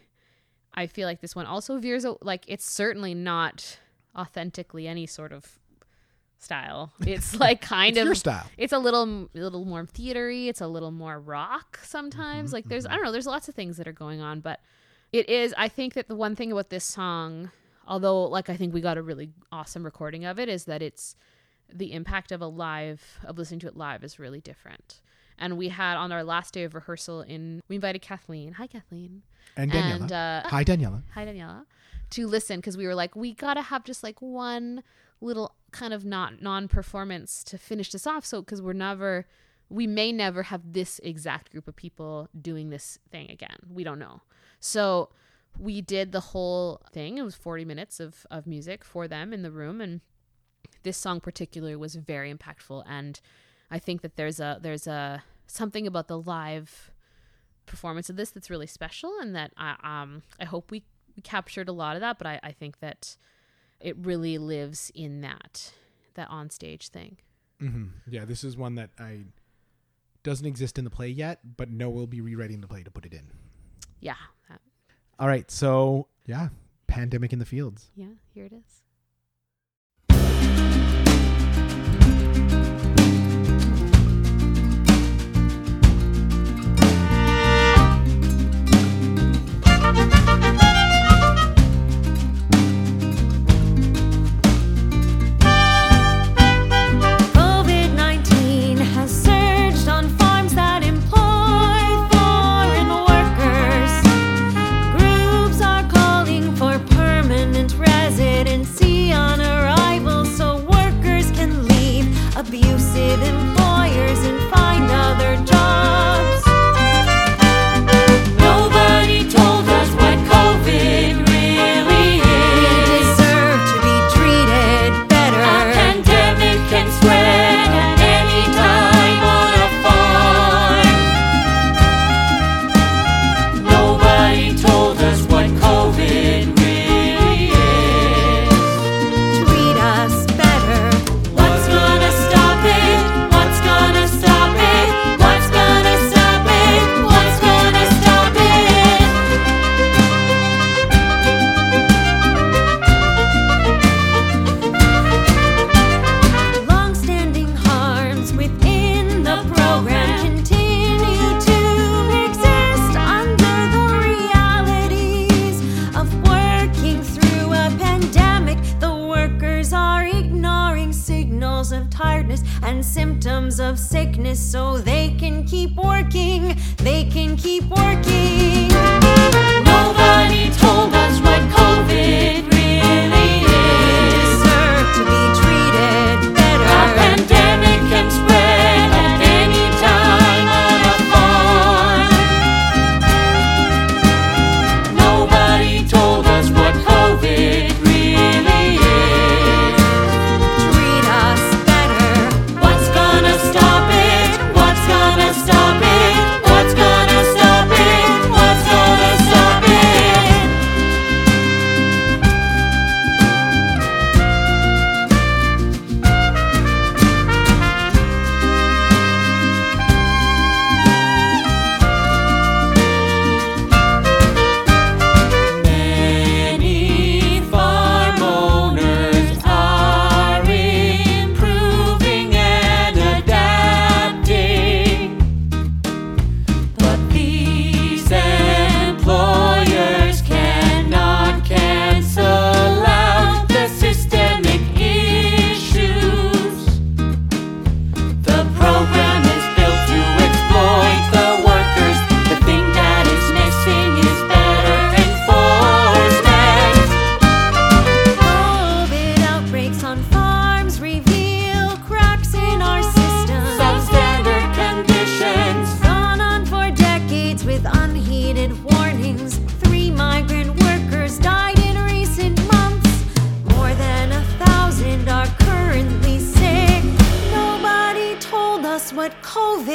I 0.75 0.87
feel 0.87 1.07
like 1.07 1.21
this 1.21 1.35
one 1.37 1.47
also 1.47 1.79
veers 1.79 2.05
a- 2.05 2.17
like 2.23 2.45
it's 2.49 2.65
certainly 2.69 3.15
not 3.15 3.79
authentically 4.17 4.87
any 4.89 5.07
sort 5.07 5.33
of 5.33 5.59
style. 6.45 6.93
It's 7.07 7.35
like 7.39 7.61
kind 7.61 7.91
it's 7.97 7.99
of 8.01 8.07
your 8.07 8.15
style. 8.15 8.47
it's 8.57 8.73
a 8.73 8.79
little 8.79 9.29
a 9.35 9.39
little 9.39 9.65
more 9.65 9.85
theatery 9.87 10.49
it's 10.49 10.61
a 10.61 10.67
little 10.69 10.91
more 10.93 11.19
rock 11.19 11.81
sometimes. 11.83 12.53
Like 12.53 12.67
there's 12.67 12.87
i 12.87 12.95
don't 12.95 13.05
know 13.05 13.13
there's 13.13 13.27
lots 13.27 13.49
of 13.49 13.55
things 13.55 13.77
that 13.79 13.89
are 13.89 13.93
going 13.93 14.21
on 14.21 14.41
but 14.41 14.61
it 15.13 15.29
is 15.29 15.55
i 15.57 15.69
think 15.69 15.95
that 15.95 16.09
the 16.09 16.15
one 16.17 16.35
thing 16.37 16.51
about 16.53 16.71
this 16.71 16.85
song 16.85 17.51
although 17.87 18.25
like 18.25 18.49
i 18.51 18.57
think 18.57 18.75
we 18.75 18.81
got 18.81 18.97
a 18.99 19.03
really 19.03 19.31
awesome 19.53 19.85
recording 19.85 20.25
of 20.25 20.39
it 20.39 20.49
is 20.49 20.65
that 20.65 20.83
it's 20.83 21.17
the 21.73 21.93
impact 21.93 22.33
of 22.33 22.41
a 22.41 22.47
live 22.47 23.19
of 23.25 23.39
listening 23.39 23.61
to 23.61 23.67
it 23.67 23.77
live 23.77 24.05
is 24.05 24.19
really 24.19 24.41
different. 24.41 25.01
And 25.39 25.57
we 25.59 25.69
had 25.69 25.97
on 25.97 26.13
our 26.13 26.23
last 26.23 26.55
day 26.55 26.63
of 26.65 26.75
rehearsal 26.75 27.23
in 27.23 27.61
we 27.69 27.75
invited 27.77 28.03
kathleen. 28.03 28.53
Hi 28.53 28.67
kathleen. 28.69 29.23
And 29.57 29.73
daniela. 29.73 30.01
And 30.01 30.13
uh 30.13 30.43
hi 30.47 30.63
daniela. 30.65 31.03
Hi 31.15 31.25
daniela 31.27 31.65
to 32.15 32.27
listen 32.27 32.59
because 32.59 32.77
we 32.77 32.87
were 32.87 32.95
like, 32.95 33.17
we 33.17 33.35
gotta 33.35 33.63
have 33.63 33.85
just 33.85 34.03
like 34.03 34.21
one 34.21 34.83
little 35.21 35.55
kind 35.73 35.93
of 35.93 36.05
not 36.05 36.41
non-performance 36.41 37.43
to 37.45 37.59
finish 37.59 37.91
this 37.91 38.07
off. 38.07 38.25
So 38.25 38.41
because 38.41 38.63
we're 38.63 38.73
never, 38.73 39.27
we 39.69 39.87
may 39.87 40.13
never 40.13 40.45
have 40.45 40.73
this 40.73 41.01
exact 41.03 41.51
group 41.51 41.67
of 41.67 41.75
people 41.75 42.29
doing 42.41 42.71
this 42.71 42.99
thing 43.11 43.31
again. 43.31 43.57
We 43.69 43.83
don't 43.83 43.99
know. 43.99 44.23
So 44.61 45.11
we 45.59 45.81
did 45.81 46.13
the 46.13 46.21
whole 46.21 46.81
thing. 46.93 47.19
It 47.19 47.23
was 47.23 47.35
40 47.35 47.65
minutes 47.65 48.01
of, 48.01 48.27
of 48.31 48.47
music 48.47 48.85
for 48.85 49.09
them 49.09 49.33
in 49.33 49.43
the 49.43 49.51
room. 49.51 49.81
And 49.81 50.01
this 50.83 50.97
song 50.97 51.21
particularly 51.21 51.77
was 51.77 51.97
very 51.97 52.33
impactful. 52.33 52.85
And 52.87 53.21
I 53.71 53.79
think 53.79 54.03
that 54.03 54.17
there's 54.17 54.41
a, 54.41 54.59
there's 54.61 54.87
a, 54.87 55.23
something 55.47 55.87
about 55.87 56.09
the 56.09 56.19
live 56.19 56.93
performance 57.67 58.11
of 58.11 58.17
this 58.17 58.31
that's 58.31 58.51
really 58.51 58.67
special. 58.67 59.13
And 59.21 59.35
that 59.35 59.53
I, 59.57 59.77
um, 59.83 60.23
I 60.41 60.45
hope 60.45 60.71
we, 60.71 60.85
we 61.17 61.23
captured 61.23 61.69
a 61.69 61.73
lot 61.73 61.97
of 61.97 62.01
that, 62.01 62.19
but 62.19 62.27
I, 62.27 62.41
I 62.43 62.53
think 62.53 62.81
that 62.81 63.17
it 63.81 63.97
really 63.99 64.39
lives 64.39 64.91
in 64.95 65.21
that, 65.21 65.73
that 66.15 66.29
on 66.31 66.51
stage 66.51 66.89
thing. 66.89 67.19
Mm-hmm. 67.61 67.87
Yeah, 68.09 68.25
this 68.25 68.45
is 68.45 68.57
one 68.57 68.75
that 68.77 68.91
I 68.99 69.25
doesn't 70.23 70.47
exist 70.47 70.79
in 70.79 70.85
the 70.85 70.91
play 70.91 71.09
yet, 71.09 71.57
but 71.57 71.71
no, 71.71 71.91
we'll 71.91 72.07
be 72.07 72.21
rewriting 72.21 72.61
the 72.61 72.67
play 72.67 72.83
to 72.83 72.91
put 72.91 73.05
it 73.05 73.13
in. 73.13 73.31
Yeah. 74.01 74.15
That, 74.49 74.61
All 75.19 75.29
right, 75.29 75.51
so 75.51 76.09
yeah, 76.27 76.49
pandemic 76.87 77.33
in 77.33 77.39
the 77.39 77.45
fields. 77.47 77.91
yeah, 77.95 78.07
here 78.33 78.47
it 78.47 78.53
is. 78.53 78.83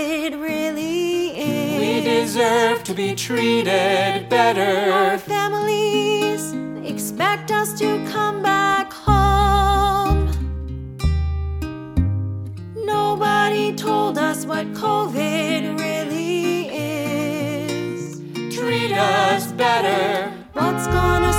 COVID 0.10 0.42
really 0.42 1.28
is. 1.38 1.80
We 1.80 2.02
deserve 2.02 2.84
to 2.86 2.96
be 2.96 3.14
treated 3.14 4.28
better. 4.28 4.92
Our 4.92 5.20
families 5.20 6.52
expect 6.84 7.52
us 7.52 7.78
to 7.78 8.04
come 8.10 8.42
back 8.42 8.92
home. 8.92 10.32
Nobody 12.76 13.76
told 13.76 14.18
us 14.18 14.48
what 14.48 14.66
COVID 14.74 15.78
really 15.78 16.70
is. 16.70 18.18
Treat 18.58 18.92
us 18.92 19.52
better. 19.52 20.34
What's 20.54 20.88
gonna 20.88 21.34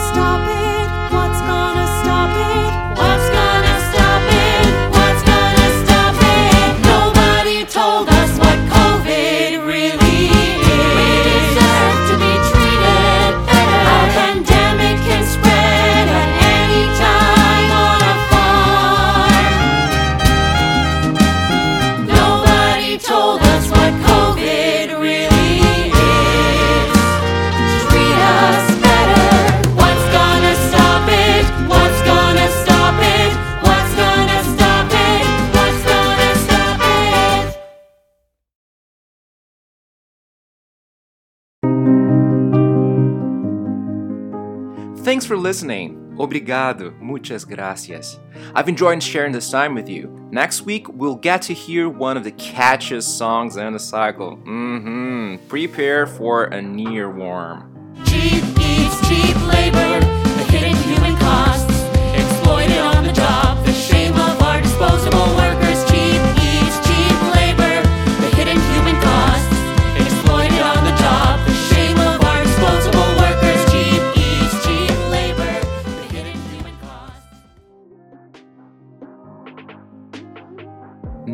for 45.31 45.37
listening. 45.37 45.97
Obrigado. 46.19 46.93
Muchas 46.99 47.45
gracias. 47.45 48.19
I've 48.53 48.69
enjoyed 48.69 49.01
sharing 49.01 49.31
this 49.31 49.49
time 49.49 49.77
with 49.77 49.89
you. 49.89 50.09
Next 50.33 50.63
week, 50.63 50.89
we'll 50.89 51.15
get 51.15 51.41
to 51.43 51.55
hear 51.55 51.89
one 51.89 52.17
of 52.17 52.25
the 52.25 52.33
catchiest 52.33 53.17
songs 53.17 53.57
in 53.57 53.73
the 53.73 53.79
cycle. 53.79 54.39
Mm 54.39 54.83
hmm 54.83 55.37
Prepare 55.47 56.09
for 56.09 56.47
a 56.47 56.61
near 56.61 57.09
warm. 57.09 57.95
Cheap 58.07 58.43
eats 58.59 59.09
cheap 59.09 59.37
labor, 59.47 60.01
the 60.01 60.47
hidden 60.51 60.75
human 60.83 61.17
costs. 61.19 61.70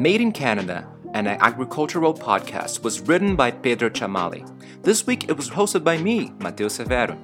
Made 0.07 0.21
in 0.21 0.31
Canada, 0.31 0.87
an 1.15 1.27
agricultural 1.27 2.15
podcast, 2.15 2.85
was 2.85 3.01
written 3.01 3.35
by 3.35 3.51
Pedro 3.51 3.91
Chamale. 3.91 4.47
This 4.83 5.05
week 5.05 5.29
it 5.29 5.37
was 5.37 5.51
hosted 5.51 5.83
by 5.83 5.99
me, 5.99 6.33
Mateo 6.39 6.69
Severo. 6.69 7.19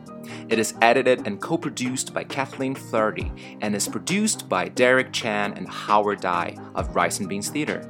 It 0.50 0.58
is 0.58 0.74
edited 0.82 1.24
and 1.24 1.40
co 1.40 1.56
produced 1.56 2.12
by 2.12 2.24
Kathleen 2.24 2.74
Flaherty 2.74 3.30
and 3.60 3.76
is 3.76 3.86
produced 3.86 4.48
by 4.48 4.66
Derek 4.66 5.12
Chan 5.12 5.54
and 5.56 5.68
Howard 5.68 6.22
Dye 6.22 6.56
of 6.74 6.96
Rice 6.96 7.20
and 7.20 7.28
Beans 7.28 7.50
Theater. 7.50 7.88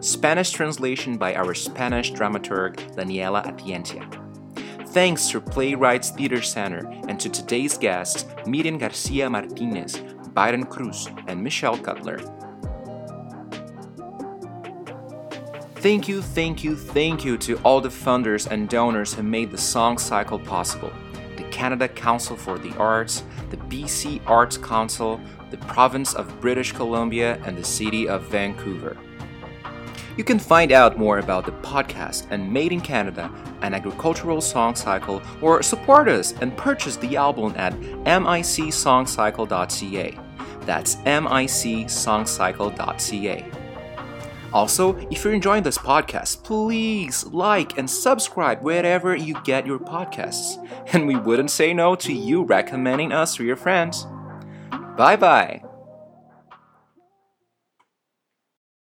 Spanish 0.00 0.50
translation 0.50 1.16
by 1.16 1.36
our 1.36 1.54
Spanish 1.54 2.10
dramaturg 2.10 2.74
Daniela 2.96 3.46
Atiencia. 3.46 4.02
Thanks 4.88 5.28
to 5.28 5.40
Playwrights 5.40 6.10
Theater 6.10 6.42
Center 6.42 6.90
and 7.06 7.20
to 7.20 7.28
today's 7.28 7.78
guests, 7.78 8.26
Miriam 8.48 8.78
Garcia 8.78 9.30
Martinez, 9.30 10.02
Byron 10.32 10.64
Cruz, 10.64 11.08
and 11.28 11.40
Michelle 11.40 11.78
Cutler. 11.78 12.18
Thank 15.84 16.08
you, 16.08 16.22
thank 16.22 16.64
you, 16.64 16.76
thank 16.76 17.26
you 17.26 17.36
to 17.36 17.58
all 17.58 17.78
the 17.78 17.90
funders 17.90 18.50
and 18.50 18.70
donors 18.70 19.12
who 19.12 19.22
made 19.22 19.50
the 19.50 19.58
Song 19.58 19.98
Cycle 19.98 20.38
possible 20.38 20.90
the 21.36 21.42
Canada 21.50 21.88
Council 21.88 22.38
for 22.38 22.58
the 22.58 22.74
Arts, 22.78 23.22
the 23.50 23.58
BC 23.58 24.22
Arts 24.24 24.56
Council, 24.56 25.20
the 25.50 25.58
Province 25.58 26.14
of 26.14 26.40
British 26.40 26.72
Columbia, 26.72 27.38
and 27.44 27.54
the 27.54 27.62
City 27.62 28.08
of 28.08 28.22
Vancouver. 28.30 28.96
You 30.16 30.24
can 30.24 30.38
find 30.38 30.72
out 30.72 30.96
more 30.96 31.18
about 31.18 31.44
the 31.44 31.52
podcast 31.52 32.28
and 32.30 32.50
Made 32.50 32.72
in 32.72 32.80
Canada, 32.80 33.30
an 33.60 33.74
agricultural 33.74 34.40
song 34.40 34.74
cycle, 34.74 35.20
or 35.42 35.62
support 35.62 36.08
us 36.08 36.32
and 36.40 36.56
purchase 36.56 36.96
the 36.96 37.18
album 37.18 37.52
at 37.58 37.74
micsongcycle.ca. 37.74 40.18
That's 40.64 40.96
micsongcycle.ca. 40.96 43.53
Also, 44.54 44.96
if 45.10 45.24
you're 45.24 45.34
enjoying 45.34 45.64
this 45.64 45.76
podcast, 45.76 46.44
please 46.44 47.24
like 47.26 47.76
and 47.76 47.90
subscribe 47.90 48.62
wherever 48.62 49.16
you 49.16 49.34
get 49.42 49.66
your 49.66 49.80
podcasts. 49.80 50.64
And 50.92 51.08
we 51.08 51.16
wouldn't 51.16 51.50
say 51.50 51.74
no 51.74 51.96
to 51.96 52.12
you 52.12 52.44
recommending 52.44 53.10
us 53.10 53.34
to 53.34 53.44
your 53.44 53.56
friends. 53.56 54.06
Bye 54.96 55.16
bye. 55.16 55.63